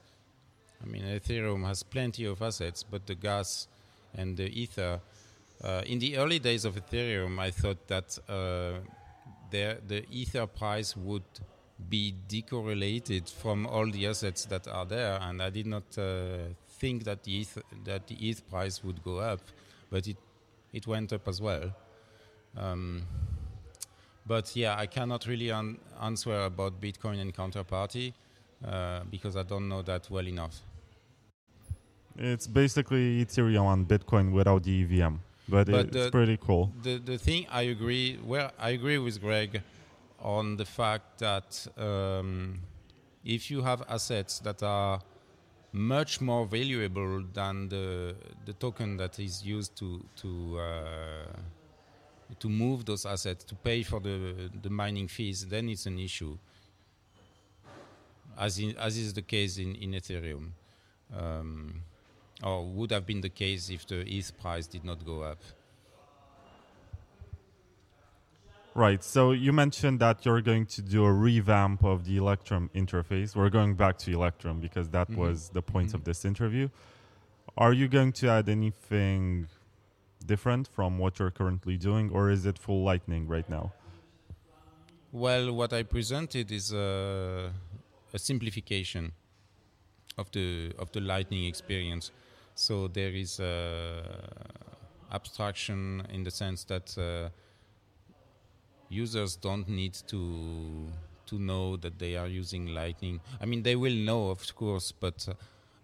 I 0.83 0.85
mean, 0.85 1.03
Ethereum 1.03 1.65
has 1.65 1.81
plenty 1.81 2.25
of 2.25 2.41
assets, 2.41 2.83
but 2.83 3.07
the 3.07 3.15
gas 3.15 3.69
and 4.13 4.35
the 4.35 4.49
ether. 4.49 4.99
Uh, 5.63 5.81
in 5.85 5.99
the 5.99 6.17
early 6.17 6.39
days 6.39 6.65
of 6.65 6.75
Ethereum, 6.75 7.39
I 7.39 7.51
thought 7.51 7.87
that 7.87 8.19
uh, 8.27 8.79
the 9.49 10.05
ether 10.11 10.45
price 10.45 10.97
would 10.97 11.23
be 11.89 12.13
decorrelated 12.29 13.29
from 13.31 13.65
all 13.67 13.89
the 13.89 14.07
assets 14.07 14.45
that 14.45 14.67
are 14.67 14.85
there, 14.85 15.19
and 15.21 15.41
I 15.41 15.49
did 15.49 15.67
not 15.67 15.83
uh, 15.97 16.37
think 16.79 17.03
that 17.03 17.23
the 17.23 17.41
ETH, 17.41 17.57
that 17.83 18.07
the 18.07 18.15
ETH 18.29 18.49
price 18.49 18.83
would 18.83 19.03
go 19.03 19.19
up, 19.19 19.41
but 19.89 20.07
it 20.07 20.17
it 20.73 20.87
went 20.87 21.11
up 21.13 21.27
as 21.27 21.41
well. 21.41 21.71
Um, 22.57 23.03
but 24.25 24.55
yeah, 24.55 24.75
I 24.77 24.87
cannot 24.87 25.25
really 25.27 25.49
an- 25.49 25.77
answer 26.01 26.45
about 26.45 26.79
Bitcoin 26.81 27.19
and 27.21 27.33
counterparty 27.33 28.13
uh, 28.65 29.01
because 29.11 29.35
I 29.35 29.43
don't 29.43 29.67
know 29.69 29.81
that 29.83 30.09
well 30.09 30.27
enough. 30.27 30.61
it's 32.17 32.47
basically 32.47 33.23
Ethereum 33.25 33.71
and 33.73 33.87
Bitcoin 33.87 34.31
without 34.31 34.63
the 34.63 34.81
EVM. 34.83 35.15
But, 35.47 35.67
But 35.69 35.85
it's 35.87 35.91
the- 36.05 36.11
pretty 36.11 36.37
cool. 36.37 36.71
The 36.81 36.97
the 36.97 37.17
thing 37.17 37.45
I 37.51 37.63
agree 37.63 38.17
where 38.25 38.51
I 38.57 38.69
agree 38.71 38.97
with 38.97 39.21
Greg 39.21 39.61
on 40.19 40.57
the 40.57 40.65
fact 40.65 41.19
that 41.19 41.67
um, 41.77 42.59
if 43.23 43.49
you 43.51 43.61
have 43.61 43.83
assets 43.89 44.39
that 44.39 44.63
are 44.63 44.99
much 45.71 46.21
more 46.21 46.45
valuable 46.45 47.21
than 47.33 47.67
the 47.67 48.15
the 48.45 48.53
token 48.53 48.95
that 48.97 49.19
is 49.19 49.43
used 49.45 49.75
to 49.75 50.03
to 50.15 50.57
uh, 50.59 51.33
to 52.39 52.49
move 52.49 52.85
those 52.85 53.05
assets 53.05 53.43
to 53.43 53.55
pay 53.55 53.83
for 53.83 53.99
the 53.99 54.49
the 54.61 54.69
mining 54.69 55.07
fees, 55.07 55.45
then 55.47 55.69
it's 55.69 55.85
an 55.85 55.99
issue. 55.99 56.37
As 58.37 58.59
in, 58.59 58.75
as 58.77 58.97
is 58.97 59.13
the 59.13 59.21
case 59.21 59.57
in 59.57 59.75
in 59.75 59.91
Ethereum, 59.91 60.51
um, 61.13 61.81
or 62.41 62.65
would 62.65 62.91
have 62.91 63.05
been 63.05 63.21
the 63.21 63.29
case 63.29 63.69
if 63.69 63.85
the 63.85 64.01
ETH 64.07 64.31
price 64.39 64.67
did 64.67 64.83
not 64.83 65.05
go 65.05 65.21
up. 65.23 65.39
Right. 68.75 69.01
So 69.01 69.31
you 69.31 69.53
mentioned 69.53 70.01
that 70.01 70.25
you're 70.25 70.41
going 70.41 70.65
to 70.65 70.81
do 70.81 71.05
a 71.05 71.13
revamp 71.13 71.83
of 71.85 72.03
the 72.03 72.17
Electrum 72.17 72.69
interface. 72.75 73.33
We're 73.33 73.49
going 73.49 73.75
back 73.75 73.97
to 73.99 74.11
Electrum 74.11 74.59
because 74.59 74.89
that 74.89 75.09
Mhm. 75.09 75.15
was 75.15 75.49
the 75.49 75.61
point 75.61 75.93
of 75.93 76.01
Mhm. 76.01 76.05
this 76.05 76.25
interview. 76.25 76.67
Are 77.57 77.71
you 77.71 77.87
going 77.87 78.11
to 78.13 78.27
add 78.29 78.49
anything 78.49 79.47
different 80.25 80.67
from 80.67 80.97
what 80.97 81.19
you're 81.19 81.31
currently 81.31 81.77
doing, 81.77 82.09
or 82.11 82.29
is 82.29 82.45
it 82.45 82.59
full 82.59 82.83
Lightning 82.83 83.27
right 83.29 83.49
now? 83.49 83.71
Well, 85.13 85.53
what 85.53 85.71
I 85.71 85.83
presented 85.83 86.51
is 86.51 86.73
a, 86.73 87.53
a 88.13 88.19
simplification 88.19 89.13
of 90.17 90.29
the 90.31 90.73
of 90.77 90.91
the 90.91 90.99
Lightning 90.99 91.45
experience. 91.45 92.11
So 92.55 92.89
there 92.89 93.13
is 93.15 93.39
uh, 93.39 94.31
abstraction 95.11 96.05
in 96.09 96.23
the 96.23 96.31
sense 96.31 96.65
that 96.65 96.97
uh, 96.97 97.29
users 98.89 99.35
don't 99.35 99.67
need 99.67 99.93
to 100.07 100.87
to 101.27 101.39
know 101.39 101.75
that 101.77 101.97
they 101.97 102.15
are 102.15 102.27
using 102.27 102.67
Lightning. 102.67 103.19
I 103.41 103.45
mean, 103.45 103.63
they 103.63 103.75
will 103.75 103.95
know, 103.95 104.29
of 104.29 104.55
course, 104.55 104.91
but 104.91 105.27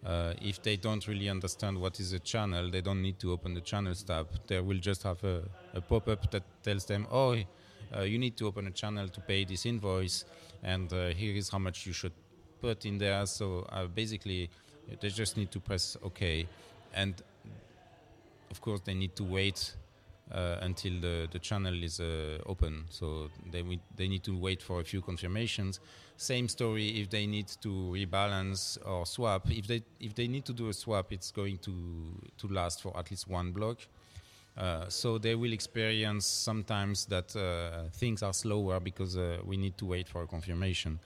uh, 0.05 0.33
if 0.41 0.61
they 0.61 0.75
don't 0.75 1.07
really 1.07 1.29
understand 1.29 1.79
what 1.79 1.99
is 1.99 2.13
a 2.13 2.19
channel, 2.19 2.69
they 2.69 2.81
don't 2.81 3.01
need 3.01 3.19
to 3.19 3.31
open 3.31 3.53
the 3.53 3.61
channels 3.61 4.03
tab. 4.03 4.27
They 4.47 4.59
will 4.61 4.77
just 4.77 5.03
have 5.03 5.23
a, 5.23 5.43
a 5.73 5.81
pop-up 5.81 6.29
that 6.31 6.43
tells 6.63 6.85
them, 6.85 7.07
"Oh, 7.11 7.35
uh, 7.95 8.01
you 8.01 8.17
need 8.17 8.37
to 8.37 8.47
open 8.47 8.67
a 8.67 8.71
channel 8.71 9.07
to 9.09 9.21
pay 9.21 9.45
this 9.45 9.65
invoice, 9.65 10.25
and 10.63 10.91
uh, 10.93 11.09
here 11.09 11.35
is 11.35 11.49
how 11.49 11.59
much 11.59 11.85
you 11.85 11.93
should 11.93 12.13
put 12.61 12.85
in 12.85 12.97
there." 12.97 13.25
So 13.25 13.67
uh, 13.71 13.85
basically, 13.85 14.49
they 14.99 15.09
just 15.09 15.37
need 15.37 15.51
to 15.51 15.59
press 15.59 15.97
OK, 16.03 16.47
and 16.93 17.15
of 18.49 18.61
course, 18.61 18.81
they 18.81 18.93
need 18.93 19.15
to 19.15 19.23
wait 19.23 19.75
uh, 20.33 20.57
until 20.61 20.99
the, 21.01 21.27
the 21.31 21.39
channel 21.39 21.83
is 21.83 21.99
uh, 21.99 22.37
open. 22.45 22.85
So 22.89 23.29
they 23.51 23.63
they 23.95 24.07
need 24.07 24.23
to 24.23 24.37
wait 24.37 24.61
for 24.61 24.79
a 24.79 24.83
few 24.83 25.01
confirmations. 25.01 25.79
Same 26.17 26.47
story 26.47 27.01
if 27.01 27.09
they 27.09 27.25
need 27.25 27.47
to 27.61 27.69
rebalance 27.69 28.77
or 28.85 29.05
swap. 29.05 29.49
If 29.51 29.67
they 29.67 29.83
if 29.99 30.15
they 30.15 30.27
need 30.27 30.45
to 30.45 30.53
do 30.53 30.69
a 30.69 30.73
swap, 30.73 31.11
it's 31.11 31.31
going 31.31 31.57
to 31.59 31.73
to 32.37 32.47
last 32.47 32.81
for 32.81 32.97
at 32.97 33.11
least 33.11 33.27
one 33.27 33.51
block. 33.51 33.79
Uh, 34.57 34.87
so 34.89 35.17
they 35.17 35.33
will 35.33 35.53
experience 35.53 36.25
sometimes 36.25 37.05
that 37.05 37.35
uh, 37.35 37.89
things 37.93 38.21
are 38.21 38.33
slower 38.33 38.79
because 38.79 39.17
uh, 39.17 39.37
we 39.45 39.55
need 39.55 39.77
to 39.77 39.85
wait 39.85 40.07
for 40.07 40.23
a 40.23 40.27
confirmation. 40.27 40.99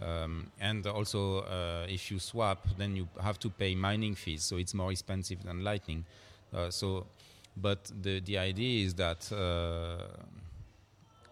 Um, 0.00 0.50
and 0.60 0.86
also, 0.86 1.40
uh, 1.40 1.86
if 1.88 2.10
you 2.10 2.18
swap, 2.18 2.66
then 2.76 2.96
you 2.96 3.08
have 3.20 3.38
to 3.40 3.50
pay 3.50 3.74
mining 3.74 4.14
fees, 4.14 4.44
so 4.44 4.56
it's 4.56 4.74
more 4.74 4.92
expensive 4.92 5.42
than 5.42 5.64
Lightning. 5.64 6.04
So, 6.70 7.06
but 7.60 7.90
the 8.02 8.20
the 8.20 8.38
idea 8.38 8.84
is 8.86 8.94
that 8.94 9.30
uh, 9.32 10.06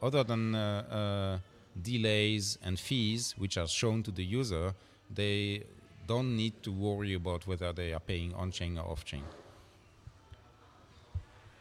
other 0.05 0.25
than 0.25 0.55
uh, 0.55 0.59
uh, 0.91 1.39
delays 1.81 2.59
and 2.63 2.79
fees, 2.79 3.35
which 3.39 3.57
are 3.57 3.69
shown 3.69 4.03
to 4.03 4.11
the 4.11 4.25
user, 4.25 4.75
they 5.13 5.65
don't 6.07 6.37
need 6.37 6.63
to 6.63 6.73
worry 6.73 7.15
about 7.15 7.47
whether 7.47 7.73
they 7.73 7.93
are 7.93 8.01
paying 8.01 8.33
on 8.35 8.51
chain 8.51 8.79
or 8.79 8.85
off 8.91 9.05
chain. 9.05 9.25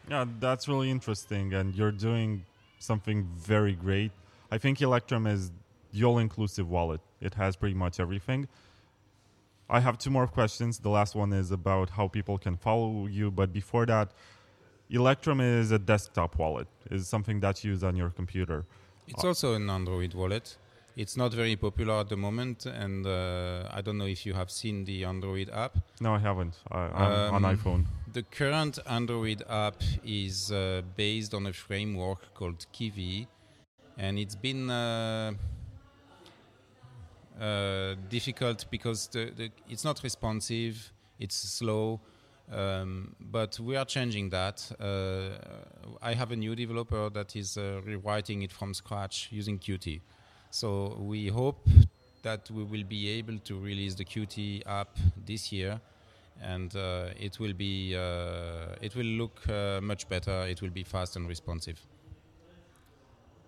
Yeah, 0.10 0.26
that's 0.40 0.68
really 0.68 0.92
interesting, 0.92 1.54
and 1.54 1.74
you're 1.76 1.92
doing 1.92 2.46
something 2.80 3.28
very 3.38 3.74
great. 3.74 4.12
I 4.52 4.60
think 4.60 4.82
Electrum 4.82 5.26
is 5.26 5.52
the 5.92 6.04
all-inclusive 6.04 6.70
wallet. 6.70 7.02
It 7.22 7.34
has 7.34 7.56
pretty 7.56 7.74
much 7.74 8.00
everything. 8.00 8.48
I 9.68 9.80
have 9.80 9.98
two 9.98 10.12
more 10.12 10.28
questions. 10.28 10.78
The 10.78 10.90
last 10.90 11.16
one 11.16 11.34
is 11.34 11.50
about 11.52 11.90
how 11.90 12.08
people 12.08 12.38
can 12.38 12.56
follow 12.56 13.08
you, 13.08 13.32
but 13.32 13.52
before 13.52 13.88
that, 13.88 14.12
Electrum 14.90 15.40
is 15.42 15.72
a 15.72 15.80
desktop 15.80 16.38
wallet. 16.38 16.68
Is 16.92 17.08
something 17.08 17.40
that 17.40 17.64
you 17.64 17.72
use 17.72 17.84
on 17.84 17.96
your 17.96 18.10
computer. 18.12 18.66
It's 19.08 19.24
also 19.24 19.54
an 19.54 19.70
Android 19.70 20.14
wallet. 20.14 20.58
it's 20.98 21.18
not 21.18 21.34
very 21.34 21.56
popular 21.58 21.96
at 22.00 22.08
the 22.10 22.16
moment, 22.16 22.66
and 22.66 23.06
uh, 23.06 23.68
I 23.78 23.82
don't 23.82 23.98
know 23.98 24.06
if 24.08 24.26
you 24.26 24.34
have 24.34 24.50
seen 24.50 24.86
the 24.86 25.04
Android 25.04 25.50
app. 25.50 25.78
No, 26.00 26.14
I 26.16 26.20
haven't. 26.20 26.56
I, 26.72 26.80
I'm 26.80 27.34
on 27.34 27.46
Um, 27.46 27.56
iPhone. 27.58 27.86
The 28.14 28.24
current 28.24 28.80
Android 28.86 29.44
app 29.50 29.82
is 30.06 30.52
uh, 30.52 30.82
based 30.96 31.34
on 31.34 31.48
a 31.48 31.54
framework 31.54 32.34
called 32.34 32.66
Kivy, 32.74 33.28
and 33.98 34.18
it's 34.18 34.36
been 34.36 34.70
uh, 34.70 35.34
uh, 37.40 37.96
difficult 38.10 38.66
because 38.72 39.08
the, 39.08 39.32
the, 39.36 39.52
it's 39.70 39.84
not 39.84 40.02
responsive, 40.04 40.92
it's 41.20 41.36
slow. 41.36 42.00
Um, 42.52 43.16
but 43.20 43.60
we 43.60 43.76
are 43.76 43.86
changing 43.86 44.30
that. 44.30 44.72
Uh, 44.80 45.38
I 46.02 46.14
have 46.14 46.32
a 46.32 46.36
new 46.36 46.56
developer 46.56 47.10
that 47.10 47.36
is 47.36 47.58
uh, 47.58 47.82
rewriting 47.84 48.44
it 48.44 48.52
from 48.52 48.74
scratch 48.74 49.30
using 49.32 49.58
Qt. 49.58 50.02
So 50.52 50.96
we 51.00 51.28
hope 51.28 51.68
that 52.22 52.50
we 52.52 52.64
will 52.64 52.84
be 52.84 53.10
able 53.10 53.40
to 53.40 53.60
release 53.60 53.96
the 53.96 54.06
Qt 54.06 54.62
app 54.66 54.98
this 55.26 55.52
year, 55.52 55.82
and 56.42 56.76
uh, 56.76 57.10
it 57.20 57.40
will 57.40 57.54
be 57.54 57.96
uh, 57.96 58.76
it 58.82 58.96
will 58.96 59.12
look 59.22 59.42
uh, 59.50 59.82
much 59.82 60.08
better. 60.08 60.46
It 60.48 60.62
will 60.62 60.70
be 60.70 60.84
fast 60.84 61.16
and 61.16 61.28
responsive. 61.28 61.80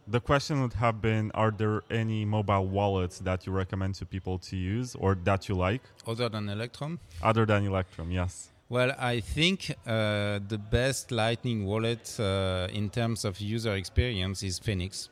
The 0.09 0.21
question 0.21 0.61
would 0.61 0.73
have 0.73 1.01
been 1.01 1.31
Are 1.33 1.51
there 1.51 1.83
any 1.91 2.23
mobile 2.23 2.65
wallets 2.67 3.19
that 3.19 3.45
you 3.45 3.51
recommend 3.51 3.95
to 3.95 4.05
people 4.05 4.39
to 4.39 4.55
use 4.55 4.95
or 4.95 5.15
that 5.23 5.49
you 5.49 5.55
like 5.55 5.81
Other 6.07 6.29
than 6.29 6.47
Electrum, 6.49 6.99
other 7.21 7.45
than 7.45 7.65
Electrum? 7.65 8.09
Yes. 8.11 8.51
Well, 8.69 8.93
I 8.99 9.21
think 9.21 9.73
uh, 9.85 10.39
the 10.45 10.57
best 10.57 11.11
Lightning 11.11 11.65
wallet 11.65 12.19
uh, 12.19 12.67
in 12.73 12.89
terms 12.89 13.23
of 13.23 13.39
user 13.39 13.75
experience 13.75 14.43
is 14.43 14.59
Phoenix. 14.59 15.07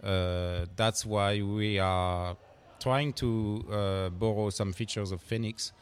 Uh, 0.00 0.66
that's 0.76 1.04
why 1.04 1.42
we 1.42 1.80
are 1.80 2.36
trying 2.78 3.12
to 3.14 3.64
uh, 3.72 4.08
borrow 4.10 4.50
some 4.50 4.72
features 4.72 5.10
of 5.10 5.20
Phoenix, 5.20 5.72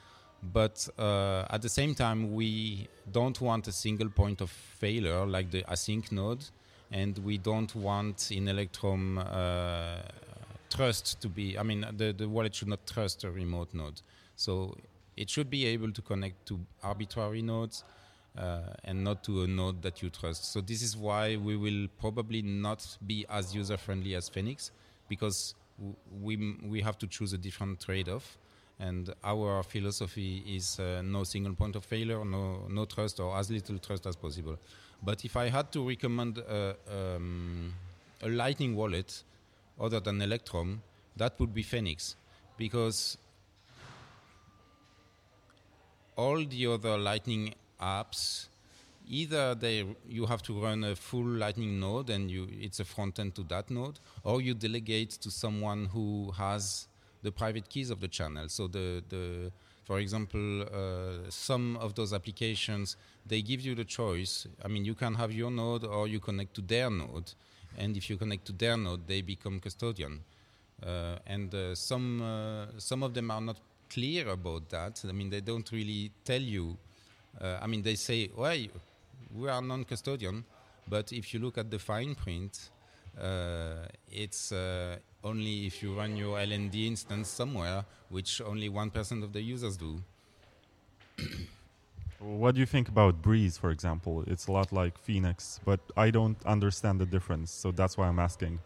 but 0.43 0.89
uh, 0.99 1.45
at 1.51 1.61
the 1.61 1.69
same 1.69 1.95
time, 1.95 2.33
we 2.33 2.89
don't 3.11 3.39
want 3.43 3.69
a 3.69 3.73
single 3.73 4.09
point 4.09 4.41
of 4.41 4.49
failure 4.49 5.27
like 5.27 5.51
the 5.51 5.65
ACINQ 5.65 6.11
node, 6.13 6.45
and 6.91 7.19
we 7.19 7.37
don't 7.37 7.75
want 7.75 8.31
in 8.33 8.49
Electrum 8.49 9.19
uh, 9.19 9.97
trust 10.71 11.21
to 11.21 11.29
be. 11.29 11.59
I 11.59 11.65
mean, 11.65 11.85
the, 11.99 12.15
the 12.15 12.27
wallet 12.27 12.55
should 12.55 12.69
not 12.69 12.87
trust 12.87 13.25
a 13.25 13.31
remote 13.31 13.75
node. 13.75 14.01
So 14.37 14.75
it 15.17 15.29
should 15.31 15.51
be 15.51 15.67
able 15.67 15.93
to 15.93 16.03
connect 16.03 16.47
to 16.47 16.59
arbitrary 16.83 17.43
nodes 17.43 17.85
uh, 18.37 18.61
and 18.85 19.05
not 19.05 19.23
to 19.25 19.43
a 19.43 19.47
node 19.47 19.83
that 19.83 20.03
you 20.03 20.11
trust. 20.11 20.53
So 20.53 20.61
this 20.61 20.83
is 20.83 20.97
why 20.97 21.37
we 21.37 21.57
will 21.57 21.89
probably 22.01 22.43
not 22.43 22.97
be 23.07 23.27
as 23.29 23.55
user 23.55 23.77
friendly 23.77 24.15
as 24.15 24.29
Phoenix 24.29 24.71
because 25.09 25.55
we 26.23 26.57
we 26.65 26.81
have 26.81 26.99
to 26.99 27.07
choose 27.07 27.33
a 27.33 27.39
different 27.39 27.81
trade-off. 27.81 28.39
And 28.79 29.15
our 29.23 29.63
philosophy 29.63 30.43
is 30.47 30.81
uh, 30.81 31.03
no 31.05 31.25
single 31.25 31.55
point 31.55 31.77
of 31.77 31.85
failure, 31.85 32.25
no 32.25 32.67
no 32.69 32.85
trust, 32.85 33.21
or 33.21 33.37
as 33.37 33.51
little 33.51 33.79
trust 33.79 34.07
as 34.07 34.17
possible. 34.17 34.57
But 35.03 35.25
if 35.25 35.37
I 35.37 35.49
had 35.49 35.71
to 35.73 35.87
recommend 35.87 36.39
a, 36.39 36.77
um, 36.91 37.75
a 38.23 38.29
Lightning 38.29 38.75
wallet 38.77 39.23
other 39.79 40.01
than 40.01 40.23
Electrum, 40.23 40.83
that 41.17 41.39
would 41.39 41.53
be 41.53 41.63
Phoenix, 41.63 42.17
because 42.57 43.19
all 46.17 46.45
the 46.45 46.67
other 46.67 46.99
Lightning 46.99 47.55
apps, 47.81 48.47
either 49.09 49.55
they 49.55 49.85
you 50.09 50.27
have 50.27 50.43
to 50.43 50.61
run 50.61 50.85
a 50.85 50.95
full 50.95 51.25
Lightning 51.25 51.81
node 51.81 52.11
and 52.11 52.31
you 52.31 52.49
it's 52.61 52.81
a 52.81 52.85
front 52.85 53.19
end 53.19 53.35
to 53.35 53.43
that 53.45 53.71
node, 53.71 53.99
or 54.25 54.41
you 54.41 54.55
delegate 54.55 55.11
to 55.11 55.31
someone 55.31 55.87
who 55.87 56.33
has 56.37 56.89
the 57.23 57.33
private 57.33 57.69
keys 57.69 57.91
of 57.91 58.01
the 58.01 58.09
channel. 58.09 58.49
So 58.49 58.67
the 58.67 59.03
the 59.09 59.53
for 59.85 59.99
example, 59.99 60.63
uh, 60.63 61.29
some 61.29 61.77
of 61.79 61.95
those 61.95 62.13
applications 62.13 62.97
they 63.27 63.43
give 63.43 63.61
you 63.61 63.75
the 63.75 63.85
choice. 63.85 64.47
I 64.65 64.69
mean, 64.69 64.85
you 64.85 64.95
can 64.95 65.15
have 65.15 65.33
your 65.33 65.51
node 65.51 65.85
or 65.85 66.09
you 66.09 66.21
connect 66.21 66.55
to 66.55 66.61
their 66.61 66.91
node, 66.91 67.33
and 67.79 67.97
if 67.97 68.09
you 68.11 68.17
connect 68.17 68.45
to 68.47 68.53
their 68.53 68.77
node, 68.77 69.07
they 69.07 69.23
become 69.23 69.61
custodian. 69.61 70.21
Uh, 70.85 71.17
and 71.27 71.55
uh, 71.55 71.75
some 71.75 72.21
uh, 72.23 72.67
some 72.79 73.03
of 73.03 73.15
them 73.15 73.31
are 73.31 73.41
not 73.41 73.57
clear 73.93 74.29
about 74.29 74.69
that. 74.71 75.03
I 75.09 75.13
mean, 75.13 75.31
they 75.31 75.41
don't 75.41 75.71
really 75.73 76.11
tell 76.25 76.41
you. 76.41 76.77
Uh, 77.41 77.59
I 77.61 77.67
mean, 77.67 77.83
they 77.83 77.95
say, 77.95 78.31
"Well, 78.35 78.67
we 79.35 79.49
are 79.49 79.63
non-custodian," 79.63 80.45
but 80.89 81.13
if 81.13 81.33
you 81.33 81.41
look 81.41 81.59
at 81.59 81.71
the 81.71 81.79
fine 81.79 82.15
print, 82.15 82.71
uh, 83.21 83.87
it's 84.11 84.53
uh, 84.53 84.97
only 85.23 85.67
if 85.67 85.83
you 85.83 85.97
run 85.97 86.17
your 86.17 86.39
LND 86.39 86.87
instance 86.87 87.29
somewhere, 87.29 87.85
which 88.09 88.41
only 88.41 88.69
one 88.69 88.91
percent 88.91 89.25
of 89.25 89.33
the 89.33 89.41
users 89.41 89.77
do. 89.77 90.03
What 92.23 92.55
do 92.55 92.61
you 92.61 92.67
think 92.67 92.89
about 92.89 93.21
Breeze, 93.21 93.59
for 93.59 93.73
example? 93.73 94.23
It's 94.29 94.47
a 94.47 94.53
lot 94.53 94.71
like 94.71 94.97
Phoenix, 94.97 95.59
but 95.65 95.81
I 95.97 96.11
don't 96.13 96.37
understand 96.47 97.01
the 97.01 97.07
difference, 97.07 97.51
so 97.51 97.73
that's 97.73 97.99
why 97.99 98.07
I'm 98.07 98.21
asking. 98.21 98.61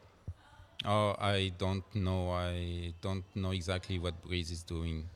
Oh, 0.85 1.17
I 1.19 1.53
don't 1.57 1.83
know. 1.95 2.31
I 2.33 2.93
don't 3.01 3.25
know 3.35 3.53
exactly 3.53 3.99
what 3.99 4.23
Breeze 4.23 4.51
is 4.51 4.63
doing. 4.63 5.09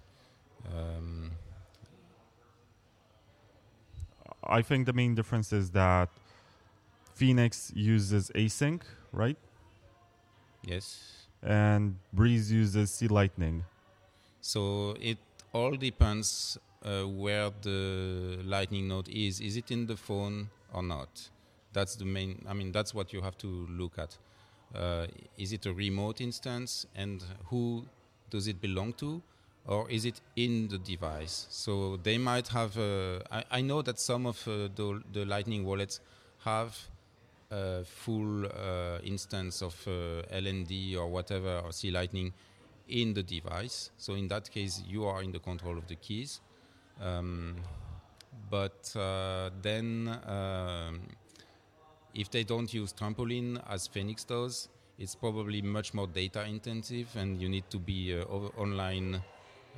Um, 0.66 1.32
I 4.44 4.62
think 4.62 4.86
the 4.86 4.92
main 4.92 5.14
difference 5.14 5.52
is 5.52 5.70
that 5.70 6.08
Phoenix 7.14 7.72
uses 7.74 8.30
ACINQ, 8.34 8.82
right? 9.12 9.36
yes. 10.64 11.26
And 11.42 11.96
Breeze 12.12 12.52
uses 12.52 12.90
C 12.90 13.08
Lightning. 13.08 13.64
So 14.40 14.96
it 15.00 15.18
all 15.52 15.72
depends 15.72 16.58
uh, 16.84 17.02
where 17.02 17.50
the 17.62 18.38
Lightning 18.44 18.88
node 18.88 19.08
is. 19.08 19.40
Is 19.40 19.56
it 19.56 19.70
in 19.70 19.86
the 19.86 19.96
phone 19.96 20.50
or 20.72 20.82
not? 20.82 21.30
That's 21.72 21.96
the 21.96 22.04
main. 22.04 22.44
I 22.48 22.52
mean, 22.52 22.72
that's 22.72 22.94
what 22.94 23.12
you 23.12 23.22
have 23.22 23.38
to 23.38 23.46
look 23.70 23.98
at. 23.98 24.16
Uh, 24.74 25.06
is 25.36 25.52
it 25.52 25.66
a 25.66 25.72
remote 25.72 26.20
instance, 26.20 26.86
and 26.94 27.22
who 27.46 27.84
does 28.30 28.46
it 28.48 28.60
belong 28.60 28.92
to, 28.94 29.22
or 29.66 29.90
is 29.90 30.04
it 30.04 30.20
in 30.36 30.68
the 30.68 30.78
device? 30.78 31.46
So 31.50 31.98
they 32.02 32.18
might 32.18 32.48
have. 32.48 32.76
Uh, 32.76 33.20
I, 33.30 33.44
I 33.50 33.60
know 33.60 33.82
that 33.82 33.98
some 33.98 34.26
of 34.26 34.46
uh, 34.48 34.68
the, 34.74 35.02
the 35.12 35.24
Lightning 35.24 35.64
wallets 35.64 36.00
have 36.44 36.76
a 37.50 37.84
full 37.84 38.46
uh, 38.46 38.98
instance 39.02 39.62
of 39.62 39.74
uh, 39.86 40.22
LND 40.32 40.96
or 40.96 41.08
whatever 41.08 41.60
or 41.64 41.72
C 41.72 41.90
Lightning 41.90 42.32
in 42.88 43.14
the 43.14 43.22
device. 43.22 43.90
So 43.98 44.14
in 44.14 44.28
that 44.28 44.50
case, 44.50 44.82
you 44.86 45.04
are 45.06 45.22
in 45.22 45.32
the 45.32 45.38
control 45.38 45.78
of 45.78 45.86
the 45.86 45.96
keys. 45.96 46.40
Um, 47.00 47.56
but 48.50 48.94
uh, 48.96 49.50
then, 49.62 50.18
um, 50.26 51.00
if 52.14 52.30
they 52.30 52.44
don't 52.44 52.72
use 52.72 52.92
trampoline 52.92 53.62
as 53.68 53.86
Phoenix 53.86 54.24
does, 54.24 54.68
it's 54.98 55.14
probably 55.14 55.62
much 55.62 55.94
more 55.94 56.06
data 56.06 56.44
intensive, 56.44 57.08
and 57.16 57.40
you 57.40 57.48
need 57.48 57.64
to 57.70 57.78
be 57.78 58.14
uh, 58.14 58.24
online 58.58 59.22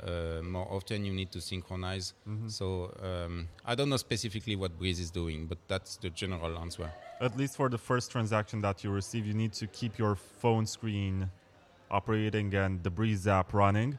uh, 0.05 0.43
more 0.43 0.67
often. 0.71 1.05
You 1.05 1.13
need 1.13 1.31
to 1.33 1.41
synchronize. 1.41 2.15
So 2.47 2.93
um, 3.03 3.49
I 3.65 3.75
don't 3.75 3.89
know 3.89 3.97
specifically 3.97 4.57
what 4.57 4.79
Breeze 4.79 5.01
is 5.01 5.11
doing, 5.11 5.47
but 5.47 5.59
that's 5.69 5.97
the 5.97 6.11
general 6.11 6.59
answer. 6.59 6.91
At 7.21 7.37
least 7.37 7.57
for 7.57 7.69
the 7.69 7.79
first 7.79 8.11
transaction 8.11 8.61
that 8.63 8.83
you 8.83 8.91
receive, 8.91 9.27
you 9.27 9.35
need 9.35 9.53
to 9.55 9.67
keep 9.69 9.99
your 9.99 10.17
phone 10.17 10.67
screen 10.67 11.31
operating 11.91 12.55
and 12.55 12.83
the 12.83 12.91
Breeze 12.91 13.27
app 13.29 13.53
running 13.53 13.99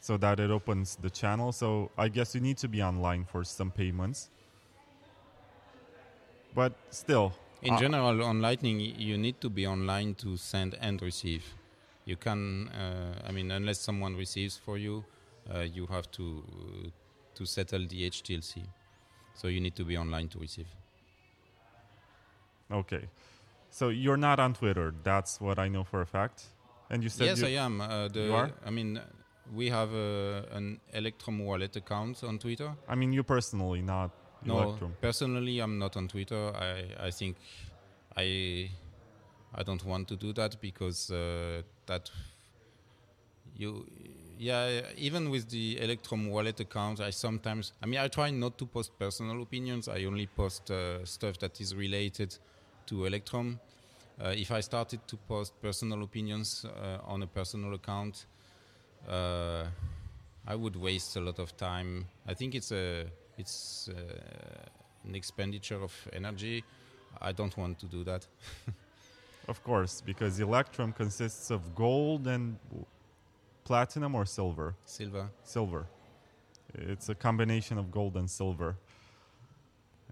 so 0.00 0.18
that 0.18 0.38
it 0.38 0.50
opens 0.50 0.96
the 1.00 1.08
channel. 1.08 1.50
So 1.50 1.90
I 1.96 2.08
guess 2.08 2.34
you 2.34 2.40
need 2.40 2.58
to 2.58 2.68
be 2.68 2.82
online 2.82 3.24
for 3.24 3.42
some 3.42 3.70
payments. 3.70 4.28
But 6.54 6.74
still, 6.90 7.32
In 7.62 7.74
uh, 7.74 7.78
general, 7.78 8.22
on 8.22 8.42
Lightning, 8.42 8.78
you 8.78 9.16
need 9.16 9.40
to 9.40 9.48
be 9.48 9.66
online 9.66 10.14
to 10.16 10.36
send 10.36 10.76
and 10.80 11.00
receive. 11.00 11.44
You 12.04 12.16
can, 12.16 12.68
uh, 12.68 13.28
I 13.28 13.32
mean, 13.32 13.50
unless 13.50 13.78
someone 13.80 14.14
receives 14.16 14.56
for 14.56 14.76
you, 14.78 15.04
uh, 15.54 15.60
you 15.60 15.86
have 15.86 16.10
to 16.12 16.44
to 17.34 17.44
settle 17.46 17.86
the 17.86 18.08
HTLC. 18.10 18.62
So 19.34 19.48
you 19.48 19.60
need 19.60 19.74
to 19.76 19.84
be 19.84 19.96
online 19.96 20.28
to 20.28 20.38
receive. 20.38 20.68
okay. 22.70 23.08
So 23.70 23.88
you're 23.88 24.16
not 24.16 24.38
on 24.38 24.54
Twitter. 24.54 24.94
That's 25.02 25.40
what 25.40 25.58
I 25.58 25.66
know 25.68 25.82
for 25.82 26.00
a 26.00 26.06
fact. 26.06 26.44
And 26.90 27.02
you 27.02 27.08
said 27.08 27.26
yes, 27.26 27.40
you, 27.40 27.46
I 27.48 27.64
am. 27.64 27.80
Uh, 27.80 28.06
the, 28.08 28.20
You 28.20 28.34
are? 28.34 28.50
I 28.64 28.70
mean, 28.70 29.00
we 29.52 29.68
have 29.70 29.92
uh, 29.92 30.42
an 30.56 30.78
Electrum 30.92 31.40
wallet 31.44 31.74
account 31.74 32.22
on 32.22 32.38
Twitter. 32.38 32.70
I 32.88 32.94
mean, 32.94 33.12
you 33.12 33.24
personally, 33.24 33.82
not 33.82 34.10
No, 34.44 34.60
Electrum. 34.62 34.94
personally, 35.00 35.58
I'm 35.58 35.78
not 35.78 35.96
on 35.96 36.06
Twitter. 36.06 36.52
I, 36.54 37.06
I 37.06 37.10
think 37.10 37.36
I 38.16 38.70
I 39.54 39.62
don't 39.62 39.84
want 39.84 40.08
to 40.08 40.16
do 40.16 40.32
that 40.32 40.60
because 40.60 41.10
uh, 41.10 41.62
that 41.86 42.10
you 43.56 43.86
yeah 44.38 44.80
even 44.96 45.30
with 45.30 45.48
the 45.50 45.80
Electrum 45.80 46.28
wallet 46.28 46.58
account, 46.60 47.00
I 47.00 47.10
sometimes 47.10 47.72
I 47.82 47.86
mean 47.86 48.00
I 48.00 48.08
try 48.08 48.30
not 48.30 48.58
to 48.58 48.66
post 48.66 48.98
personal 48.98 49.42
opinions. 49.42 49.88
I 49.88 50.04
only 50.04 50.26
post 50.26 50.70
uh, 50.70 51.04
stuff 51.04 51.38
that 51.38 51.60
is 51.60 51.74
related 51.74 52.36
to 52.86 53.06
Electrum. 53.06 53.60
Uh, 54.20 54.28
if 54.36 54.50
I 54.50 54.60
started 54.60 55.00
to 55.08 55.16
post 55.28 55.52
personal 55.60 56.02
opinions 56.02 56.64
uh, 56.64 56.98
on 57.04 57.22
a 57.22 57.26
personal 57.26 57.74
account, 57.74 58.26
uh, 59.08 59.64
I 60.46 60.54
would 60.54 60.76
waste 60.76 61.16
a 61.16 61.20
lot 61.20 61.38
of 61.38 61.56
time. 61.56 62.06
I 62.26 62.34
think 62.34 62.54
it's 62.54 62.72
a 62.72 63.06
it's 63.38 63.88
uh, 63.88 65.08
an 65.08 65.14
expenditure 65.14 65.82
of 65.82 65.92
energy. 66.12 66.64
I 67.20 67.32
don't 67.32 67.56
want 67.56 67.78
to 67.80 67.86
do 67.86 68.04
that. 68.04 68.26
Of 69.48 69.62
course, 69.62 70.00
because 70.00 70.40
Electrum 70.40 70.92
consists 70.92 71.50
of 71.50 71.74
gold 71.74 72.26
and 72.26 72.58
platinum 73.64 74.14
or 74.14 74.24
silver. 74.24 74.74
Silver. 74.84 75.30
Silver. 75.42 75.86
It's 76.74 77.08
a 77.08 77.14
combination 77.14 77.78
of 77.78 77.90
gold 77.90 78.16
and 78.16 78.30
silver. 78.30 78.76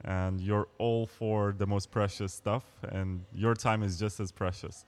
And 0.04 0.40
you're 0.40 0.68
all 0.78 1.06
for 1.06 1.54
the 1.56 1.66
most 1.66 1.90
precious 1.90 2.32
stuff, 2.32 2.64
and 2.82 3.24
your 3.34 3.54
time 3.54 3.82
is 3.82 3.98
just 3.98 4.20
as 4.20 4.32
precious. 4.32 4.84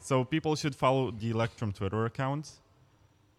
So 0.00 0.24
people 0.24 0.54
should 0.54 0.74
follow 0.74 1.10
the 1.10 1.30
Electrum 1.30 1.72
Twitter 1.72 2.04
account. 2.04 2.50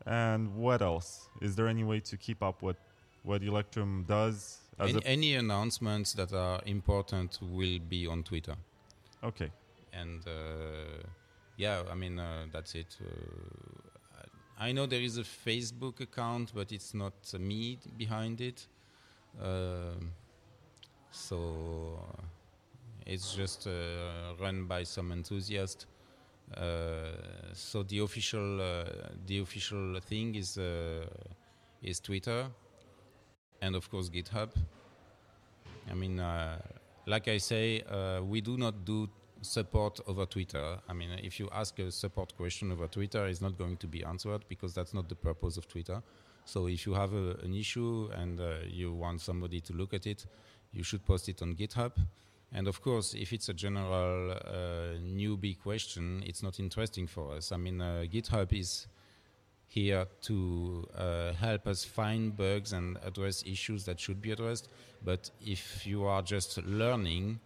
And 0.06 0.56
what 0.56 0.82
else? 0.82 1.30
Is 1.42 1.56
there 1.56 1.68
any 1.68 1.84
way 1.84 2.00
to 2.02 2.18
keep 2.18 2.42
up 2.42 2.62
what 2.62 2.78
what 3.24 3.44
Electrum 3.44 4.06
does? 4.08 4.60
Any, 4.80 5.06
any 5.06 5.36
announcements 5.36 6.14
that 6.14 6.34
are 6.34 6.62
important 6.66 7.40
will 7.42 7.80
be 7.80 8.08
on 8.08 8.24
Twitter. 8.24 8.56
okay, 9.24 9.52
and 9.94 10.26
uh, 10.28 11.04
yeah, 11.58 11.84
I 11.90 11.96
mean 11.96 12.20
uh, 12.20 12.46
that's 12.52 12.76
it. 12.76 12.98
Uh, 13.02 14.24
I 14.60 14.72
know 14.72 14.86
there 14.86 15.02
is 15.02 15.18
a 15.18 15.24
Facebook 15.24 16.00
account, 16.02 16.52
but 16.54 16.72
it's 16.72 16.94
not 16.94 17.14
me 17.40 17.80
behind 17.98 18.42
it. 18.42 18.68
Um 19.42 20.12
so 21.12 22.00
it's 23.06 23.34
just 23.36 23.68
run 24.40 24.66
by 24.66 24.84
some 24.84 25.12
enthusiast. 25.12 25.86
Uh, 26.56 27.12
so 27.54 27.84
the 27.84 28.00
official 28.00 28.62
uh, 28.62 28.86
the 29.26 29.40
official 29.40 30.00
thing 30.00 30.36
is 30.36 30.58
uh, 30.58 31.06
is 31.84 32.00
Twitter, 32.00 32.48
and 33.62 33.76
of 33.76 33.90
course 33.90 34.10
GitHub. 34.10 34.50
I 35.90 35.94
mean, 35.94 36.22
like 37.06 37.28
I 37.28 37.38
say, 37.38 37.84
we 38.24 38.42
do 38.42 38.58
not 38.58 38.86
do 38.86 39.10
support 39.42 40.00
over 40.08 40.26
Twitter. 40.26 40.78
I 40.88 40.94
mean, 40.94 41.10
if 41.24 41.40
you 41.40 41.50
ask 41.54 41.78
a 41.80 41.92
support 41.92 42.36
question 42.36 42.72
over 42.72 42.88
Twitter, 42.88 43.28
it's 43.28 43.42
not 43.42 43.58
going 43.58 43.78
to 43.78 43.88
be 43.88 44.04
answered 44.04 44.46
because 44.48 44.74
that's 44.74 44.94
not 44.94 45.10
the 45.10 45.16
purpose 45.16 45.58
of 45.58 45.68
Twitter. 45.68 46.02
So 46.46 46.68
if 46.68 46.86
you 46.86 46.94
have 46.94 47.14
a, 47.14 47.36
an 47.44 47.54
issue 47.54 48.10
and 48.16 48.40
uh, 48.40 48.60
you 48.68 48.94
want 48.94 49.22
somebody 49.22 49.60
to 49.62 49.74
look 49.74 49.94
at 49.94 50.08
it, 50.08 50.26
you 50.72 50.84
should 50.84 51.06
post 51.06 51.28
it 51.30 51.42
on 51.42 51.56
GitHub. 51.56 51.92
And 52.54 52.68
of 52.68 52.82
course, 52.82 53.14
if 53.14 53.34
it's 53.34 53.50
a 53.50 53.54
general 53.54 54.32
uh, 54.32 54.98
newbie 55.00 55.60
question, 55.60 56.24
it's 56.26 56.42
not 56.42 56.60
interesting 56.60 57.06
for 57.08 57.34
us. 57.34 57.52
I 57.52 57.58
mean, 57.58 57.82
uh, 57.82 58.06
GitHub 58.10 58.54
is 58.54 58.88
here 59.68 60.08
to 60.22 60.88
uh, 60.98 61.34
help 61.34 61.68
us 61.68 61.84
find 61.84 62.36
bugs 62.36 62.72
and 62.72 62.98
address 63.04 63.44
issues 63.46 63.84
that 63.86 64.00
should 64.00 64.22
be 64.22 64.32
addressed. 64.32 64.70
But 65.04 65.30
if 65.46 65.86
you 65.86 66.06
are 66.06 66.22
just 66.22 66.58
learning, 66.66 67.42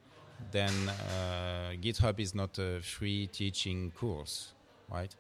then 0.52 0.89
uh, 0.89 1.72
GitHub 1.82 2.20
is 2.20 2.34
not 2.34 2.58
a 2.58 2.82
free 2.82 3.28
teaching 3.28 3.92
course, 3.92 4.54
right? 4.89 5.14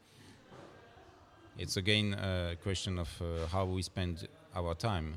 It's 1.57 1.77
again 1.77 2.13
a 2.13 2.55
question 2.63 2.97
of 2.97 3.09
uh, 3.21 3.45
how 3.47 3.65
we 3.65 3.81
spend 3.81 4.27
our 4.55 4.73
time. 4.73 5.13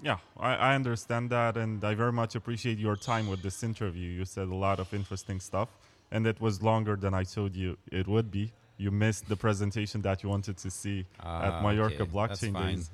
Yeah, 0.00 0.18
I, 0.38 0.54
I 0.54 0.74
understand 0.74 1.30
that, 1.30 1.56
and 1.56 1.82
I 1.84 1.94
very 1.94 2.12
much 2.12 2.34
appreciate 2.36 2.78
your 2.78 2.94
time 2.96 3.26
with 3.28 3.42
this 3.42 3.62
interview. 3.64 4.08
You 4.10 4.24
said 4.24 4.48
a 4.48 4.54
lot 4.54 4.78
of 4.78 4.92
interesting 4.94 5.40
stuff, 5.40 5.68
and 6.10 6.26
it 6.26 6.40
was 6.40 6.62
longer 6.62 6.94
than 6.94 7.14
I 7.14 7.24
told 7.24 7.56
you 7.56 7.76
it 7.90 8.06
would 8.06 8.30
be. 8.30 8.52
You 8.76 8.92
missed 8.92 9.28
the 9.28 9.34
presentation 9.36 10.02
that 10.02 10.22
you 10.22 10.28
wanted 10.28 10.56
to 10.58 10.70
see 10.70 11.04
Ah, 11.18 11.42
at 11.42 11.62
Mallorca 11.64 12.02
okay, 12.02 12.12
Blockchain. 12.12 12.54
Days. 12.54 12.90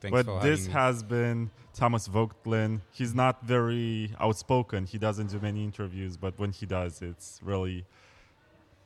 Thanks 0.00 0.22
but 0.22 0.40
this 0.42 0.66
has 0.68 1.02
been 1.02 1.50
Thomas 1.74 2.06
Voegtlin. 2.08 2.80
He's 2.92 3.14
not 3.14 3.44
very 3.44 4.12
outspoken. 4.20 4.86
He 4.86 4.98
doesn't 4.98 5.28
do 5.28 5.40
many 5.40 5.64
interviews, 5.64 6.16
but 6.16 6.38
when 6.38 6.52
he 6.52 6.66
does, 6.66 7.02
it's 7.02 7.40
really 7.42 7.84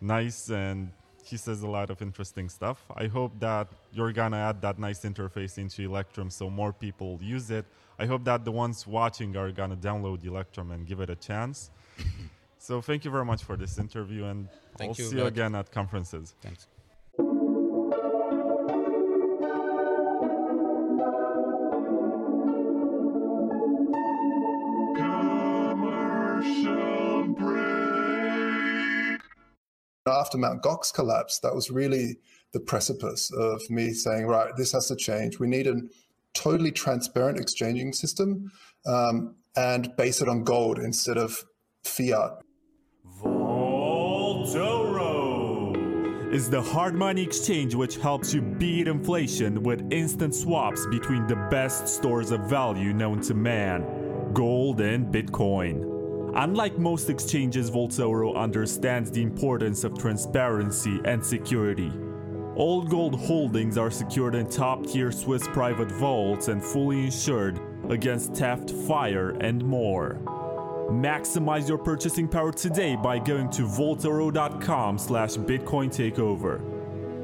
nice 0.01 0.51
and 0.51 0.91
he 1.25 1.37
says 1.37 1.63
a 1.63 1.69
lot 1.69 1.91
of 1.91 2.03
interesting 2.03 2.49
stuff. 2.49 2.85
I 2.97 3.07
hope 3.07 3.33
that 3.41 3.69
you're 3.93 4.13
gonna 4.13 4.39
add 4.39 4.61
that 4.63 4.79
nice 4.79 5.03
interface 5.05 5.59
into 5.59 5.83
Electrum 5.83 6.31
so 6.31 6.51
more 6.51 6.73
people 6.73 7.19
use 7.23 7.51
it. 7.51 7.65
I 7.99 8.07
hope 8.07 8.25
that 8.25 8.45
the 8.45 8.53
ones 8.53 8.87
watching 8.87 9.37
are 9.37 9.53
gonna 9.53 9.77
download 9.77 10.25
Electrum 10.25 10.73
and 10.73 10.87
give 10.87 11.01
it 11.01 11.11
a 11.11 11.17
chance. 11.17 11.71
so 12.59 12.81
thank 12.81 13.05
you 13.05 13.11
very 13.11 13.25
much 13.25 13.45
for 13.45 13.57
this 13.57 13.79
interview 13.79 14.25
and 14.25 14.49
Thank 14.77 14.91
I'll 14.91 15.05
you, 15.05 15.11
see 15.11 15.17
you 15.17 15.27
again 15.27 15.55
at 15.55 15.71
conferences. 15.71 16.35
Thanks. 16.41 16.67
After 30.23 30.39
Mount 30.39 30.63
Gox 30.63 30.95
collapsed, 30.95 31.43
that 31.43 31.53
was 31.53 31.69
really 31.69 32.17
the 32.53 32.61
precipice 32.61 33.33
of 33.33 33.61
me 33.69 33.93
saying, 33.93 34.27
right, 34.27 34.57
this 34.57 34.71
has 34.71 34.87
to 34.87 34.95
change. 34.95 35.41
We 35.41 35.49
need 35.49 35.67
a 35.67 35.81
totally 36.33 36.71
transparent 36.71 37.41
exchanging 37.41 37.93
system 37.93 38.53
um, 38.87 39.35
and 39.57 39.97
base 39.97 40.21
it 40.23 40.29
on 40.29 40.45
gold 40.45 40.79
instead 40.79 41.19
of 41.19 41.43
fiat. 41.83 42.39
Vaultoro 43.21 44.93
is 46.33 46.49
the 46.49 46.63
hard 46.63 46.95
money 46.95 47.25
exchange 47.25 47.75
which 47.75 47.97
helps 47.97 48.33
you 48.33 48.43
beat 48.43 48.87
inflation 48.87 49.61
with 49.65 49.93
instant 49.93 50.37
swaps 50.37 50.87
between 50.87 51.27
the 51.27 51.35
best 51.51 51.89
stores 51.89 52.31
of 52.31 52.49
value 52.49 52.93
known 52.93 53.21
to 53.23 53.35
man 53.35 54.31
gold 54.33 54.81
and 54.81 55.13
Bitcoin. 55.13 56.02
Unlike 56.35 56.79
most 56.79 57.11
exchanges, 57.11 57.71
Vaultoro 57.71 58.35
understands 58.35 59.11
the 59.11 59.23
importance 59.23 59.85
of 59.85 59.99
transparency 59.99 60.99
and 61.05 61.23
security. 61.25 61.93
All 62.57 62.83
gold 62.83 63.21
holdings 63.21 63.77
are 63.77 63.91
secured 63.91 64.35
in 64.35 64.49
top 64.49 64.87
tier 64.87 65.13
Swiss 65.13 65.47
private 65.49 65.91
vaults 65.91 66.49
and 66.49 66.65
fully 66.65 67.05
insured 67.05 67.61
against 67.91 68.35
theft, 68.35 68.71
fire, 68.71 69.37
and 69.41 69.63
more. 69.63 70.19
Maximize 70.91 71.69
your 71.69 71.79
purchasing 71.79 72.29
power 72.29 72.53
today 72.53 72.97
by 72.97 73.19
going 73.19 73.51
to 73.51 73.63
vaultoro.com 73.63 74.99
slash 74.99 75.33
bitcoin 75.33 75.89
takeover. 75.89 76.61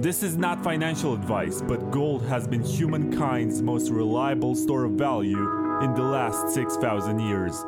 This 0.03 0.23
is 0.23 0.37
not 0.37 0.63
financial 0.63 1.15
advice, 1.15 1.63
but 1.63 1.91
gold 1.91 2.23
has 2.27 2.47
been 2.47 2.63
humankind's 2.63 3.63
most 3.63 3.91
reliable 3.91 4.55
store 4.55 4.85
of 4.85 4.93
value 4.93 5.81
in 5.83 5.95
the 5.95 6.03
last 6.03 6.55
6,000 6.55 7.19
years. 7.21 7.65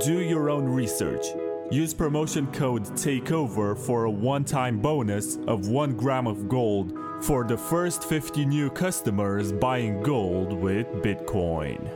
Do 0.00 0.20
your 0.20 0.50
own 0.50 0.64
research. 0.64 1.26
Use 1.70 1.94
promotion 1.94 2.46
code 2.52 2.84
TAKEOVER 2.84 3.76
for 3.76 4.04
a 4.04 4.10
one 4.10 4.44
time 4.44 4.80
bonus 4.80 5.36
of 5.46 5.68
1 5.68 5.96
gram 5.96 6.26
of 6.26 6.48
gold 6.48 6.98
for 7.22 7.44
the 7.44 7.56
first 7.56 8.04
50 8.04 8.44
new 8.44 8.70
customers 8.70 9.52
buying 9.52 10.02
gold 10.02 10.52
with 10.52 10.88
Bitcoin. 11.02 11.88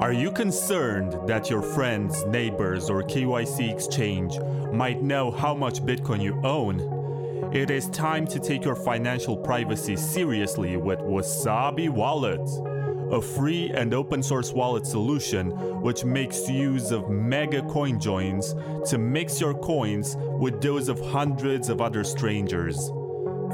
Are 0.00 0.12
you 0.12 0.30
concerned 0.30 1.28
that 1.28 1.50
your 1.50 1.60
friends, 1.60 2.24
neighbors, 2.26 2.88
or 2.88 3.02
KYC 3.02 3.70
exchange 3.70 4.38
might 4.72 5.02
know 5.02 5.32
how 5.32 5.54
much 5.54 5.82
Bitcoin 5.82 6.22
you 6.22 6.40
own? 6.44 6.97
It 7.52 7.70
is 7.70 7.88
time 7.88 8.26
to 8.26 8.38
take 8.38 8.64
your 8.64 8.76
financial 8.76 9.36
privacy 9.36 9.96
seriously 9.96 10.76
with 10.76 10.98
Wasabi 10.98 11.88
Wallet, 11.88 12.46
a 13.10 13.22
free 13.22 13.70
and 13.70 13.94
open 13.94 14.22
source 14.22 14.52
wallet 14.52 14.86
solution 14.86 15.50
which 15.80 16.04
makes 16.04 16.48
use 16.48 16.90
of 16.90 17.08
mega 17.08 17.62
coin 17.62 17.98
joins 17.98 18.54
to 18.90 18.98
mix 18.98 19.40
your 19.40 19.54
coins 19.54 20.16
with 20.38 20.60
those 20.60 20.90
of 20.90 21.00
hundreds 21.00 21.70
of 21.70 21.80
other 21.80 22.04
strangers. 22.04 22.90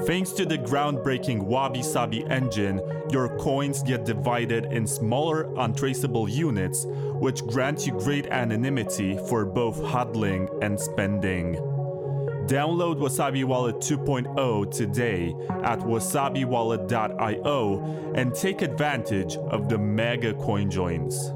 Thanks 0.07 0.32
to 0.32 0.45
the 0.45 0.59
groundbreaking 0.59 1.45
Wabi 1.45 1.82
Sabi 1.82 2.26
engine, 2.26 2.80
your 3.11 3.39
coins 3.39 3.82
get 3.85 4.05
divided 4.05 4.64
in 4.66 4.89
smaller, 4.89 5.49
untraceable 5.57 6.28
units, 6.28 6.85
which 6.89 7.47
grant 7.47 7.87
you 7.87 7.93
great 7.93 8.26
anonymity 8.26 9.16
for 9.28 9.45
both 9.45 9.80
hodling 9.80 10.49
and 10.62 10.80
spending. 10.80 11.74
Download 12.47 12.99
Wasabi 12.99 13.45
Wallet 13.45 13.77
2.0 13.77 14.71
today 14.71 15.35
at 15.65 15.79
wasabiwallet.io 15.79 18.13
and 18.15 18.35
take 18.35 18.61
advantage 18.61 19.37
of 19.37 19.71
the 19.71 19.79
mega 19.79 20.35
coin 20.35 20.71
joins. 20.71 21.33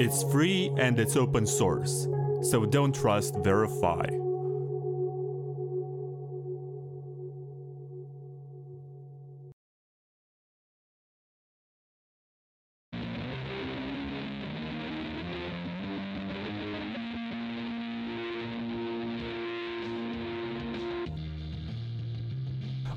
It's 0.00 0.24
free 0.24 0.72
and 0.76 0.98
it's 0.98 1.16
open 1.16 1.46
source, 1.46 2.08
so 2.42 2.66
don't 2.66 2.92
trust, 2.92 3.36
verify. 3.36 4.06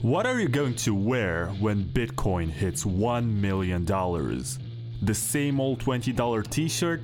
What 0.08 0.26
are 0.26 0.40
you 0.40 0.48
going 0.48 0.76
to 0.76 0.96
wear 0.96 1.48
when 1.60 1.84
Bitcoin 1.84 2.50
hits 2.50 2.86
$1 2.86 3.30
million? 3.30 3.84
The 3.84 5.14
same 5.14 5.60
old 5.60 5.84
$20 5.84 6.50
t 6.50 6.70
shirt? 6.70 7.02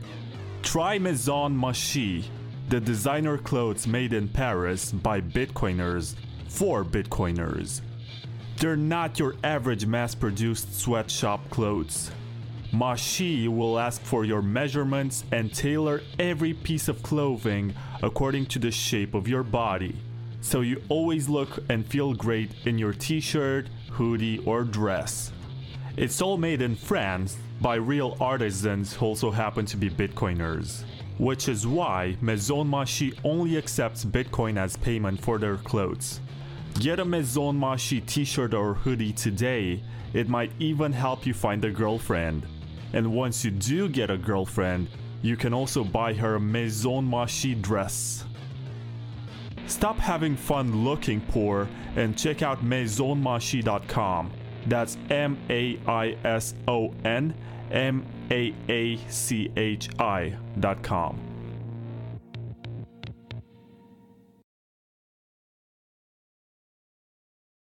Try 0.61 0.97
Maison 0.99 1.53
Maachi, 1.53 2.23
the 2.69 2.79
designer 2.79 3.37
clothes 3.37 3.85
made 3.87 4.13
in 4.13 4.29
Paris 4.29 4.93
by 4.93 5.19
Bitcoiners 5.19 6.15
for 6.47 6.85
Bitcoiners. 6.85 7.81
They're 8.59 8.77
not 8.77 9.19
your 9.19 9.35
average 9.43 9.85
mass 9.85 10.15
produced 10.15 10.79
sweatshop 10.79 11.49
clothes. 11.49 12.09
Maachi 12.71 13.49
will 13.49 13.79
ask 13.79 14.01
for 14.01 14.23
your 14.23 14.41
measurements 14.41 15.25
and 15.33 15.53
tailor 15.53 16.01
every 16.19 16.53
piece 16.53 16.87
of 16.87 17.03
clothing 17.03 17.73
according 18.01 18.45
to 18.45 18.59
the 18.59 18.71
shape 18.71 19.13
of 19.13 19.27
your 19.27 19.43
body. 19.43 19.97
So 20.43 20.59
you 20.59 20.83
always 20.89 21.29
look 21.29 21.57
and 21.69 21.85
feel 21.85 22.13
great 22.13 22.51
in 22.65 22.77
your 22.77 22.91
t 22.91 23.21
shirt, 23.21 23.69
hoodie, 23.89 24.39
or 24.39 24.65
dress. 24.65 25.31
It's 25.95 26.21
all 26.21 26.37
made 26.37 26.61
in 26.61 26.75
France 26.75 27.37
by 27.61 27.75
real 27.75 28.17
artisans 28.19 28.93
who 28.93 29.05
also 29.05 29.31
happen 29.31 29.65
to 29.67 29.77
be 29.77 29.89
Bitcoiners. 29.89 30.83
Which 31.17 31.47
is 31.47 31.65
why 31.65 32.17
Maison 32.19 32.67
Maachi 32.69 33.17
only 33.23 33.57
accepts 33.57 34.03
Bitcoin 34.03 34.57
as 34.57 34.75
payment 34.75 35.21
for 35.21 35.37
their 35.37 35.55
clothes. 35.55 36.19
Get 36.77 36.99
a 36.99 37.05
Maison 37.05 37.57
Maachi 37.57 38.05
t 38.05 38.25
shirt 38.25 38.53
or 38.53 38.73
hoodie 38.73 39.13
today, 39.13 39.81
it 40.11 40.27
might 40.27 40.51
even 40.59 40.91
help 40.91 41.25
you 41.25 41.33
find 41.33 41.63
a 41.63 41.71
girlfriend. 41.71 42.45
And 42.91 43.13
once 43.13 43.45
you 43.45 43.51
do 43.51 43.87
get 43.87 44.11
a 44.11 44.17
girlfriend, 44.17 44.89
you 45.21 45.37
can 45.37 45.53
also 45.53 45.85
buy 45.85 46.13
her 46.15 46.35
a 46.35 46.39
Maison 46.39 47.09
Maachi 47.09 47.59
dress. 47.61 48.25
Stop 49.67 49.97
having 49.97 50.35
fun 50.35 50.83
looking 50.83 51.21
poor 51.21 51.67
and 51.95 52.17
check 52.17 52.41
out 52.41 52.63
maisonmaachi.com. 52.63 54.31
That's 54.67 54.97
M 55.09 55.37
A 55.49 55.79
I 55.87 56.17
S 56.23 56.53
O 56.67 56.93
N 57.03 57.33
M 57.71 58.05
A 58.31 58.53
A 58.69 58.97
C 59.09 59.51
H 59.55 59.89
I.com. 59.99 61.32